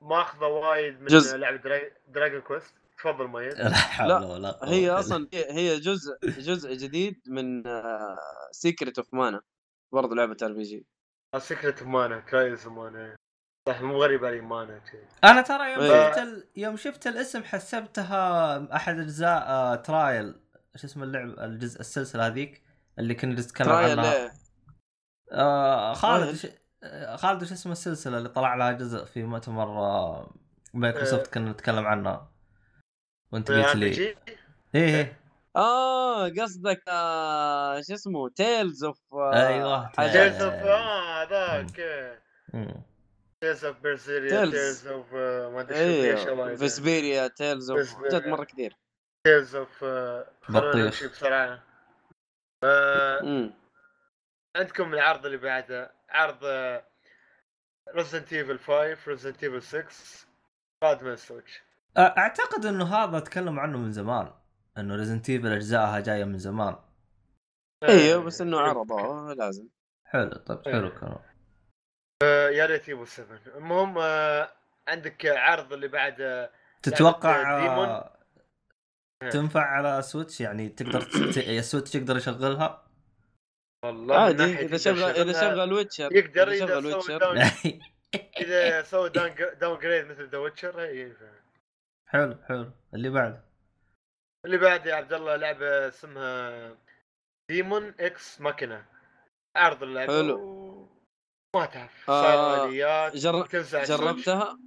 [0.02, 1.36] ماخذة وايد من جزء.
[1.36, 1.93] لعبة Drag...
[2.09, 6.74] Dragon Quest تفضل ميت لا حول لا، ولا قوة هي أصلا هي- هي جزء جزء
[6.74, 7.62] جديد من
[8.51, 9.43] Secret of Mana
[9.92, 10.86] برضه لعبة RPG.
[11.39, 13.16] Secret of Mana of Mana
[13.69, 14.97] صح مو غريب علي Mana شي.
[15.24, 16.11] أنا ترى يوم إيه.
[16.11, 16.48] شفت ال...
[16.57, 19.74] يوم شفت الاسم حسبتها أحد أجزاء آه...
[19.74, 20.40] Trial
[20.74, 22.62] إيش اسم اللعب الجزء السلسلة هذيك
[22.98, 24.32] اللي كنا نتكلم Trial عنها؟ إيه.
[25.32, 26.39] آه خالد Trial.
[26.39, 26.47] ش...
[26.82, 30.35] آه، خالد وش اسم السلسلة اللي طلع لها جزء في مؤتمر آه...
[30.74, 31.31] مايكروسوفت آه.
[31.31, 32.31] كنا نتكلم عنها؟
[33.32, 33.86] وانت ار قلت لي.
[33.86, 34.16] إيه.
[34.74, 35.19] إيه.
[35.56, 38.98] آه قصدك آه شو اسمه Tales of
[39.97, 41.77] حاجات Tales of آه هذاك.
[43.40, 44.51] Tales of Berseria Tales.
[44.51, 46.59] Tales of ما أدري أيوه وايد.
[46.59, 48.19] Vesperia Tales of Vesperia.
[48.18, 48.77] جد مرة كثير
[49.27, 49.78] Tales of
[50.43, 51.05] خلونا بطيخ.
[51.05, 51.62] بسرعة
[52.64, 53.55] آه، امم
[54.56, 56.39] عندكم العرض اللي بعده عرض
[57.94, 59.85] Resident Evil 5 Resident Evil 6
[60.82, 61.62] قادم ال Switch
[61.97, 64.31] آه، أعتقد إنه هذا تكلم عنه من زمان
[64.78, 66.76] إنه Resident Evil أجزائها جاية من زمان.
[67.88, 69.68] أيوه بس إنه عرضه لازم.
[70.05, 70.72] حلو طيب إيه.
[70.72, 71.18] حلو الكلام.
[72.22, 74.52] آه، يا ريت يبو 7 المهم آه،
[74.88, 76.48] عندك عرض اللي بعد
[76.82, 78.16] تتوقع؟ آه،
[79.30, 81.38] تنفع على Switch يعني تقدر ت...
[81.39, 82.86] ال Switch يقدر يشغلها؟
[83.84, 87.78] والله عادي إذا شغل إذا شغل Witcher يقدر إذا إذا شغل سوى Witcher
[88.42, 89.09] إذا سوى
[89.61, 91.26] downgrade مثل The Witcher ينفع
[92.06, 92.70] حلو حلو.
[92.94, 93.42] اللي بعد
[94.45, 96.77] اللي بعد يا عبد الله لعبة اسمها
[97.51, 98.86] Daemon X Machina
[99.57, 100.12] عرض اللعبة.
[100.23, 100.39] حلو.
[100.41, 100.89] و-
[101.57, 102.11] ما تعرف.
[102.11, 103.47] آه، صار اليات جر...
[103.85, 104.59] جربتها؟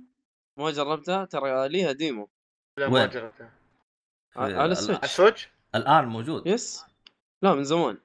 [0.58, 2.30] ما جربتها؟ ترى ليها demo.
[2.78, 3.52] لا ما؟ جربتها.
[4.36, 6.48] على ال- على ال Switch ال Switch؟ الآن موجود.
[6.48, 6.86] yes.
[7.42, 7.98] لا من زمان.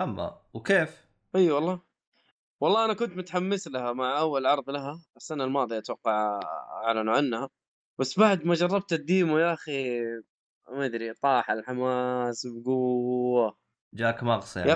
[0.00, 1.06] أما وكيف؟
[1.36, 1.80] أي والله.
[2.60, 5.04] والله أنا كنت متحمس لها مع أول عرض لها.
[5.16, 6.40] السنة الماضية أتوقع
[6.84, 7.48] أعلنوا عنها.
[7.98, 10.00] بس بعد ما جربت ال demo يا أخي
[10.68, 13.56] ما أدري طاح الحماس بقوة.
[13.94, 14.74] جاك مغص يعني يا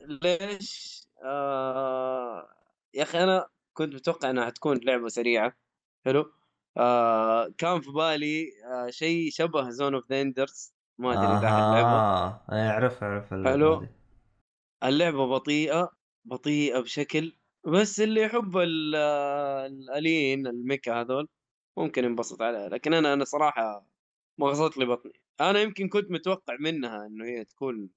[0.00, 2.48] من ليش؟ آه...
[2.94, 5.56] يا أخي أنا كنت متوقع إنها حتكون لعبة سريعة.
[6.04, 6.32] حلو؟
[6.76, 7.48] آه...
[7.58, 8.90] كان في بالي آه...
[8.90, 11.88] شيء شبه Zone of the Enders ما أدري إذا أحد لعبه.
[11.88, 13.74] آه إيه، أعرف أعرف حلو.
[13.74, 13.88] هذه.
[14.84, 15.90] اللعبة بطيئة
[16.24, 18.94] بطيئة بشكل بس اللي يحب ال-
[19.66, 21.28] الالين ال mecha هذول
[21.76, 22.68] ممكن ينبسط عليها.
[22.68, 23.24] لكن أنا أنا
[24.40, 25.12] صراحة مغصت لي بطني.
[25.40, 27.88] أنا يمكن كنت متوقع منها إنه هي تكون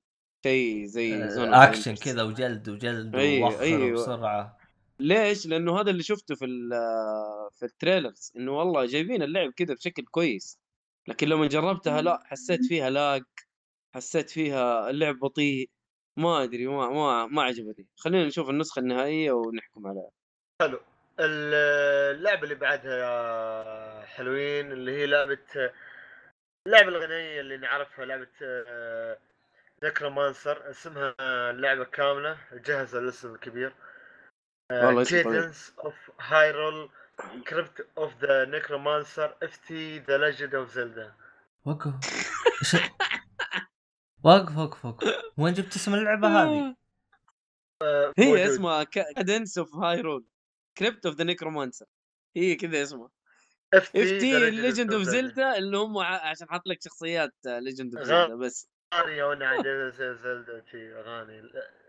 [0.45, 3.93] شيء زي Zone آه، اكشن كذا وجلد وجلد أيوة، ووخر أيوة.
[3.93, 4.57] بسرعة.
[4.99, 9.73] ليش؟ لأنه هذا اللي شفته في ال- في ال trailers إنه والله جايبين اللعب كذا
[9.73, 10.59] بشكل كويس.
[11.07, 13.23] لكن لما جربتها لا حسيت فيها lag
[13.95, 15.69] حسيت فيها اللعب بطيء.
[16.17, 17.87] ما أدري ما ما ما عجبتني.
[17.95, 20.09] خلينا نشوف النسخة النهائية ونحكم عليها.
[20.61, 20.79] ال-
[22.15, 25.37] اللعبة اللي بعدها يا حلوين اللي هي لعبة
[26.69, 28.27] اللعبة الغنائية اللي نعرفها لعبة
[29.83, 31.15] Necromancer اسمها
[31.49, 33.73] اللعبه كاملة جهز الاسم الكبير.
[35.03, 36.89] Cadence of Hyrule
[37.47, 41.13] Crypt of the Necromancer FT The Legend of Zelda
[41.65, 41.93] وقف.
[44.23, 45.07] وقف وقف وقف.
[45.37, 46.75] وين جبت اسم اللعبة هذه؟
[48.19, 50.25] هي اسمها Cadence of Hyrule
[50.77, 51.85] Crypt of the Necromancer
[52.35, 53.09] هي كذا اسمها.
[53.73, 58.35] F FT Legend of Zelda اللي هم ع- عشان حاط لك شخصيات Legend of Zelda
[58.35, 58.69] بس.
[58.93, 59.67] عند
[60.23, 61.41] Zelda شي اغاني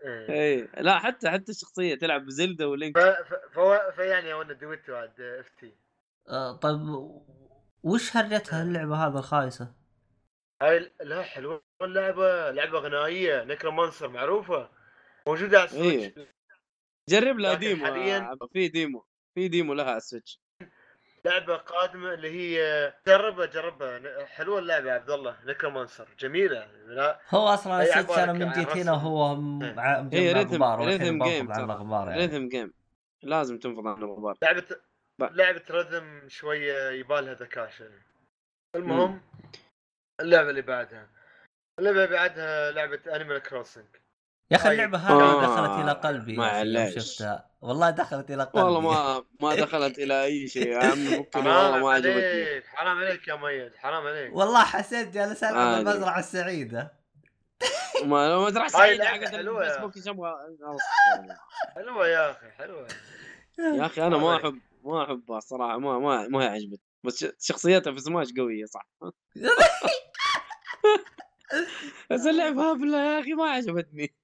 [0.05, 0.29] إيه.
[0.29, 2.97] اي لا حتى حتى الشخصية تلعب ب Zelda و Link.
[3.95, 5.75] فيعني وأنا دويتو عند FT
[6.29, 6.79] آه طيب
[7.83, 9.73] وش هرجتها اللعبه هذا الخايسة؟
[10.61, 12.51] هاي لا حلوة اللعبة.
[12.51, 14.69] لعبة غنائية Necromancer معروفة
[15.27, 16.19] موجودة على ال Switch
[17.09, 19.05] جرب لها demo حالياً- آه، في demo
[19.35, 20.39] في demo لها على ال Switch
[21.25, 24.25] لعبة قادمة اللي هي جربها جربها.
[24.25, 25.37] حلوة اللعبة يا عبد الله.
[25.45, 26.67] Necromancer جميلة.
[26.85, 27.19] لا.
[27.29, 28.91] هو أصلا ال Switch أنا من عن جيت هنا.
[28.91, 32.21] وهو مجمع ريثم rhythm game غبار يعني.
[32.21, 32.73] ريثم جيم.
[33.23, 34.65] لازم تنفض عنه غبار لعبة
[35.21, 37.69] لعبة rhythm شوية يبالها ذكاء.
[37.69, 37.87] شوي
[38.75, 39.21] المهم
[40.21, 41.09] اللعبة اللي بعدها.
[41.79, 43.85] اللعبة اللي بعدها لعبة Animal Crossing
[44.51, 44.71] يا أخي.
[44.71, 47.15] اللعبة هذه آه، دخلت إلى قلبي معلش.
[47.15, 47.50] شفتها.
[47.61, 48.65] والله دخلت إلى قلبي.
[48.65, 50.67] والله ما ما دخلت إلى أي شيء.
[50.67, 52.43] يا عمي فكني والله ما عجبتني.
[52.43, 54.35] عليك حرام عليك يا ميت حرام عليك.
[54.35, 55.79] والله حسيت جالس ألعب.
[55.79, 56.91] المزرعة السعيدة.
[58.05, 60.35] ما ما تروح هاي سعيدة لعبة حقت حلوة يا الفيسبوك إيش أبغى.
[61.75, 62.87] حلوة يا أخي حلوة.
[63.59, 64.35] يا أخي أنا ما.
[64.37, 68.87] احب ما أحبها الصراحه ما ما ما هي عجبت بس شخصيتها في سماش قوية صح
[72.11, 74.15] بس اللعبة هبله يا أخي ما عجبتني.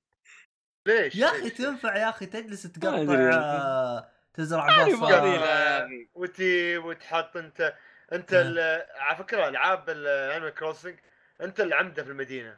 [0.88, 7.38] ليش؟ يا أخي؟ تنفع يا أخي تجلس تقطع يا تزرع بصل يا أخي وتي وتحط
[7.38, 7.74] أنت
[8.14, 8.34] أنت.
[8.34, 10.96] ال- على فكرة ألعاب الانيمال كروسنج
[11.42, 12.58] أنت العمده في المدينة.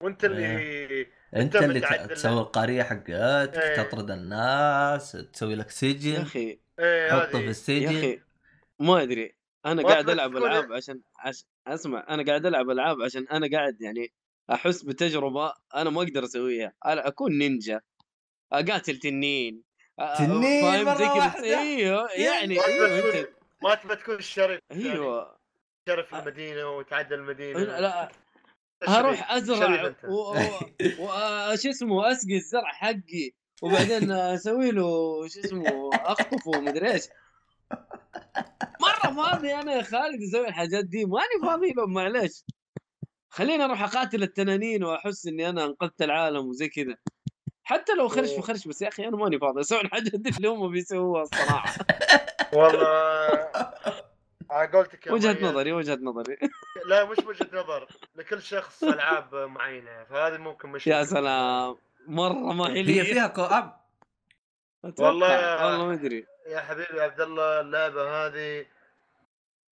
[0.00, 1.00] وأنت اللي
[1.36, 1.80] أنت أنت اللي.
[2.14, 3.10] تسوي القرية حقتك
[3.58, 3.82] إيه.
[3.82, 8.20] تطرد الناس تسوي لك يا سجن أخي إيه تحطه في هذه يا السجن أخي
[8.78, 9.34] ما أدري.
[9.66, 11.44] أنا قاعد ألعب ألعاب عشان عش...
[11.66, 14.12] أسمع أنا قاعد ألعب ألعاب عشان أنا قاعد يعني
[14.52, 16.72] أحس بتجربة أنا ما أقدر أسويها.
[16.86, 17.80] أنا أكون نينجا
[18.52, 19.62] أقاتل تنين
[20.18, 23.96] تنين فاهم مرة زي كذا؟ واحدة؟ إيوه يعني ما إيوه تبغى أنت تكون ما تبغى
[23.96, 24.92] تكون الشرف يعني.
[24.92, 25.40] إيوه.
[25.88, 27.58] شرف المدينة وتعدل المدينة.
[27.58, 28.12] لا.
[28.88, 30.04] هروح أزرع شريف أنت.
[30.04, 30.10] و...
[30.10, 30.34] و...
[30.98, 31.56] و...
[31.56, 37.04] شو اسمه أسقي الزرع حقي وبعدين أسوي له شو اسمه اخطفه ومدري إيش.
[38.80, 41.04] مرة فاضي أنا يا خالد أسوي الحاجات دي.
[41.04, 42.44] ماني فاضي لهم معلش
[43.30, 46.96] خليني أروح أقاتل التنانين وأحس إني أنا أنقذت العالم وزي كذا.
[47.64, 50.48] حتى لو خرش في خرش بس يا أخي أنا ماني فاضي أسوي الحاجات دي اللي
[50.48, 51.74] هم بيسووها الصراحة.
[52.58, 52.88] والله
[54.50, 55.44] على قولتك وجهة.
[55.44, 56.36] نظري وجهة نظري.
[56.90, 61.76] لا مش وجهة نظر لكل شخص ألعاب معينة فهذه ممكن مشكله يا سلام.
[62.06, 63.80] مرة ما هي هي فيها كو اب
[64.84, 65.08] أتوقع.
[65.08, 66.26] والله والله ما أدري.
[66.48, 68.66] يا حبيبي عبد الله اللعبة هذه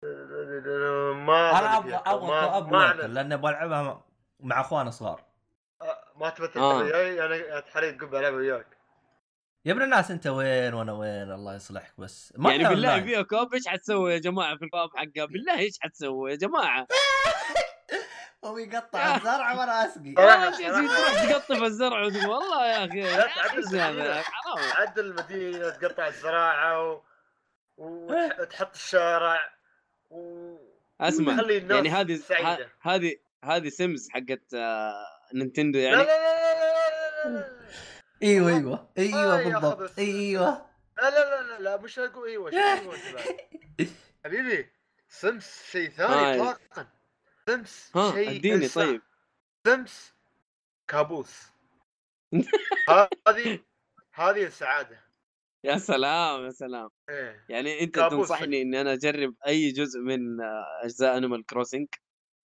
[0.05, 2.03] ما أنا أبغى.
[2.07, 3.15] أبغى ما co-op ما local.
[3.15, 4.05] لأني أبغى ألعبها
[4.41, 5.25] مع اخوان صغار
[6.17, 6.51] ما تبى آه.
[6.51, 8.67] تلعب وياي أنا اتحرق قبل ألعب وياك
[9.65, 13.01] يا ابن الناس أنت وين وأنا وين الله يصلحك بس ما يعني بالله.
[13.01, 16.87] فيها co-op إيش حتسوي يا جماعة في ال co-op حقها بالله إيش حتسوي يا جماعة
[18.45, 20.51] هو يقطع الزرع وأنا أسقي يا.
[20.51, 23.03] تروح تقطف الزرع والله يا أخي
[24.81, 27.01] عدل المدينة تقطع الزراعة و...
[27.77, 29.58] وتحط الشارع.
[31.01, 32.21] اسمع يعني هذه
[32.81, 37.59] هذه هذه سيمز حقت آه، نينتندو لا لا يعني لا لا لا لا
[38.23, 40.67] أيوه أيوه أيوه آه، ياخذ بالضبط أيوه
[40.97, 42.99] لا لا لا لا, لا مش أقول أيوه أيوه؟
[44.25, 44.71] حبيبي
[45.09, 46.35] سمس شيء ثاني آه.
[46.35, 46.87] اطلاقا
[47.47, 48.69] سمس شيء اديني.
[48.69, 49.03] طيب
[49.67, 50.15] سمس
[50.89, 51.43] كابوس
[53.29, 53.61] هذه
[54.13, 55.08] هذه السعاده
[55.65, 56.89] يا سلام يا سلام.
[57.09, 57.45] إيه.
[57.49, 58.29] يعني أنت كابوس.
[58.29, 61.87] تنصحني إني أنا أجرب أي جزء من آه، أجزاء Animal Crossing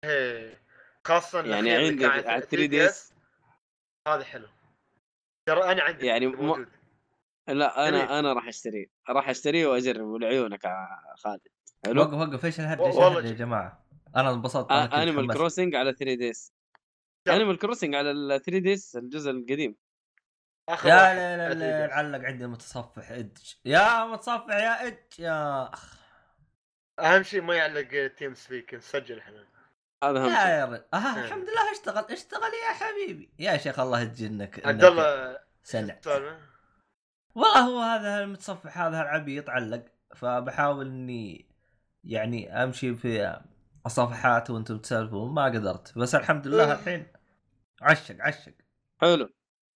[0.05, 0.63] إيه.
[1.07, 3.13] خاصه يعني عندك كان على 3DS 3DS
[4.07, 4.47] هذا حلو.
[5.49, 6.67] ترى أنا عندي يعني موجود
[7.47, 7.53] لا
[7.89, 8.01] جميل.
[8.01, 10.87] أنا أنا راح اشتريه راح اشتريه واجربه لعيونك يا
[11.17, 11.41] خالد.
[11.85, 12.95] حلو؟ وقف وقف إيش الهرجه إيش
[13.25, 13.85] يا ج- جماعة؟
[14.15, 15.33] أنا انبسطت كنت Animal.
[15.33, 16.53] Crossing على 3DS
[17.27, 17.35] يلا.
[17.37, 19.75] Animal Crossing على ال 3DS الجزء القديم.
[20.69, 21.93] آخر يا لا لا لا 3DS.
[21.93, 23.53] علق عندي المتصفح Edge.
[23.65, 25.97] يا متصفح يا Edge يا أخ.
[26.99, 29.45] أهم شيء ما يعلق TeamSpeak نسجل إحنا.
[30.03, 30.47] هذا أهم يا شيء.
[30.47, 31.25] يا رجل آه إيه.
[31.25, 33.29] الحمد لله اشتغل اشتغل يا حبيبي.
[33.39, 35.99] يا شيخ الله يجنك عبد الله سالمة
[37.35, 39.85] والله هو هذا المتصفح هذا العبيط علق
[40.15, 41.49] فبحاول إني
[42.03, 43.41] يعني أمشي في
[43.85, 45.97] الصفحات وأنتم تسولفون ما قدرت.
[45.97, 46.73] بس الحمد لله إيه.
[46.73, 47.07] الحين
[47.81, 48.53] عشق عشق.
[49.01, 49.29] حلو.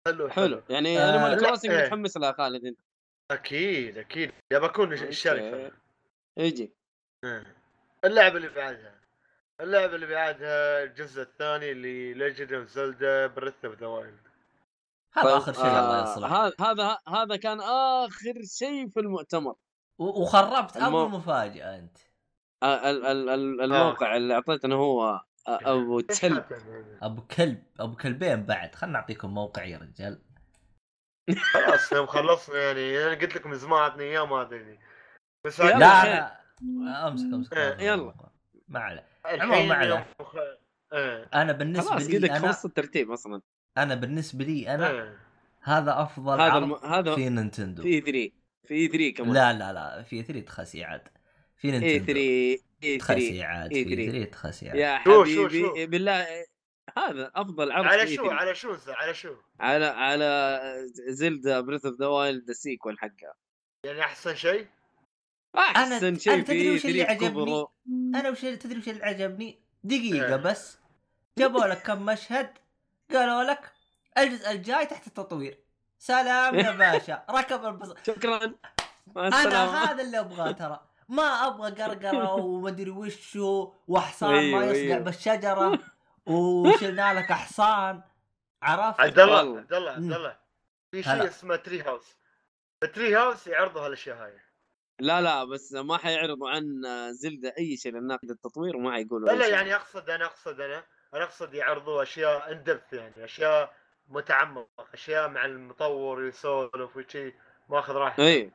[0.08, 0.64] حلو حلو.
[0.70, 1.84] يعني آه، Animal Crossing إيه.
[1.86, 2.80] متحمس لها خالد أنت.
[3.32, 4.32] أكيد أكيد.
[4.52, 5.64] يا بكون الشركة.
[5.66, 5.76] أوكي.
[6.38, 6.74] يجي.
[7.24, 7.56] إيه.
[8.06, 8.98] اللعبة اللي بعدها.
[9.62, 14.20] اللعبة اللي بعدها الجزء الثاني اللي Legend of Zelda Breath of the Wild
[15.14, 19.56] هذا طيب، آخر شيء الله آه، يصلح هذا هذا هذا كان آخر شيء في المؤتمر.
[20.00, 21.98] وخربت المو- أول مفاجأة أنت.
[22.64, 26.44] آه، ال- ال- ال- الموقع اللي أعطيتنا هو آه، ابو تل
[27.02, 28.76] أبو كلب أبو كلبين بعد.
[28.76, 30.22] خلنا نعطيكم موقع يا رجال.
[31.54, 34.80] خلاص يوم خلصنا يعني أنا قلت لكم من زمان عطني اياه ما أدري.
[35.46, 35.80] بس لا.
[35.80, 37.54] لا أمسك أمسك.
[37.54, 38.14] إيه، يلا.
[38.68, 39.08] ما عليه.
[39.26, 40.08] عموما ما عليه.
[40.94, 41.30] إيه.
[41.34, 43.42] أنا بالنسبة خلاص لي أنا خلصت الترتيب أصلا.
[43.78, 45.18] أنا بالنسبة لي أنا
[45.62, 46.74] هذا أفضل هذا الم...
[46.74, 47.84] هذا في نينتندو.
[47.84, 48.32] في 3
[48.68, 49.34] في 3 كمان.
[49.34, 51.08] لا لا لا في 3 تخسي عاد.
[51.58, 54.12] في نينتندو 3 اي 3 تخسي عاد إيه في 3.
[54.12, 56.28] 3 تخسي عاد يا شو- شو- حبيبي شو؟ بالله
[56.98, 58.34] هذا أفضل عرض على شو 3.
[58.34, 60.62] على شو على شو على على
[60.94, 63.34] زلدا بريث اوف ذا وايلد السيكول حقها
[63.86, 64.68] يعني أحسن شيء
[65.58, 67.66] أحسن أنا- شيء في وش اللي 3 عجبني؟
[68.16, 70.36] أنا وش تدري وش اللي عجبني؟ دقيقة إيه.
[70.36, 70.78] بس
[71.40, 72.50] جابوا لك كم مشهد
[73.12, 73.72] قالوا لك
[74.18, 75.60] الجزء الجاي تحت التطوير
[76.00, 78.56] سلام يا باشا ركب البص شكرا
[79.18, 84.98] أنا هذا اللي أبغاه ترى ما أبغى قرقرة ومدري وشو وحصان أيوه، ما يصقع أيوه.
[84.98, 85.80] بالشجرة
[86.26, 88.02] وشلنا لك حصان
[88.62, 89.58] عرفت؟ عبد الله.
[89.58, 90.14] عبد الله عبد.
[90.14, 90.38] الله
[90.92, 91.04] في.
[91.04, 92.16] شيء اسمه Treehouse ال
[92.84, 94.34] Treehouse يعرضوا هالاشياء هاي
[95.00, 96.82] لا لا بس ما حيعرضوا عن
[97.14, 99.48] زلدا أي شيء لأن ناخذ التطوير وما حيقولوا لا لا.
[99.48, 103.74] يعني أقصد أنا أقصد أنا أنا أقصد يعرضوا أشياء اندبث يعني أشياء
[104.08, 107.34] متعمقة أشياء مع المطور يسولف وشي
[107.70, 108.52] ماخذ راحته اي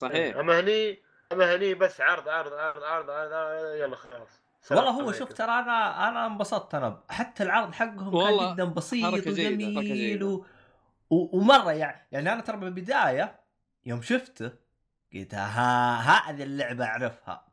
[0.00, 1.02] صحيح أما هني
[1.32, 4.28] اما هني بس عرض عرض عرض عرض, عرض, عرض يلا خلاص.
[4.70, 5.12] والله هو.
[5.12, 10.24] شوف ترى أنا أنا انبسطت أنا حتى العرض حقهم كان جدا بسيط وجميل.
[10.24, 10.46] و...
[11.10, 11.38] و...
[11.38, 13.40] ومرة يعني يعني أنا ترى بالبداية
[13.86, 14.52] يوم شفته
[15.14, 17.46] قلت ها هذه اللعبة أعرفها.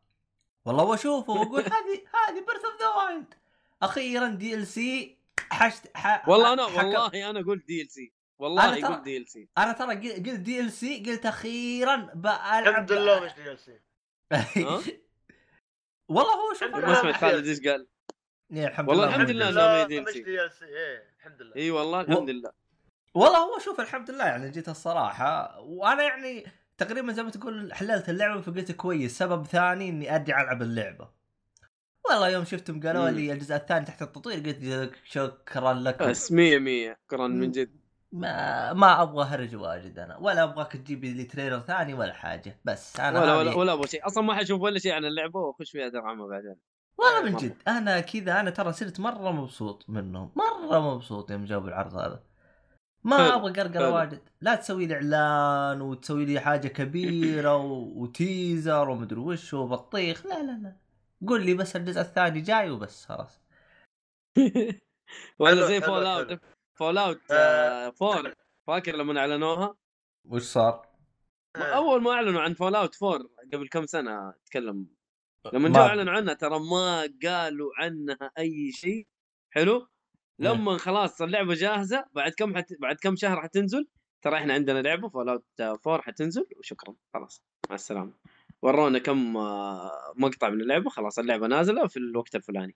[0.65, 3.33] والله واشوفه واقول هذه هذه Breath of the Wild
[3.81, 5.17] أخيرا DLC
[5.51, 6.29] حشت ح...
[6.29, 10.13] والله أنا حكم- والله أنا قلت DLC والله أنا ترى- قلت DLC أنا ترى قل-
[10.31, 13.79] قلت DLC قلت أخيرا بلعب الحمد لله مش DLC؟
[16.09, 17.01] والله هو شوف ما لله.
[17.01, 17.87] سمعت خالد إيش قال؟
[18.53, 19.15] إيه، الحمد والله لله.
[19.15, 19.87] الحمد لله مش.
[19.87, 21.55] DL C إيه الحمد لله.
[21.55, 22.51] إي والله الحمد لله.
[23.13, 26.45] والله هو شوف الحمد لله يعني جيت الصراحة وأنا يعني
[26.77, 29.17] تقريبا زي ما تقول حللت اللعبة فقلت كويس.
[29.17, 31.09] سبب ثاني إني ارجع ألعب اللعبة.
[32.09, 33.09] والله يوم شفتهم قالوا.
[33.09, 36.09] لي الجزء الثاني تحت التطوير قلت شكرا لكم.
[36.09, 37.27] بس 100 100 شكرا.
[37.27, 37.78] من جد.
[38.11, 42.99] ما ما أبغى هرج واجد أنا ولا أبغاك تجيب لي تريلر ثاني ولا حاجة بس
[42.99, 44.07] أنا ولا ولا ولا أبغى شيء.
[44.07, 46.55] أصلا ما حشوف ولا شيء عن اللعبة واخش فيها دراما بعدين.
[46.97, 47.35] والله من.
[47.35, 52.23] جد أنا كذا أنا ترى صرت مرة مبسوط منهم مرة مبسوط يوم جابوا العرض هذا.
[53.03, 53.91] ما أبغى قرقرة.
[53.91, 54.21] واجد.
[54.41, 58.01] لا تسوي لي إعلان وتسوي لي حاجة كبيرة و...
[58.01, 60.25] و teaser ومدري وش وبطيخ.
[60.25, 60.75] لا لا لا.
[61.27, 63.41] قول لي بس الجزء الثاني جاي وبس خلاص.
[65.39, 66.05] ولا زي Fall.
[66.05, 66.39] out
[66.79, 67.89] Fallout آه.
[67.89, 68.33] four.
[68.67, 69.75] فاكر لما أعلنوها؟
[70.25, 70.87] وش صار؟
[71.55, 71.59] آه.
[71.59, 74.87] أول ما أعلنوا عن Fallout 4 قبل كم سنة أتكلم.
[75.53, 79.07] لما ما- جو أعلنوا عنها ترى ما قالوا عنها أي شيء.
[79.51, 79.87] حلو؟
[80.39, 82.73] لما خلاص اللعبة جاهزة بعد كم حت...
[82.79, 83.87] بعد كم شهر حتنزل؟
[84.21, 86.95] ترى إحنا عندنا لعبة Fallout 4 حتنزل وشكرا.
[87.13, 88.13] خلاص مع السلامة.
[88.61, 92.75] ورونا كم آه، مقطع من اللعبة خلاص اللعبة نازلة في الوقت الفلاني.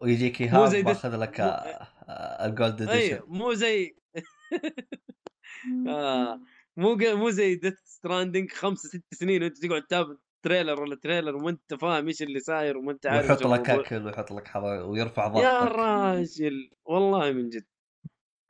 [0.00, 3.96] ويجيك إيهاب باخذ لك آه، آه، ال gold اي edition مو زي
[5.88, 6.40] آه
[6.76, 11.36] مو ق- مو زي Death Stranding خمس ست سنين وأنت تقعد تتابع trailer ولا trailer
[11.36, 13.70] وما أنت فاهم إيش اللي صاير وما أنت عارف ويحط لك.
[13.70, 17.64] أكل ويحط لك حظ ويرفع يا ضغطك راجل والله من جد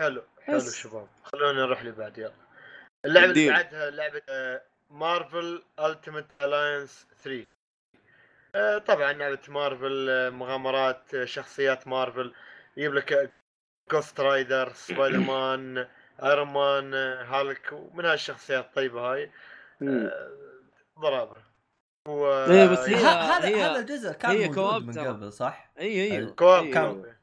[0.00, 0.74] حلو حلو بس.
[0.74, 2.32] شباب خلونا نروح اللي بعد يلا
[3.04, 3.48] اللعبة اللي.
[3.48, 4.22] بعدها لعبة
[4.90, 7.46] Marvel Ultimate Alliance 3 آه،
[8.86, 12.32] طبعا لعبه مارفل آه، مغامرات آه، شخصيات مارفل
[12.76, 13.32] يجيب لك
[13.92, 15.86] Ghost Rider Spider-Man
[16.22, 19.30] Iron Man آه، هالك ومن هالشخصيات الطيبه هاي.
[19.82, 20.30] آه،
[21.00, 21.36] ضرابة
[22.08, 24.98] و إيه، بس هي- هذا هي- هذا الجزء كان هي موجود co-op من.
[24.98, 26.70] قبل صح؟ اي أيوه co-op.
[26.74, 27.14] كان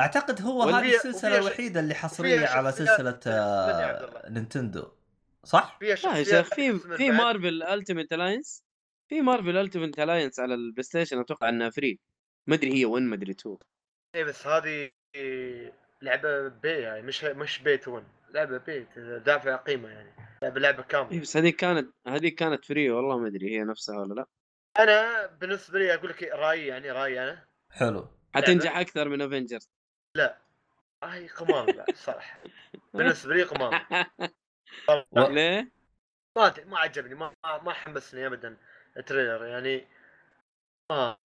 [0.00, 4.30] أعتقد هو هذه السلسلة الوحيدة اللي حصرية على سلسلة آه،.
[4.30, 4.88] Nintendo
[5.44, 7.10] صح؟ فيها يا شخصيات في في.
[7.10, 8.63] Marvel Ultimate Alliance
[9.08, 12.00] في Marvel Ultimate Alliance على ال PlayStation أتوقع إنها free
[12.46, 13.56] ما أدري هي 1 ما أدري 2
[14.14, 14.90] إيه بس هذه
[16.02, 20.10] لعبة بي يعني مش مش paid 1 لعبة paid دافع قيمة يعني.
[20.42, 23.98] لعبة لعبة اي كامله بس هذيك كانت هذيك كانت free والله ما أدري هي نفسها
[24.00, 24.26] ولا لا.
[24.78, 27.48] أنا بالنسبة لي أقول لك رأيي يعني رأيي أنا.
[27.70, 28.08] حلو.
[28.34, 29.70] حتنجح أكثر من Avengers
[31.04, 32.40] هاي قمامه بعد صراحة.
[32.94, 33.86] بالنسبة لي قمامه
[35.12, 35.72] و- ليه؟
[36.36, 38.56] ما ما عجبني ما ما حمسني ابدا.
[38.96, 39.86] ال trailer يعني
[40.90, 41.16] ما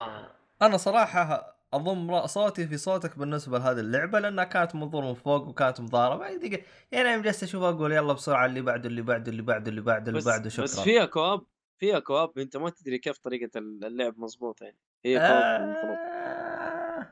[0.62, 5.80] أنا صراحة أضم صوتي في صوتك بالنسبة لهذه اللعبة لأنها كانت منظور من فوق وكانت
[5.80, 6.26] مضاربة.
[6.26, 9.80] يعني يعني يوم جلست أشوف أقول يلا بسرعة اللي بعده اللي بعده اللي بعده اللي
[9.80, 11.46] بعده اللي بس بعده شكرا بس فيها co-op
[11.78, 14.78] فيها co-op أنت ما تدري كيف طريقة اللعب مضبوط يعني.
[15.04, 15.96] هي co-op المفروض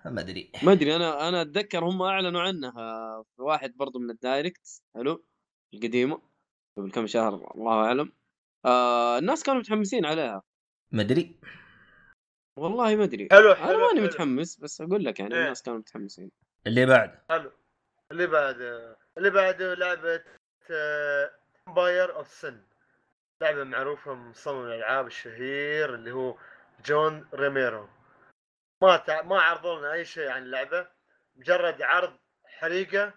[0.05, 0.53] آه ما أدري.
[0.63, 2.73] ما أدري أنا أنا أتذكر هم أعلنوا عنها
[3.37, 5.25] في واحد برضو من ال Direct حلو؟
[5.75, 6.23] القديمة
[6.77, 8.18] قبل كم شهر الله أعلم.
[8.65, 10.43] آه الناس كانوا متحمسين عليها.
[10.91, 11.41] ما أدري.
[12.57, 13.29] والله ما أدري.
[13.33, 14.05] حلو أنا حلو ماني حلو.
[14.05, 15.43] متحمس بس أقول لك يعني إيه.
[15.43, 16.31] الناس كانوا متحمسين.
[16.67, 17.53] اللي بعده حلو.
[18.11, 18.61] اللي بعد
[19.19, 20.25] اللي بعده لعبة
[21.67, 22.63] Empire of Sin
[23.43, 26.39] لعبة معروفة من مصمم الألعاب الشهير اللي هو
[26.85, 27.89] John Romero
[28.83, 29.23] ما تع...
[29.23, 30.89] ما عرضوا لنا أي شيء عن اللعبة.
[31.37, 33.15] مجرد عرض حريقة.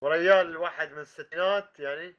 [0.00, 2.16] وريال واحد من الستينات يعني.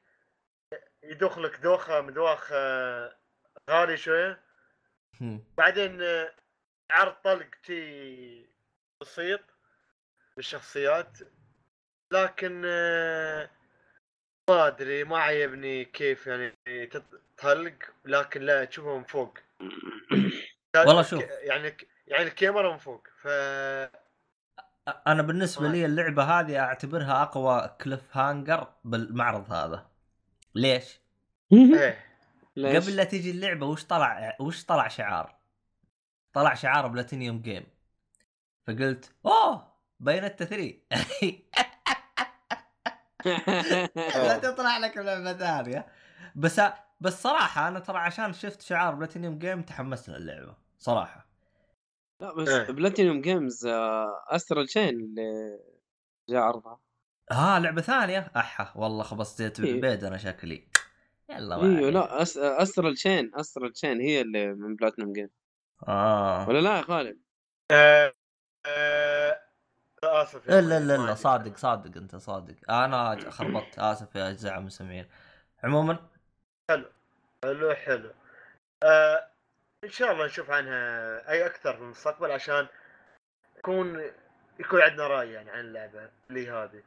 [1.11, 3.15] يدوخ لك دوخة مدواخ آه،
[3.69, 4.41] غالي شوية.
[5.21, 5.43] هم.
[5.57, 6.31] بعدين آه،
[6.91, 8.49] عرض طلق شي
[9.01, 9.41] بسيط
[10.35, 11.17] بالشخصيات
[12.13, 13.49] لكن آه،
[14.49, 16.53] ما أدري ما عجبني كيف يعني
[16.87, 17.73] تط- تطلق
[18.05, 19.37] لكن لا تشوفه من فوق.
[20.75, 21.23] والله شوف.
[21.23, 21.77] يعني
[22.07, 23.07] يعني الكاميرا من فوق.
[23.21, 23.27] ف
[25.07, 29.89] أنا بالنسبة لي اللعبة هذه أعتبرها أقوى cliffhanger بالمعرض هذا.
[30.55, 31.01] ليش؟
[31.53, 32.05] إيه.
[32.55, 35.35] ليش؟ قبل لا تيجي اللعبة وش طلع وش طلع شعار؟
[36.33, 37.65] طلع شعار Platinum Game.
[38.67, 40.73] فقلت أوه Bayonetta 3
[44.15, 45.87] لا تطلع لك لعبه ثانية.
[46.35, 46.61] بس
[47.01, 51.27] بس صراحة أنا ترى عشان شفت شعار Platinum Game تحمست للعبة صراحة.
[52.19, 52.71] لا بس إيه.
[52.71, 53.67] Platinum Games
[54.27, 55.59] Astral Chain اللي
[56.29, 56.84] جاء عرضها.
[57.31, 59.51] آه لعبة ثانية؟ أحا والله خبصت إيه.
[59.59, 60.67] بالبيت أنا شكلي.
[61.29, 61.89] يلا إيوه.
[61.89, 62.37] لا أس...
[62.37, 65.29] Astral Chain Astral Chain هي اللي من Platinum Game
[65.87, 66.49] آه.
[66.49, 67.17] ولا لا يا خالد؟
[67.71, 68.13] آه،
[68.65, 69.41] آه،
[70.03, 72.55] آسف ما الا عندي صادق صادق أنت صادق.
[72.71, 75.05] أنا خربطت آسف يا أجزاء المستمعين
[75.63, 75.97] عموما؟
[76.69, 78.11] حلو حلو.
[78.83, 79.27] آه
[79.83, 82.67] إن شاء الله نشوف عنها أي أكثر في المستقبل عشان
[83.57, 84.01] يكون
[84.59, 86.83] يكون عندنا رأي يعني عن اللعبة اللي هذه.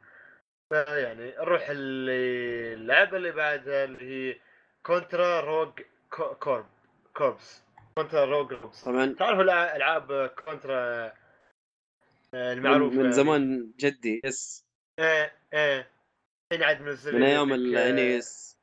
[0.69, 4.39] فيعني نروح اللي- اللعبه اللي بعدها اللي هي
[4.83, 5.69] Contra Rogue
[6.09, 6.65] Co- Corp
[7.13, 7.63] Corps.
[7.97, 8.83] Contra Rogue Corps.
[8.83, 9.15] طبعا.
[9.19, 11.11] تعرفوا الع- العاب Contra
[12.33, 13.11] آه، المعروفة من, يعني.
[13.13, 14.65] زمان جدي yes.
[14.99, 15.91] إيه إيه.
[16.51, 18.57] الحين عاد منزل من أيام آه، ال NES.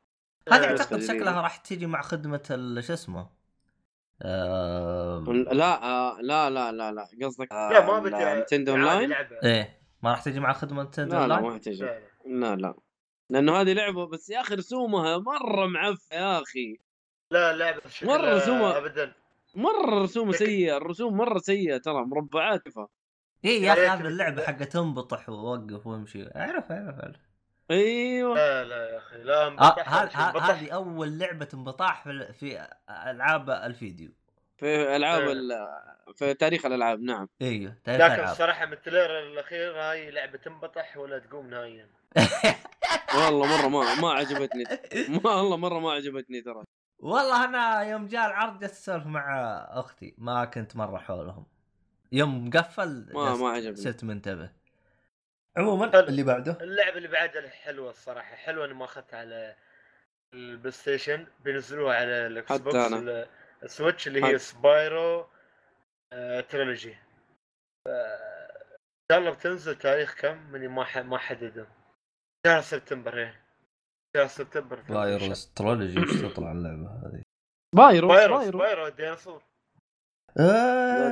[0.52, 1.40] هذه آه، أعتقد شكلها.
[1.40, 3.30] راح تجي مع خدمة ال- شو اسمه؟
[4.22, 5.24] آه...
[5.52, 7.08] لا آه، لا لا لا لا.
[7.26, 9.75] قصدك لا ما بدي Nintendo عادي أونلاين؟ لعبه إيه.
[10.02, 11.84] ما راح تجي مع خدمه نتندو لا لا؟ ما تجي.
[11.84, 12.56] لا، لا.
[12.56, 12.74] لا لا.
[13.30, 16.78] لأنه هذه لعبة بس يا أخي رسومها مرة معفنة يا أخي.
[17.30, 19.12] لا لعبة مرة رسومها- ابدا.
[19.54, 22.88] مرة رسومها سيئة الرسوم مرة سيئة ترى مربعات كيفها
[23.44, 26.22] إيه يا أخي هذه اللعبة حقت تنبطح ووقف وامشي.
[26.36, 27.16] أعرف أعرف أعرف.
[27.70, 28.34] أيوه.
[28.34, 30.28] لا لا يا أخي لا آه انبطح هذه.
[30.28, 30.72] انبطح.
[30.72, 34.10] أول لعبة انبطاح في ألعاب الفيديو.
[34.56, 35.32] في ألعاب إيه.
[35.32, 35.68] ال-
[36.14, 37.28] في تاريخ الألعاب نعم.
[37.42, 41.88] أيوه تاريخ لكن العاب الصراحه من ال trailer الأخير هاي لعبة تنبطح ولا تقوم نهائيا.
[43.16, 44.64] والله مرة ما ما عجبتني
[45.24, 46.64] ما والله مرة ما عجبتني ترى.
[46.98, 51.46] والله أنا يوم جاء العرض جلست أسولف مع أختي ما كنت مرة حولهم.
[52.12, 53.76] يوم قفل ما ما عجبني.
[53.76, 54.50] صرت منتبه.
[55.56, 56.00] عموما حلو.
[56.00, 59.56] اللي بعده؟ اللعبة اللي بعدها حلوة الصراحة حلوة إني ما أخذتها على
[60.34, 63.26] ال PlayStation بينزلوها على ال X حتى box أنا.
[63.58, 65.26] ال- ال Switch اللي هي حت- Spyro
[66.12, 66.96] آه Trilogy.
[67.88, 71.66] إن شاء الله بتنزل تاريخ كم؟ مني ما ح- ما حدده
[72.46, 73.40] شهر سبتمبر إيه.
[74.16, 75.32] شهر سبتمبر الله.
[75.32, 77.22] Trilogy وش تطلع اللعبة هذه؟
[77.74, 79.42] Spyro Spyro Spyro Spyro ديناصور.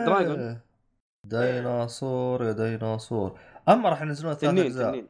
[0.07, 0.61] dragon.
[1.27, 3.41] ديناصور يا ديناصور.
[3.69, 4.91] أما راح ينزلون ثلاث تنين أجزاء.
[4.91, 5.09] تنين.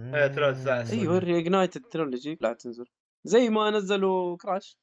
[0.00, 1.00] إيه،.
[1.00, 2.86] أيوه Reignited Trilogy لا تنزل.
[3.24, 4.76] زي ما نزلوا Crash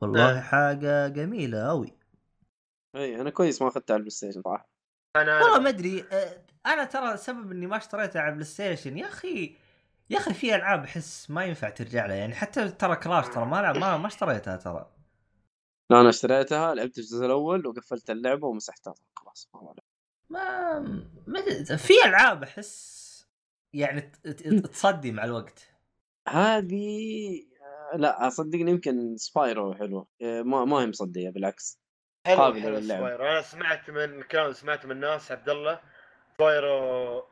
[0.00, 0.40] والله إيه.
[0.40, 1.92] حاجة جميلة قوي
[2.96, 4.68] إي أنا كويس ما اخذتها على ال PlayStation صراحة.
[5.16, 9.56] أنا والله ما أدري آه، أنا ترى سبب إني ما اشتريتها على PlayStation يا أخي
[10.10, 13.56] يا أخي في ألعاب أحس ما ينفع ترجع لها يعني حتى ترى Crash ترى ما
[13.56, 14.90] لعب ما, ما اشتريتها ترى.
[15.90, 18.94] لا أنا اشتريتها لعبت الجزء الأول وقفلت اللعبة ومسحتها.
[19.16, 19.50] خلاص
[20.30, 20.78] ما
[21.26, 21.42] ما
[21.76, 23.04] في ألعاب أحس
[23.72, 25.68] يعني ت- ت- تصدي مع الوقت.
[26.28, 27.53] هذه آه،
[27.96, 30.06] لا صدقني يمكن Spyro حلوة.
[30.22, 31.80] آه، ما ما هي مصدية بالعكس.
[32.26, 32.98] حلو قابل حلو للعب.
[32.98, 35.80] Spyro أنا سمعت من كلام سمعت من الناس عبد الله.
[36.34, 37.24] Spyro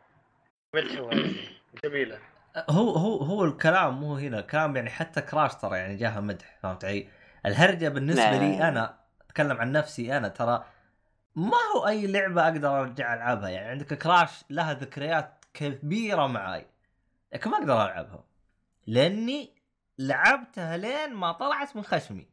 [0.77, 1.35] مدحوا هذه
[1.85, 2.19] جميلة.
[2.71, 6.85] هو هو هو الكلام مو هنا الكلام يعني حتى Crash ترى يعني جاها مدح فهمت
[6.85, 7.09] علي؟
[7.47, 8.39] الهرجة بالنسبة لا.
[8.39, 10.65] لي أنا أتكلم عن نفسي أنا ترى
[11.37, 13.49] ما هو أي لعبة أقدر أرجع ألعبها.
[13.49, 16.67] يعني عندك Crash لها ذكريات كبيرة معاي.
[17.33, 18.25] لكن ما أقدر ألعبها.
[18.87, 19.62] لأني
[19.99, 22.27] لعبتها لين ما طلعت من خشمي.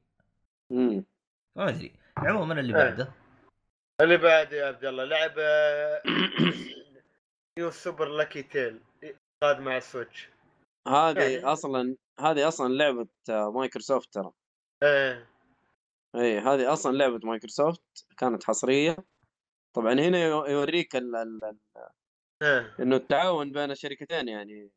[0.72, 1.06] مم.
[1.58, 1.94] ما أدري.
[2.18, 2.84] عموما اللي إيه.
[2.90, 3.12] بعده.
[4.02, 5.44] اللي بعد يا عبد الله لعبه
[7.60, 8.80] New Super Lucky's Tale
[9.44, 10.30] قاد مع ال Switch
[10.88, 14.32] هذه يعني- أصلا هذه أصلا لعبة آه، مايكروسوفت ترى.
[14.84, 15.30] إيه.
[16.16, 17.82] اي هذه أصلا لعبة مايكروسوفت
[18.18, 18.98] كانت حصرية.
[19.76, 21.58] طبعا هنا يو- يوريك ال ال
[22.44, 22.76] إيه.
[22.80, 24.72] إنه التعاون بين الشركتين يعني.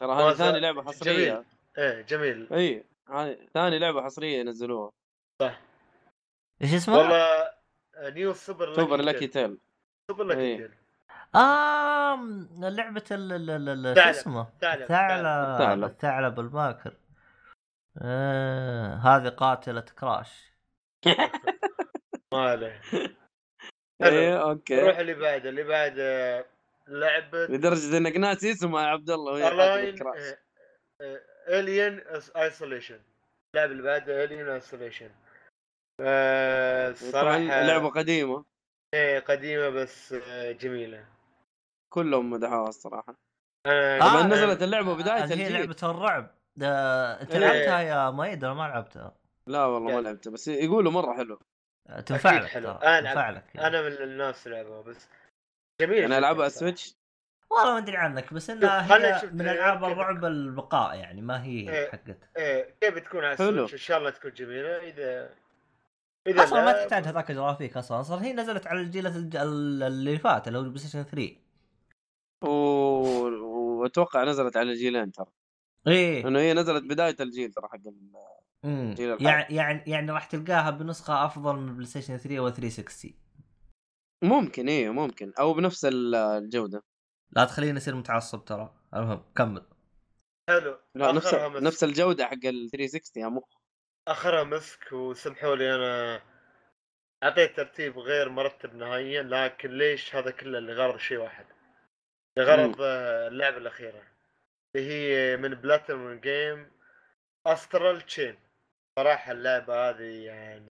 [0.00, 1.32] ترى هذا هذه ثاني لعبة حصرية.
[1.34, 1.44] جميل.
[1.78, 2.48] إيه جميل.
[2.52, 4.90] إي هذه ثاني لعبة حصرية ينزلوها
[6.62, 7.50] إيش اسمه؟ والله
[7.98, 9.58] New Super Super Lucky's Tale
[10.10, 10.56] Super Lucky's إيه.
[10.56, 10.70] Tale
[11.34, 12.16] آه
[12.58, 14.14] لعبة ال ال ال ال- شو ثعلب.
[14.16, 15.84] اسمه؟ ثعلب الثعلب الثعلب.
[15.84, 16.96] الثعلب الباكر.
[18.02, 20.52] آه هذه قاتلة Crash.
[22.34, 22.80] ما عليه.
[24.02, 24.16] حلو.
[24.18, 24.76] اي أوكي.
[24.76, 26.46] نروح اللي بعده اللي بعده
[26.88, 30.34] لعبة لدرجة إنك ناسي اسمها يا عبد الله وهي قاتلة Crash.
[31.48, 32.00] Alien
[32.36, 33.00] Isolation
[33.54, 35.10] اللعبة اللي بعدها Alien Isolation
[36.90, 38.44] الصراحه لعبة قديمة.
[38.94, 41.04] إيه، قديمة بس آه، جميلة.
[41.94, 43.14] كلهم مدحوها الصراحة.
[43.66, 45.52] أنا طبعا آه، نزلت اللعبة بداية هي الجيل.
[45.52, 46.34] لعبة الرعب.
[46.56, 46.68] ده
[47.22, 47.38] أنت إيه.
[47.38, 49.14] لعبتها يا مايد؟ ولا ما لعبتها؟
[49.46, 51.38] لا والله ما لعبتها بس يقولوا مرة حلو
[52.06, 52.72] تنفع لك حلو.
[52.72, 53.66] تنفع لك يعني.
[53.66, 55.08] أنا من الناس اللي لعبوها بس
[55.80, 56.46] جميلة أنا ألعبها.
[56.46, 56.94] ال Switch
[57.50, 61.90] والله ما أدري عنك بس إنها هي من ألعاب الرعب البقاء يعني ما هي إيه.
[61.90, 62.18] حقت.
[62.36, 63.32] إيه كيف تكون على.
[63.32, 64.76] ال Switch؟ إن شاء الله تكون جميلة.
[64.88, 65.30] إذا
[66.26, 68.00] إذا أصلا ما تحتاج هذاك الجرافيك أصلا.
[68.00, 71.36] أصلا هي نزلت على الجيل الج- اللي فات اللي هو ال PlayStation 3
[72.44, 72.48] و...
[73.80, 75.26] وأتوقع نزلت على جيلين ترى.
[75.86, 76.22] إيه.
[76.22, 77.94] لأنه هي نزلت بداية الجيل ترى حق ال...
[78.64, 78.94] مم.
[78.96, 79.28] جيل الحالي.
[79.30, 83.12] يعني يعني يعني راح تلقاها بنسخة أفضل من PlayStation 3 و 360
[84.22, 85.32] ممكن إيه ممكن.
[85.38, 86.82] أو بنفس ال- الجودة.
[87.30, 88.74] لا تخليني أصير متعصب ترى.
[88.94, 89.66] المهم كمل.
[90.50, 90.78] حلو.
[90.94, 91.62] لا نفس مسك.
[91.62, 93.44] نفس الجودة حق ال 360 يا مخ
[94.08, 96.20] آخرها مسك وسمحوا لي أنا.
[97.22, 101.46] أعطيت ترتيب غير مرتب نهائيا لكن ليش هذا كله لغرض شيء واحد؟
[102.38, 104.02] لغرض آه، اللعبة الأخيرة.
[104.76, 106.70] اللي هي من Platinum Game
[107.46, 108.38] Astral Chain
[108.98, 110.66] صراحة اللعبة هذه يعني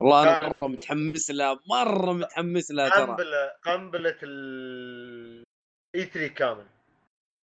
[0.00, 0.48] والله أنا.
[0.62, 3.06] مرة متحمس لها مرة متحمس لها ترى.
[3.06, 5.44] قنبله قنبلة ال
[5.94, 6.66] E3 كامل.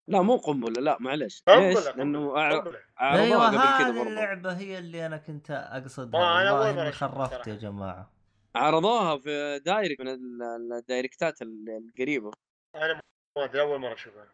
[0.07, 2.37] لا مو قنبلة لا معلش ليش؟ لأنه
[3.01, 6.19] أيوه قبل كذا هذه اللعبة هي اللي أنا كنت أقصدها.
[6.21, 7.47] ما أنا أول والله مرة إني أشوفها خرفت.
[7.47, 8.11] يا جماعة.
[8.55, 12.31] عرضوها في Direct من ال- الدايركتات ال- القريبة.
[12.75, 13.01] أنا
[13.37, 14.25] ما أدري أول مرة أشوفها.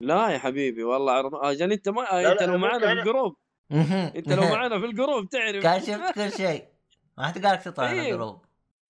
[0.00, 3.36] لا يا حبيبي والله عرض أجل أنت ما لا، أنت لو معانا في الجروب.
[4.16, 5.62] أنت لو معانا في الجروب تعرف.
[5.62, 6.64] كان شفت كل شيء.
[7.18, 8.12] ما حتلقاك تطلع من إيه.
[8.12, 8.44] الجروب.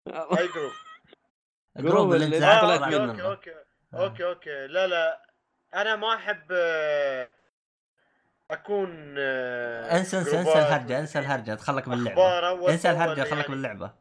[0.08, 0.72] أي جروب؟
[1.78, 3.10] الجروب اللي أنت آه، طلعت منه.
[3.22, 3.71] okay okay.
[3.94, 4.66] okay okay.
[4.66, 5.22] لا لا.
[5.74, 7.28] أنا ما أحب آه،
[8.50, 11.54] أكون آه، انسى انسى انسى الهرجة انسى الهرجة.
[11.54, 12.70] تخلك من اللعبة.
[12.70, 13.48] انسى الهرجة خلك يعني.
[13.48, 13.94] من اللعبة.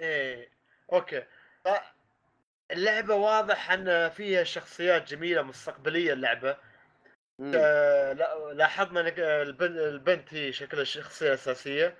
[0.00, 0.48] إيه.
[0.92, 1.22] أوكي.
[2.70, 6.56] اللعبة واضح أن فيها شخصيات جميلة مستقبلية اللعبة.
[7.54, 8.12] آه،
[8.52, 9.12] لاحظنا ان
[9.60, 11.96] البنت, هي شكلها الشخصية الأساسية.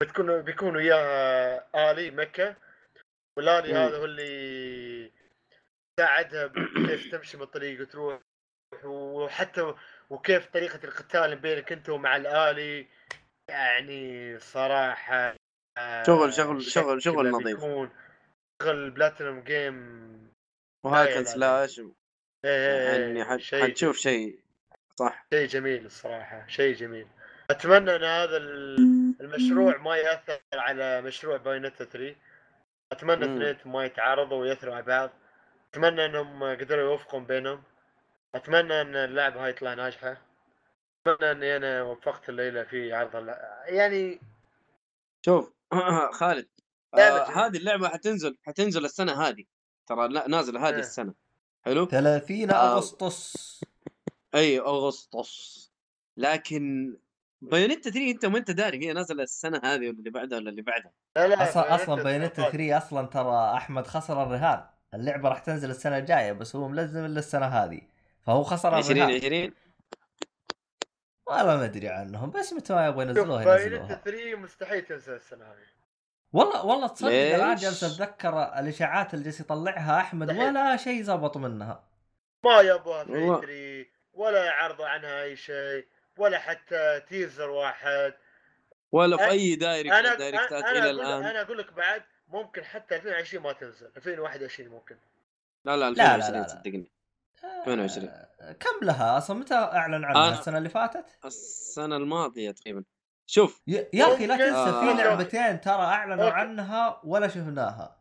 [0.00, 2.56] بتكون بيكون وياها آلي مكه
[3.36, 3.72] والآلي.
[3.74, 4.89] هذا هو اللي
[6.04, 6.46] ساعدها
[6.86, 8.20] كيف تمشي من الطريق وتروح
[8.84, 9.74] وحتى
[10.10, 12.86] وكيف طريقة القتال بينك أنت ومع الآلي.
[13.50, 15.34] يعني صراحة
[15.78, 17.60] آه، شغل- شغل- شغل- شغل نظيف.
[18.62, 20.30] شغل بلاتينوم جيم.
[20.84, 21.32] و hack لا، and لا،
[21.66, 21.80] slash
[22.44, 24.38] يعني حت- حتشوف شيء
[24.98, 25.26] صح.
[25.34, 27.06] شيء جميل الصراحة شيء جميل.
[27.50, 32.16] أتمنى أن هذا ال- المشروع ما يأثر على مشروع بايونيتا 3
[32.92, 33.42] أتمنى مم.
[33.42, 35.10] اثنين ما يتعارضوا ويأثروا على بعض.
[35.72, 37.62] أتمنى أنهم قدروا يوفقون بينهم
[38.34, 40.16] أتمنى أن اللعبة هاي تطلع ناجحة
[41.06, 43.40] أتمنى أني أنا وفقت الليلة في عرض اللعبة.
[43.64, 44.20] يعني
[45.24, 45.52] شوف
[46.20, 46.48] خالد
[46.94, 47.24] آه.
[47.24, 49.44] هذه اللعبة حتنزل حتنزل السنة هذه
[49.86, 50.78] ترى لا نازلة هذه.
[50.78, 51.14] السنة
[51.62, 52.74] حلو 30 آه.
[52.74, 53.60] أغسطس
[54.34, 55.60] أي أغسطس
[56.16, 56.96] لكن
[57.42, 60.62] بايونيتا 3 أنت ما أنت داري هي نازلة السنة هذه ولا اللي بعدها ولا اللي
[60.62, 62.52] بعدها لا لا أصلا أصلا بايونيتا 13.
[62.52, 67.18] 3 أصلا ترى أحمد خسر الرهان اللعبة راح تنزل السنة الجاية بس هو ملزم إلا
[67.18, 67.80] السنة هذه.
[68.26, 69.54] فهو خسر 20 الرهان 20
[71.26, 74.00] والله ما أدري عنهم بس متى ما يبغوا ينزلوها بايونيتا ينزلوها.
[74.04, 75.70] 3 مستحيل تنزل السنة هذه.
[76.32, 80.30] والله والله تصدق الآن؟ جالس أتذكر الإشاعات اللي جالس يطلعها أحمد.
[80.30, 81.84] ولا شيء زبط منها.
[82.44, 83.40] ما يبغى في والله.
[83.40, 85.86] 3 ولا عرضوا عنها أي شيء
[86.18, 88.14] ولا حتى teaser واحد.
[88.92, 91.24] ولا في أي Direct Direct ات أنا إلى أقول الآن.
[91.24, 94.96] أنا أقول لك بعد ممكن حتى 2020 ما تنزل 2021 ممكن
[95.64, 96.48] لا لا لا، لا، 2020 لا.
[96.48, 96.90] صدقني
[97.62, 98.08] 22.
[98.08, 102.84] آه، كم لها أصلا متى أعلن عنها أنا- السنة اللي فاتت؟ السنة الماضية تقريبا
[103.26, 104.36] شوف يا يا أخي لا.
[104.36, 104.80] تنسى آه.
[104.96, 106.36] في لعبتين ترى أعلنوا okay.
[106.36, 107.96] عنها ولا شفناها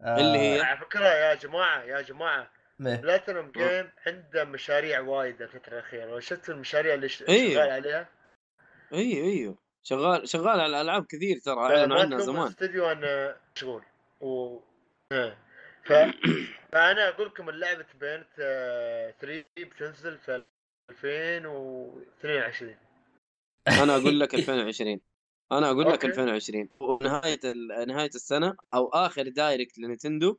[0.00, 2.50] آه، اللي هي؟ على فكرة يا جماعة يا جماعة.
[2.78, 7.54] بلاتينوم جيم عنده مشاريع وايد الفترة الأخيرة شفت المشاريع اللي إيه.
[7.54, 8.08] شغال عليها
[8.92, 9.58] أيوه أيوه
[9.88, 12.42] شغال شغال على العاب كثير ترى أعلنوا عنها زمان.
[12.42, 13.82] الاستديو انه مشغول.
[14.20, 14.58] و
[15.12, 15.36] آه.
[15.84, 15.92] ف...
[16.72, 18.26] فأنا أقول لكم اللعبة بايونيتا
[19.20, 20.42] 3 بتنزل في
[20.90, 22.76] 2022
[23.82, 25.00] أنا أقول لك 2020
[25.52, 26.06] أنا أقول لك okay.
[26.06, 30.38] 2020 ونهايه ال- نهاية السنة أو آخر Direct لنينتندو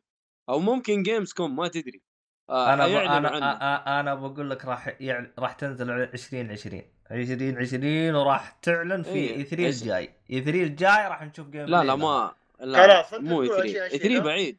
[0.49, 2.01] أو ممكن Gamescom ما تدري.
[2.49, 2.91] آه أنا ب...
[2.91, 5.33] أنا أ- أنا بقول لك راح يعل...
[5.39, 11.07] راح تنزل 2020 2020 وراح تعلن في إيه، اي 3 إيش؟ الجاي اي 3 الجاي
[11.07, 11.95] راح نشوف جيم لا لا.
[11.95, 14.57] ما لا خلاص، مو تقول 3 2020 3 ها؟ بعيد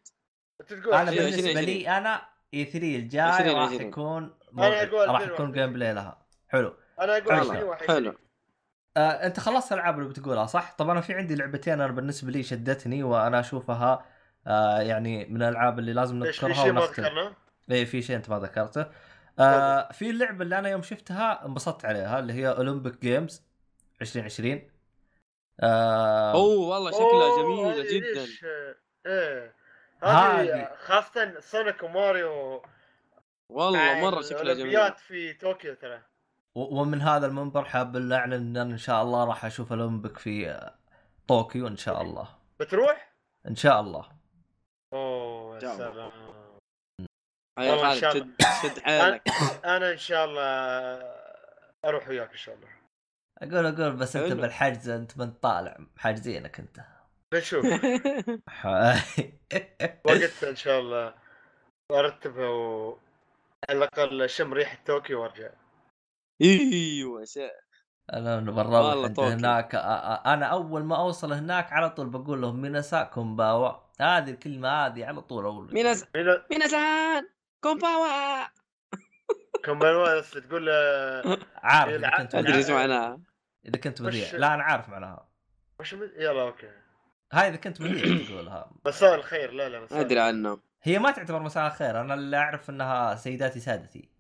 [0.70, 1.30] أنا 2020.
[1.30, 1.64] بالنسبة 2020.
[1.64, 2.22] لي أنا
[2.54, 3.62] اي 3 الجاي 2020.
[3.62, 5.34] راح يكون راح 2021.
[5.34, 6.18] يكون جيم بلاي لها
[6.48, 8.14] حلو أنا أقول حلو، 2021 حلو
[8.96, 12.42] آه، أنت خلصت الألعاب اللي بتقولها صح؟ طبعا أنا في عندي لعبتين أنا بالنسبة لي
[12.42, 14.04] شدتني وأنا أشوفها
[14.46, 17.32] آه يعني من الألعاب اللي لازم ليش في نذكرها شيء ما ونختم ذكرناه؟
[17.70, 18.86] اي في شيء أنت ما ذكرته
[19.40, 23.42] آه في اللعبة اللي أنا يوم شفتها انبسطت عليها اللي هي Olympic Games
[24.02, 24.70] 2020
[25.60, 27.42] آه أوه والله شكلها أوه،
[27.72, 28.26] جميلة جدا؟
[29.06, 29.54] إيه
[30.02, 30.74] هذه.
[30.86, 32.62] خاصة سونيك وماريو
[33.48, 36.02] والله مرة شكلها جميله الأولمبياد في طوكيو ترى.
[36.54, 40.74] و- ومن هذا المنبر حاب اعلن إن إن شاء الله راح أشوف اولمبيك في آه،
[41.28, 42.28] طوكيو إن شاء الله.
[42.60, 43.12] بتروح؟
[43.48, 44.08] إن شاء الله.
[44.92, 45.60] أوه يا.
[45.60, 46.12] سلام.
[47.58, 48.30] خالد شد
[48.62, 49.22] شد حيلك
[49.64, 50.44] أنا إن شاء الله
[51.84, 52.68] أروح وياك إن شاء الله.
[53.42, 54.32] أقول أقول بس أنت.
[54.32, 56.80] بالحجز أنت من طالع حاجزينك أنت.
[57.32, 57.64] بنشوف.
[60.04, 61.14] وقتها إن شاء الله
[61.92, 62.98] ارتبها و
[63.68, 65.50] على الأقل شم ريحة طوكيو وأرجع.
[66.42, 67.52] إيوه شيء
[68.12, 69.24] أنا طوكيو.
[69.24, 69.74] هناك
[70.26, 73.72] أنا أول ما أوصل هناك على طول بقول لهم みなさ こんばんは.
[74.00, 77.28] هذه الكلمة هذه على طول أقول みなさ みな みなさん
[77.60, 80.70] こんばんは こんばんは بس تقول
[81.56, 83.20] عارف إذا الع- كنت أدري معناها.
[83.66, 84.32] إذا كنت مذيع.
[84.32, 85.28] لا أنا عارف معناها.
[85.80, 85.92] وش.
[85.92, 86.70] يلا okay.
[87.32, 89.52] هاي إذا كنت مذيع تقولها مساء الخير.
[89.52, 90.58] لا لا مساء أدري عنه.
[90.82, 92.00] هي ما تعتبر مساء الخير.
[92.00, 94.10] أنا اللي أعرف إنها سيداتي سادتي.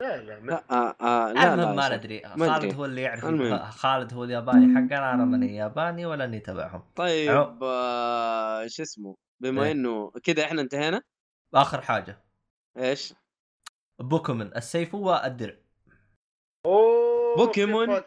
[0.00, 0.50] لا لا من...
[0.52, 0.62] آه
[1.00, 1.96] آه لا المهم لا ما.
[1.96, 2.22] ندري.
[2.38, 2.74] خالد.
[2.74, 3.24] هو اللي يعرف.
[3.24, 3.58] المهم.
[3.82, 5.14] خالد هو الياباني حقنا.
[5.14, 6.82] أنا ماني ياباني ولا أني تبعهم.
[6.96, 9.72] طيب آه شو اسمه؟ بما إيه.
[9.72, 11.02] إنه كذا إحنا انتهينا؟
[11.54, 12.22] آخر حاجة.
[12.76, 13.14] إيش؟
[14.00, 15.56] بوكيمون السيف والدرع.
[16.66, 18.04] أوه بوكيمون.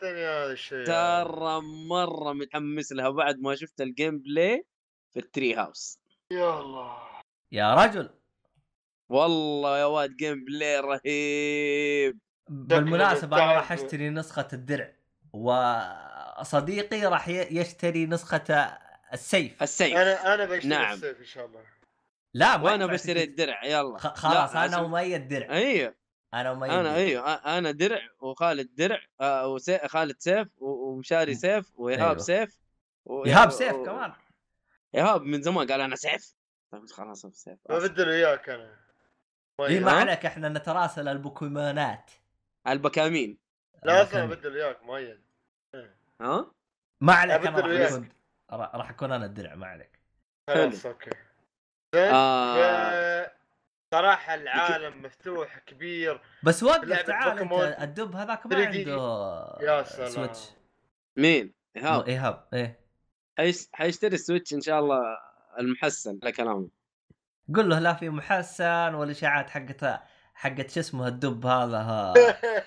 [0.85, 4.65] ترى مرة متحمس لها بعد ما شفت ال gameplay
[5.13, 5.99] في ال Treehouse.
[6.31, 6.97] يا الله.
[7.51, 8.09] يا رجل.
[9.09, 12.19] والله يا واد gameplay رهيب.
[12.49, 14.95] بالمناسبة أنا راح أشتري نسخة الدرع
[15.33, 18.77] وصديقي راح يشتري نسخة
[19.13, 19.63] السيف.
[19.63, 19.97] السيف.
[19.97, 20.93] أنا أنا بشتري نعم.
[20.93, 21.63] السيف إن شاء الله.
[22.35, 23.97] لا ما وأنا بشتري الدرع يلا.
[23.97, 25.49] خلاص لا، أنا عشان- وميت درع.
[25.51, 25.95] أيوه.
[26.33, 26.95] أنا وميت أنا.
[26.95, 29.87] أيوه أنا درع وخالد درع آه وسي...
[29.87, 32.17] خالد سيف ومشاري سيف وإيهاب أيوه.
[32.17, 32.59] سيف
[33.05, 33.25] و...
[33.25, 34.13] إيهاب سيف و- كمان.
[34.95, 36.33] إيهاب من زمان قال أنا سيف.
[36.71, 37.59] طيب خلاص سيف.
[37.69, 38.75] ببدل وياك أنا.
[39.61, 42.11] إي ما ها؟ عليك إحنا نتراسل البوكيمونات.
[42.67, 43.37] البكامين
[43.83, 44.31] لازم المكان.
[44.31, 45.21] ابدل وياك مؤيد
[46.21, 46.51] ها؟
[47.01, 48.09] ما عليك أبدل
[48.51, 49.99] راح أكون أنا الدرع ما عليك.
[50.49, 51.09] خلاص أوكي.
[51.95, 53.23] زين آه...
[53.23, 53.29] ف-
[53.91, 58.67] صراحة العالم مفتوح كبير بس وقف تعال بوكيمون الدب هذاك ما 3D.
[58.67, 60.09] عنده يا سلام.
[60.09, 60.39] سويتش
[61.17, 62.79] مين إيهاب إيهاب إيه
[63.37, 63.67] حيش...
[63.73, 65.01] حيشتري السويتش إن شاء الله
[65.59, 66.67] المحسن على كلامه
[67.55, 69.99] قل له لا في محسن والاشاعات حقت
[70.33, 72.13] حقت شو اسمه الدب هذا ها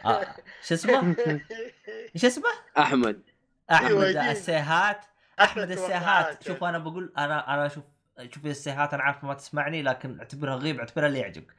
[0.04, 0.26] آه،
[0.62, 1.16] شو اسمه؟
[2.14, 3.22] إيش اسمه؟ أحمد
[3.70, 4.30] أحمد أيوة،.
[4.30, 5.04] السيهات
[5.40, 5.70] أحمد.
[5.70, 7.84] السيهات شوف أنا بقول أنا أنا شوف
[8.34, 11.54] شوف يا السيهات أنا عارف ما تسمعني لكن أعتبرها غيب أعتبرها اللي يعجبك.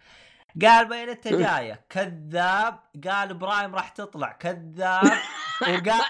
[0.61, 2.79] قال بين انت جاية كذاب.
[3.07, 5.03] قال إبراهيم راح تطلع كذاب.
[5.67, 6.01] وقال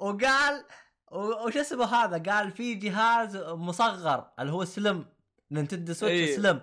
[0.00, 0.64] وقال
[1.10, 5.06] وش اسمه هذا؟ قال في جهاز مصغر اللي هو slim
[5.50, 6.36] نينتندو سويتش أيوه.
[6.36, 6.60] slim.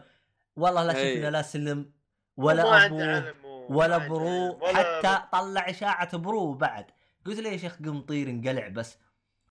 [0.56, 0.94] والله لا.
[0.94, 1.92] شفنا لا slim
[2.38, 3.34] ولا أبوه ما
[3.70, 4.60] ولا pro.
[4.66, 6.86] حتى طلع إشاعة pro بعد.
[7.26, 8.98] قلت له يا شيخ قمطير انقلع بس.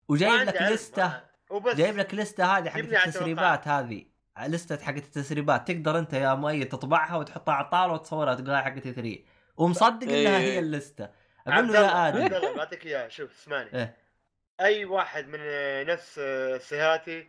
[0.09, 1.32] وجايب لك لستة.
[1.53, 1.77] وبس.
[1.77, 4.05] جايب لك لستة هذه حقت على التسريبات هذه.
[4.47, 5.69] لستة حقت التسريبات.
[5.69, 9.19] تقدر انت يا مؤيد تطبعها وتحطها على الطاولة وتصورها تقول حقت 3
[9.57, 10.39] ومصدق إنها إيه.
[10.39, 11.05] هي اللستة.
[11.47, 12.37] أقول عبد له يا عبد آدم.
[12.37, 13.75] الله بعطيك اياه شوف اسمعني.
[13.75, 13.97] إيه.
[14.61, 15.41] أي واحد من
[15.87, 16.21] نفس
[16.69, 17.29] سهاتي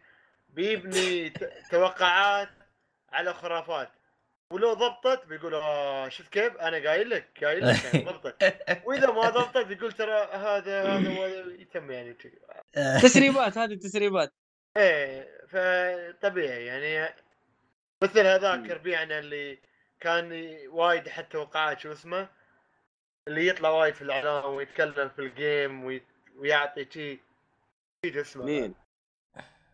[0.49, 1.29] بيبني
[1.71, 2.49] توقعات
[3.11, 3.89] على خرافات.
[4.53, 8.53] ولو ضبطت بيقول آه شفت كيف؟ أنا قايل لك قايل لك ضبطت.
[8.85, 11.09] وإذا ما ضبطت بيقول ترى هذا هذا
[11.59, 12.17] يتم يعني.
[13.01, 14.33] تسريبات هذه تسريبات.
[14.77, 17.15] إيه فطبيعي يعني.
[18.03, 19.59] مثل هذاك ربيعنا اللي
[19.99, 22.29] كان وايد يحط توقعات شو اسمه؟
[23.27, 26.03] اللي يطلع وايد في الإعلام ويتكلم في ال game وي-
[26.35, 27.19] ويعطي شي
[28.05, 28.75] شي اسمه مين؟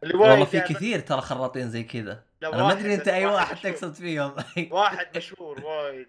[0.03, 2.23] اللي وايد والله في كثير ترى خراطين زي كذا.
[2.41, 3.57] لا، أنا ما أدري أنت أي واحد.
[3.57, 4.35] تقصد فيهم
[4.71, 6.07] واحد مشهور وايد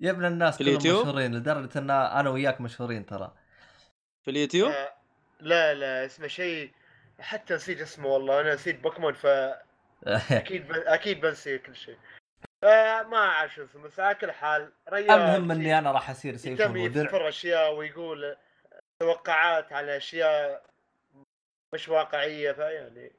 [0.00, 3.34] يا ابن الناس في كلهم اليوتيوب؟ مشهورين لدرجة إن أنا وياك مشهورين ترى
[4.24, 4.92] في اليوتيوب؟ آه،
[5.40, 6.72] لا لا اسمه شيء
[7.20, 10.72] حتى نسيت اسمه والله أنا نسيت بوكيمون فاكيد ب...
[10.72, 11.96] أكيد بنسي كل شيء
[12.64, 16.36] آه ما أعرف شو اسمه بس على كل حال ريال المهم إني أنا راح أصير
[16.36, 18.36] سيف يتم يذكر أشياء ويقول
[19.00, 20.62] توقعات على أشياء
[21.74, 23.12] مش واقعية فيعني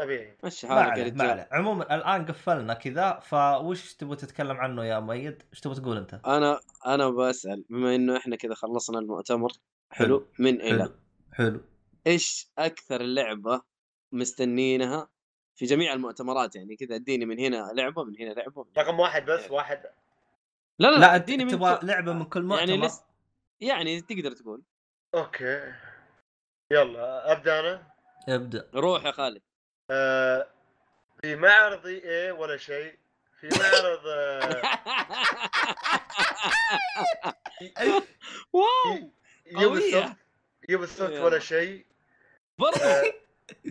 [0.00, 0.36] طبيعي.
[0.44, 1.48] مشي حالك ما عليه.
[1.52, 6.60] عموما الآن قفلنا كذا فوش تبغى تتكلم عنه يا مؤيد؟ إيش تبغى تقول أنت؟ أنا
[6.86, 9.52] أنا بسأل بما إنه إحنا كذا خلصنا المؤتمر
[9.90, 10.92] حلو؟ من إلى؟ حلو.
[11.32, 11.60] حلو.
[12.06, 13.62] إيش أكثر لعبة
[14.12, 15.08] مستنينها
[15.56, 18.84] في جميع المؤتمرات؟ يعني كذا اديني من هنا لعبة من هنا لعبة من هنا.
[18.84, 19.82] رقم واحد بس واحد.
[20.78, 23.02] لا لا, لا اديني من تبغى كل- لعبة من كل مؤتمر؟ يعني لس...
[23.60, 24.62] يعني تقدر تقول.
[25.14, 25.72] أوكي.
[26.72, 27.82] يلا أبدأ أنا؟
[28.28, 28.70] ابدأ.
[28.74, 29.42] روح يا خالد.
[29.90, 30.46] آه
[31.22, 32.98] في معرض إيه ولا شيء
[33.40, 34.62] في معرض آه
[38.52, 39.12] واو.
[39.52, 40.16] سوفت
[40.68, 41.24] يوبي سوفت يلا.
[41.24, 41.86] ولا شيء.
[42.58, 43.12] برضه آه،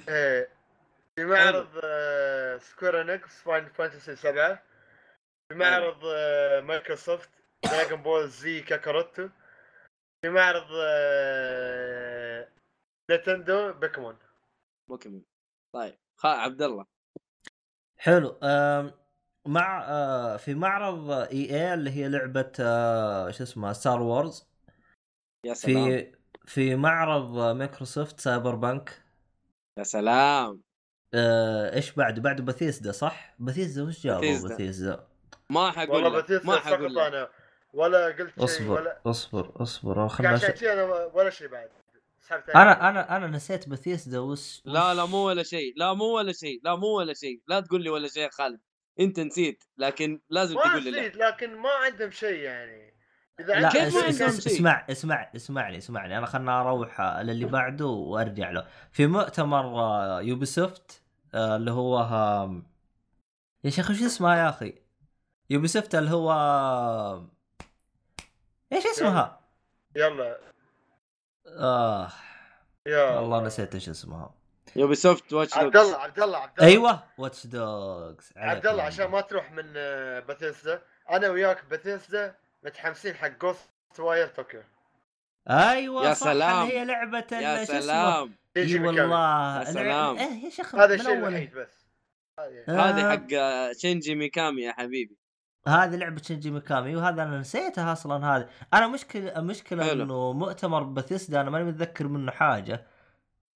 [0.09, 0.49] إيه
[1.15, 1.69] في معرض
[2.61, 4.63] سكوير إنكس فاينل فانتسي 7
[5.49, 6.05] في معرض
[6.63, 7.29] مايكروسوفت
[7.63, 9.29] دراجون بول زي كاكاروت.
[10.21, 10.67] في معرض
[13.09, 14.17] نينتندو بوكيمون
[14.89, 15.23] بوكيمون.
[15.73, 15.97] طيب.
[16.19, 16.85] خا عبد الله.
[17.97, 18.39] حلو
[19.45, 19.87] مع
[20.37, 22.51] في معرض EA اللي هي لعبة
[23.31, 24.49] شو اسمها ستار وورز
[25.45, 25.85] يا سلام.
[25.85, 26.15] في
[26.45, 29.03] في معرض مايكروسوفت سايبر بانك
[29.77, 30.61] يا سلام.
[31.15, 34.55] إيش بعد؟ بعد بثيسدا صح؟ بثيسدا وش جابوا بثيسدا.
[34.55, 35.07] بثيسدا
[35.49, 37.27] ما حقول والله ما حقول
[37.73, 40.83] ولا قلت شيء اصبر ولا اصبر اصبر خلنا شيء أنا
[41.13, 41.69] ولا شيء بعد.
[42.29, 45.73] سحبت أنا أنا أنا نسيت بثيسدا وش لا لا مو ولا شيء.
[45.75, 46.61] لا مو ولا شيء.
[46.63, 47.41] لا مو ولا شيء.
[47.47, 48.59] لا تقول لي ولا شيء يا خالد.
[48.99, 52.93] أنت نسيت لكن لازم ما تقول لي نسيت لا لكن ما عندهم شيء يعني.
[53.39, 56.17] إذا لا كيف عندهم ما شيء عندهم اس- شيء؟ اسمع اسمع اسمعني اسمعني.
[56.17, 58.67] أنا خلنا أروح آه، للي بعده وأرجع له.
[58.91, 61.01] في مؤتمر آه، يوبي سوفت
[61.33, 62.63] آه، اللي هو آم،
[63.63, 64.73] يا شيخ وش اسمها يا أخي؟
[65.49, 66.31] يوبي سوفت اللي هو
[68.73, 69.39] إيش اسمها؟
[69.95, 70.48] يلا.
[71.57, 72.11] آه.
[72.87, 73.03] يا.
[73.19, 74.33] والله نسيت إيش اسمها.
[74.75, 79.05] يوبي سوفت واتش عبد الله عبد الله عبد الله أيوه واتش دوجز عبد الله عشان
[79.05, 80.81] ما تروح من آه، بثيسدا
[81.11, 83.69] أنا وياك بثيسدا متحمسين حق جوست
[83.99, 84.61] واير طوكيو
[85.49, 86.67] أيوه يا صح سلام.
[86.67, 88.35] هي لعبة يا؟ سلام.
[88.57, 88.79] إي.
[88.79, 89.59] والله.
[89.59, 90.17] يا سلام.
[90.17, 91.85] إيه يا شيخ هذا الشيء أول- الوحيد بس.
[92.69, 93.07] هذه.
[93.07, 95.17] آه، حق آه، شينجي ميكامي يا حبيبي.
[95.67, 98.49] هذه لعبة شينجي ميكامي وهذا أنا نسيتها أصلا هذه.
[98.73, 100.03] أنا مشكله مشكلة حلو.
[100.03, 102.87] إنه مؤتمر بثيسدا أنا ماني متذكر منه حاجة.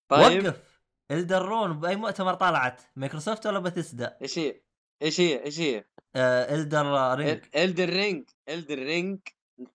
[0.10, 0.46] طيب.
[0.46, 0.80] وقف.
[1.12, 4.62] إلدن رينج بأي مؤتمر طلعت؟ مايكروسوفت ولا بثيسدا؟ إيش هي؟
[5.02, 5.86] إيش هي؟ إيش هي؟
[6.16, 7.46] آه إلدر رينج.
[7.56, 8.30] إلدر رينج.
[8.50, 9.20] إلدر رينج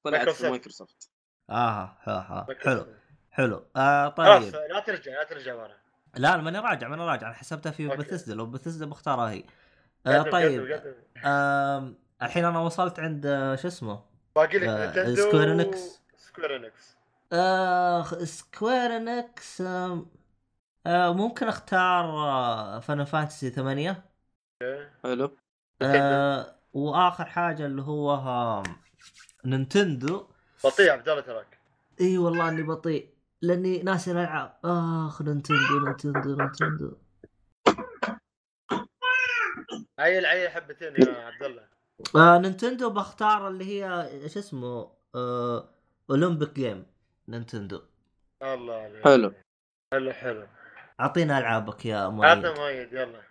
[0.04, 1.10] طلعت في مايكروسوفت.
[1.50, 2.46] آه ها ها.
[2.64, 2.86] حلو.
[3.30, 3.66] حلو.
[3.76, 4.70] آه خلاص طيب.
[4.70, 5.74] لا ترجع لا ترجع ورا.
[6.16, 7.26] لا ماني راجع ماني راجع.
[7.26, 7.88] أنا حسبتها في.
[7.88, 9.44] بثيسدا لو بثيسدا بختارها هي.
[10.06, 10.82] آه طيب.
[11.24, 14.04] آم، الحين أنا وصلت عند آه، شو اسمه؟
[14.36, 16.02] باقي لك آه، سكوير إنكس.
[16.16, 16.96] سكوير إنكس.
[17.32, 22.06] آه سكوير إنكس آه ممكن أختار
[22.80, 24.04] فاينل فانتسي 8
[25.02, 25.36] حلو.
[25.82, 28.62] آه وآخر حاجة اللي هو
[29.44, 30.26] نينتندو.
[30.64, 31.58] بطيء عبد الله تراك.
[32.00, 33.08] إي والله إني بطيء
[33.42, 36.96] لأني ناسي الالعاب آخ نينتندو نينتندو نينتندو.
[39.98, 41.77] عجل عجل حبتين يا عبد الله.
[42.16, 45.68] آه نينتندو بختار اللي هي شو اسمه؟ آه
[46.10, 46.86] اولمبيك جيمز
[47.28, 47.80] نينتندو.
[48.42, 49.04] الله عليك.
[49.04, 49.32] حلو.
[49.92, 50.46] حلو حلو.
[51.00, 52.46] أعطينا ألعابك يا مؤيد.
[52.46, 53.22] مؤيد يلا.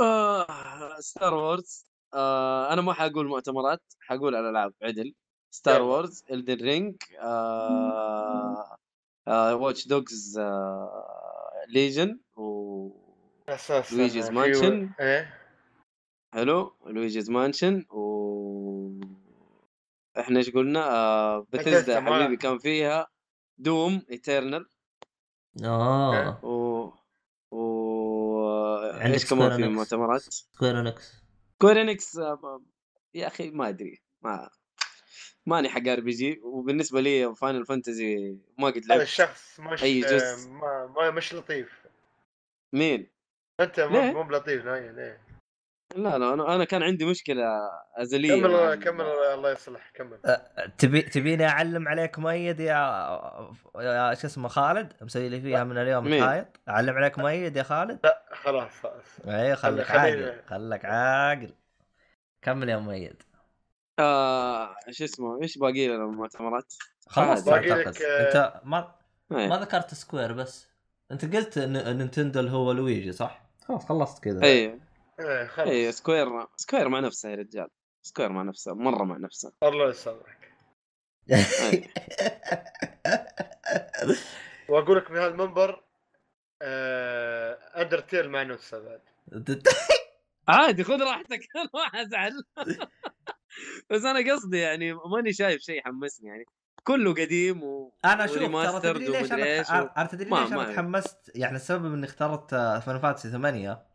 [0.00, 5.14] آه ستار وورز آه أنا ما حقول مؤتمرات حقول الألعاب عدل.
[5.50, 5.82] ستار.
[5.82, 8.76] وورز الدن رينج آه
[9.28, 12.90] آه واتش دوجز آه ليجن و
[13.48, 14.90] أساس لويجيز مانشن.
[15.00, 15.45] إيه؟
[16.34, 18.06] حلو لويجيز مانشن و
[20.18, 23.06] إحنا إيش قلنا آه بثيسدا يا ما- حبيبي كان فيها
[23.58, 24.66] دوم ايترنال
[25.64, 26.90] آه و
[27.50, 28.46] و
[28.92, 29.66] عندك إيش كمان في Enix.
[29.68, 32.62] مؤتمرات؟ سكوير إنكس آه،
[33.14, 34.50] يا أخي ما أدري ما
[35.46, 40.48] ماني حق RPG وبالنسبة لي فاينل فانتزي ما قد هذا لعبت الشخص مش أي جزء.
[40.50, 41.86] ما, ما مش لطيف
[42.72, 43.06] مين؟
[43.60, 45.20] أنت ليه؟ مو مو بلطيف نهائيا ليه؟
[45.96, 47.44] لا لا أنا أنا كان عندي مشكلة
[47.98, 48.40] أزلية.
[48.42, 50.18] كمل ال- كمل الله يصلح كمل.
[50.78, 52.76] تبي تبيني أعلم عليك مؤيد يا
[53.76, 58.00] يا شو اسمه خالد؟ مسوي لي فيها من اليوم؟ متحايط أعلم عليك مؤيد يا خالد؟
[58.04, 59.20] لا خلاص خلاص.
[59.28, 61.54] اي خليك خلي- عاقل خليك عاقل.
[62.42, 63.22] كمل يا مؤيد.
[63.98, 66.74] آه شو اسمه إيش باقي لنا من المؤتمرات؟
[67.08, 68.94] خلاص باقي لك، آه، أنت ما
[69.32, 69.46] إيه.
[69.48, 70.68] ما ذكرت سكوير بس.
[71.12, 74.44] أنت قلت نينتندو اللي هو لويجي صح؟ خلاص خلصت كذا.
[74.44, 74.80] اي
[75.20, 77.68] إيه خلاص اي سكوير سكوير مع نفسه يا رجال.
[78.02, 79.52] سكوير مع نفسه مرة مع نفسه.
[79.62, 80.52] الله يسامحك.
[84.68, 85.82] وأقول لك من هالمنبر
[86.62, 87.52] آه
[87.82, 89.00] أندرتيل مع نفسه بعد.
[90.48, 92.32] عادي خذ راحتك أنا ما أزعل.
[93.90, 96.44] بس أنا قصدي يعني ماني شايف شيء يحمسني يعني.
[96.84, 101.94] كله قديم و أنا شوف ترى تدري ليش أنا تدري ليش أنا تحمست؟ يعني السبب
[101.94, 103.86] إني اخترت فان فانتسي 8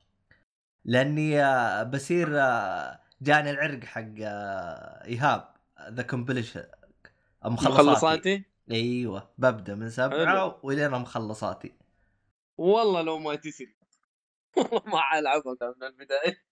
[0.86, 5.53] لأني آه، بصير آه، جاني العرق حق آه، إيهاب
[5.90, 6.64] ذا كومبليشن
[7.45, 7.82] مخلصاتي.
[7.82, 10.60] مخلصاتي؟ إيوه ببدأ من سبعة حلو.
[10.64, 11.74] ولين مخلصاتي.
[12.58, 13.76] والله لو ما تسري
[14.58, 16.44] والله ما العبها من البداية.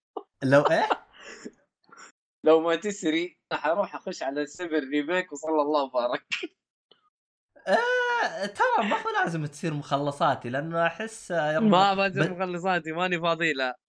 [0.43, 0.89] لو إيه؟
[2.45, 6.23] لو ما تسري حروح أخش على السبر ريميك وصلى الله وبارك.
[7.67, 13.53] آه ترى ما هو لازم تصير مخلصاتي لأنه أحس ما بنزل ب- مخلصاتي ماني فاضي
[13.53, 13.79] لا.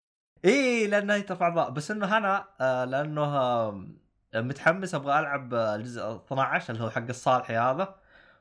[0.45, 3.71] إيه لأنه هي ترفع ضغط بس إنه أنا آه لأنه
[4.35, 7.95] متحمس أبغى ألعب آه، الجزء 12 اللي هو حق الصالحي هذا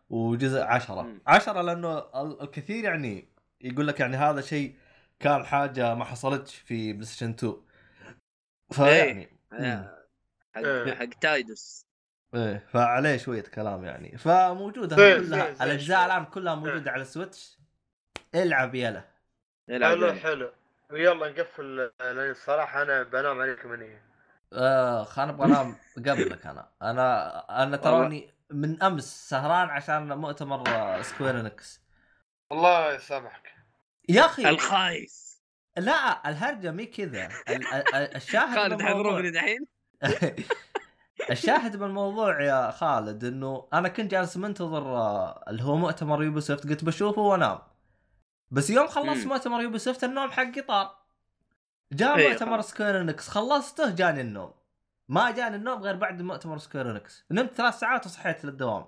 [0.09, 1.21] وجزء 10 مم.
[1.27, 3.27] 10 لأنه ال- الكثير يعني
[3.61, 4.75] يقول لك يعني هذا شيء
[5.19, 7.53] كان حاجة ما حصلتش في PlayStation 2
[8.71, 9.29] فيعني.
[10.55, 10.93] حق إيه.
[10.95, 11.85] حق تايدوس.
[12.35, 12.65] إيه.
[12.67, 14.17] فعليه شوية كلام يعني.
[14.17, 16.05] فموجودة زين، كلها زين الأجزاء.
[16.05, 17.59] الآن كلها موجودة على ال Switch
[18.35, 19.03] إلعب يلا.
[19.67, 20.13] يلعب حلو.
[20.13, 20.51] حلو.
[20.91, 23.99] ويلا نقفل لأن الصراحة أنا بنام عليكم من هي
[24.53, 26.69] اخ أنا أبغى أنام قبلك أنا.
[26.81, 31.81] أنا أنا تراني من أمس سهران عشان مؤتمر آه، Square Enix
[32.51, 33.53] الله يسامحك.
[34.09, 35.41] يا أخي الخايس.
[35.77, 37.27] لا الهرجة مي كذا.
[37.27, 39.67] ال- ال- ال- الشاهد خالد بالموضوع حضروني دحين؟
[41.31, 46.83] الشاهد بالموضوع يا خالد إنه أنا كنت جالس منتظر آه، اللي هو مؤتمر Ubisoft قلت
[46.83, 47.59] بشوفه وأنام.
[48.51, 49.27] بس يوم خلصت.
[49.27, 50.95] مؤتمر Ubisoft النوم حقي طار.
[51.93, 52.61] جاء إيه مؤتمر.
[52.61, 53.27] Square Enix.
[53.29, 54.53] خلصته جاني النوم.
[55.09, 57.25] ما جاني النوم غير بعد مؤتمر Square Enix.
[57.31, 58.85] نمت ثلاث ساعات وصحيت للدوام.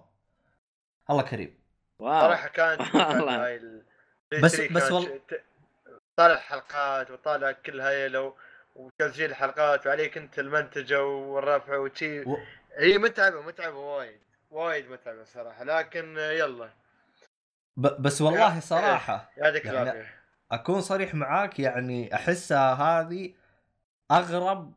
[1.10, 1.60] الله كريم.
[2.00, 2.22] واو.
[2.22, 3.36] صراحة كانت والله.
[3.46, 3.84] هاي ال-
[4.42, 5.44] بس- PS3 بس كانت وال- ت-
[6.16, 8.36] طالع حلقات وطالع كل هاي لو
[8.76, 12.22] وتسجيل الحلقات وعليك أنت المنتجة والرفع وشي.
[12.22, 12.38] و-
[12.78, 14.20] هي متعبة متعبة وايد.
[14.52, 15.64] وايد متعبة صراحة.
[15.64, 16.70] لكن يلا.
[17.77, 20.06] ب- بس والله صراحة يعطيك يعني-
[20.52, 23.34] أكون صريح معاك يعني أحسها هذه
[24.11, 24.73] أغرب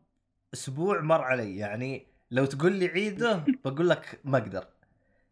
[0.54, 1.56] أسبوع مر علي.
[1.56, 4.66] يعني لو تقول لي عيده بقول لك ما أقدر.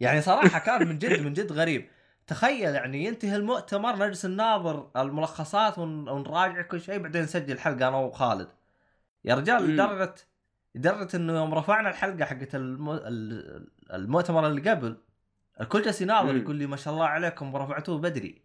[0.01, 1.89] يعني صراحة كان من جد من جد غريب.
[2.26, 7.97] تخيل يعني ينتهي المؤتمر نجلس نناظر الملخصات ون- ونراجع كل شيء بعدين نسجل حلقة أنا
[7.97, 8.48] وخالد.
[9.24, 9.70] يا رجال.
[9.70, 10.14] لدرجة
[10.74, 12.90] لدرجة إنه يوم رفعنا الحلقة حقت الم...
[12.90, 14.97] ال- المؤتمر اللي قبل
[15.61, 16.37] الكل جالس يناظر.
[16.37, 18.43] يقول لي ما شاء الله عليكم رفعتوه بدري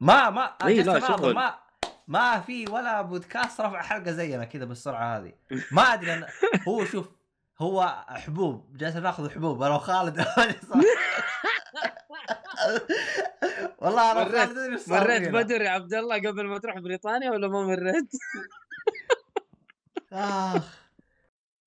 [0.00, 1.34] ما ما إي جالس لا، شغل.
[1.34, 1.54] ما
[2.08, 5.32] ما في ولا بودكاست رفع حلقة زينا كذا بالسرعة هذه
[5.72, 6.26] ما أدري أنا
[6.68, 7.08] هو شوف
[7.58, 10.24] هو حبوب جالس ناخذ حبوب أنا وخالد
[13.78, 15.28] والله أنا مريت- مريت.
[15.28, 18.10] بدر يا عبد الله قبل ما تروح بريطانيا ولا ما مريت؟
[20.12, 20.78] آخ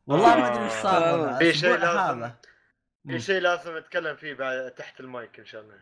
[0.07, 1.03] والله ما أدري إيش صار
[1.35, 1.37] آه.
[1.37, 2.35] في شيء هذا
[3.07, 5.75] في شيء لازم نتكلم فيه بعد تحت المايك إن شاء الله.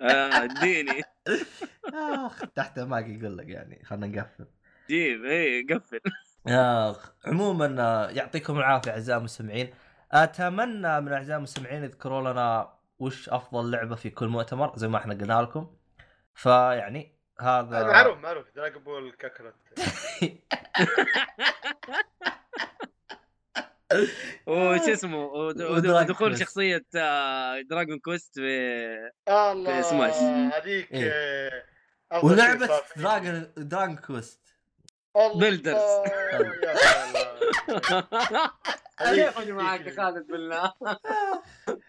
[0.00, 1.02] آه، اديني.
[2.26, 4.46] آخ تحت ماك يقول لك يعني خلينا نقفل.
[4.88, 6.00] جيب اي قفل.
[6.48, 9.74] آخ عموما آه، يعطيكم العافية أعزائي المستمعين.
[10.12, 15.14] أتمنى من أعزائي المستمعين يذكروا لنا وش أفضل لعبة في كل مؤتمر زي ما إحنا
[15.14, 15.76] قلنا لكم.
[16.34, 18.46] فيعني هذا معروف معروف.
[18.56, 19.54] دراجون بول كاكرت
[24.46, 26.38] وش اسمه ود- ودراجون ودخول.
[26.38, 30.14] شخصية آه، دراجون كويست في الله سماش.
[30.54, 31.10] هذيك إيه.
[32.12, 32.68] آه، ولعبة.
[32.96, 34.40] دراجون دراجون كويست.
[35.16, 35.80] يا
[38.98, 40.72] سلام كيف معك خالد بالله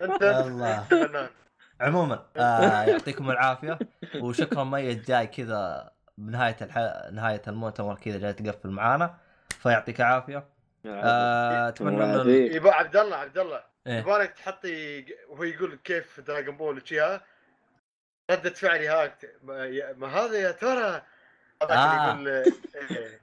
[0.47, 1.29] الله.
[1.81, 3.79] عموما آه يعطيكم العافية
[4.21, 6.77] وشكرا ميت جاي كذا بنهاية الح...
[7.11, 9.17] نهاية المؤتمر كذا جاي تقفل معانا
[9.59, 10.43] فيعطيك العافية
[10.87, 13.99] آه، اتمنى انه يبا عبد الله عبد الله إيه.
[13.99, 17.21] يبغالك تحطي وهو يقول كيف دراجون بول وشيها
[18.31, 19.35] ردة فعلي هاك
[19.97, 21.01] ما, هذا يا ترى
[21.63, 22.11] هذاك آه.
[22.13, 23.21] اللي يقول إيه.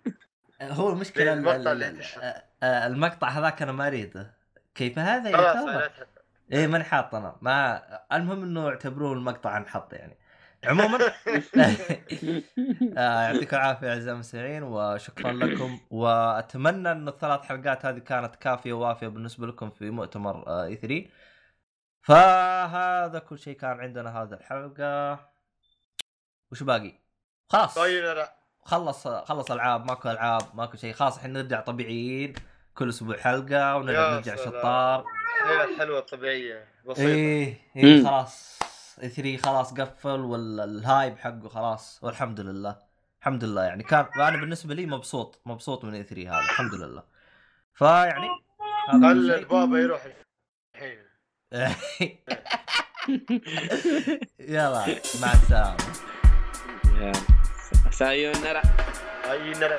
[0.73, 2.21] هو المشكلة ال- المقطع ال- اللي ال- انتشر.
[2.23, 4.35] آه، آه، المقطع هذاك أنا ما أريده
[4.75, 6.07] كيف هذا يا خلاص ترى؟
[6.53, 7.83] إيه ماني حاط أنا ما
[8.13, 10.17] المهم إنه اعتبروه المقطع انحط يعني
[10.65, 10.99] عموما.
[12.99, 19.09] آه، يعطيكم العافية اعزائي المستمعين وشكرا لكم وأتمنى إن الثلاث حلقات هذه كانت كافية ووافية
[19.09, 21.05] بالنسبة لكم في مؤتمر آه، إي 3
[22.03, 25.19] فهذا كل شيء كان عندنا هذه الحلقة.
[26.53, 26.93] وش باقي؟
[27.49, 27.75] خلاص.
[27.75, 28.37] طيب لا.
[28.65, 30.93] خلص خلص ألعاب ماكو ألعاب ماكو شيء.
[30.93, 32.33] خلاص الحين نرجع طبيعيين
[32.75, 34.37] كل أسبوع حلقة ونرجع.
[34.37, 35.05] شطار.
[35.43, 37.09] الحياة الحلوة الطبيعية بسيطة.
[37.09, 38.07] إيه إيه مم.
[38.97, 42.77] خلاص 3 خلاص قفل والهايب حقه خلاص والحمد لله.
[43.21, 47.03] الحمد لله يعني كان أنا بالنسبة لي مبسوط مبسوط من اي 3 هذا الحمد لله.
[47.75, 48.29] فيعني
[48.93, 49.05] خل.
[49.05, 50.07] البابا يروح
[50.75, 50.99] الحين.
[54.41, 54.87] يلا
[55.23, 55.77] مع السلامة.
[57.91, 58.63] سايونارا.
[59.31, 59.79] اي نرى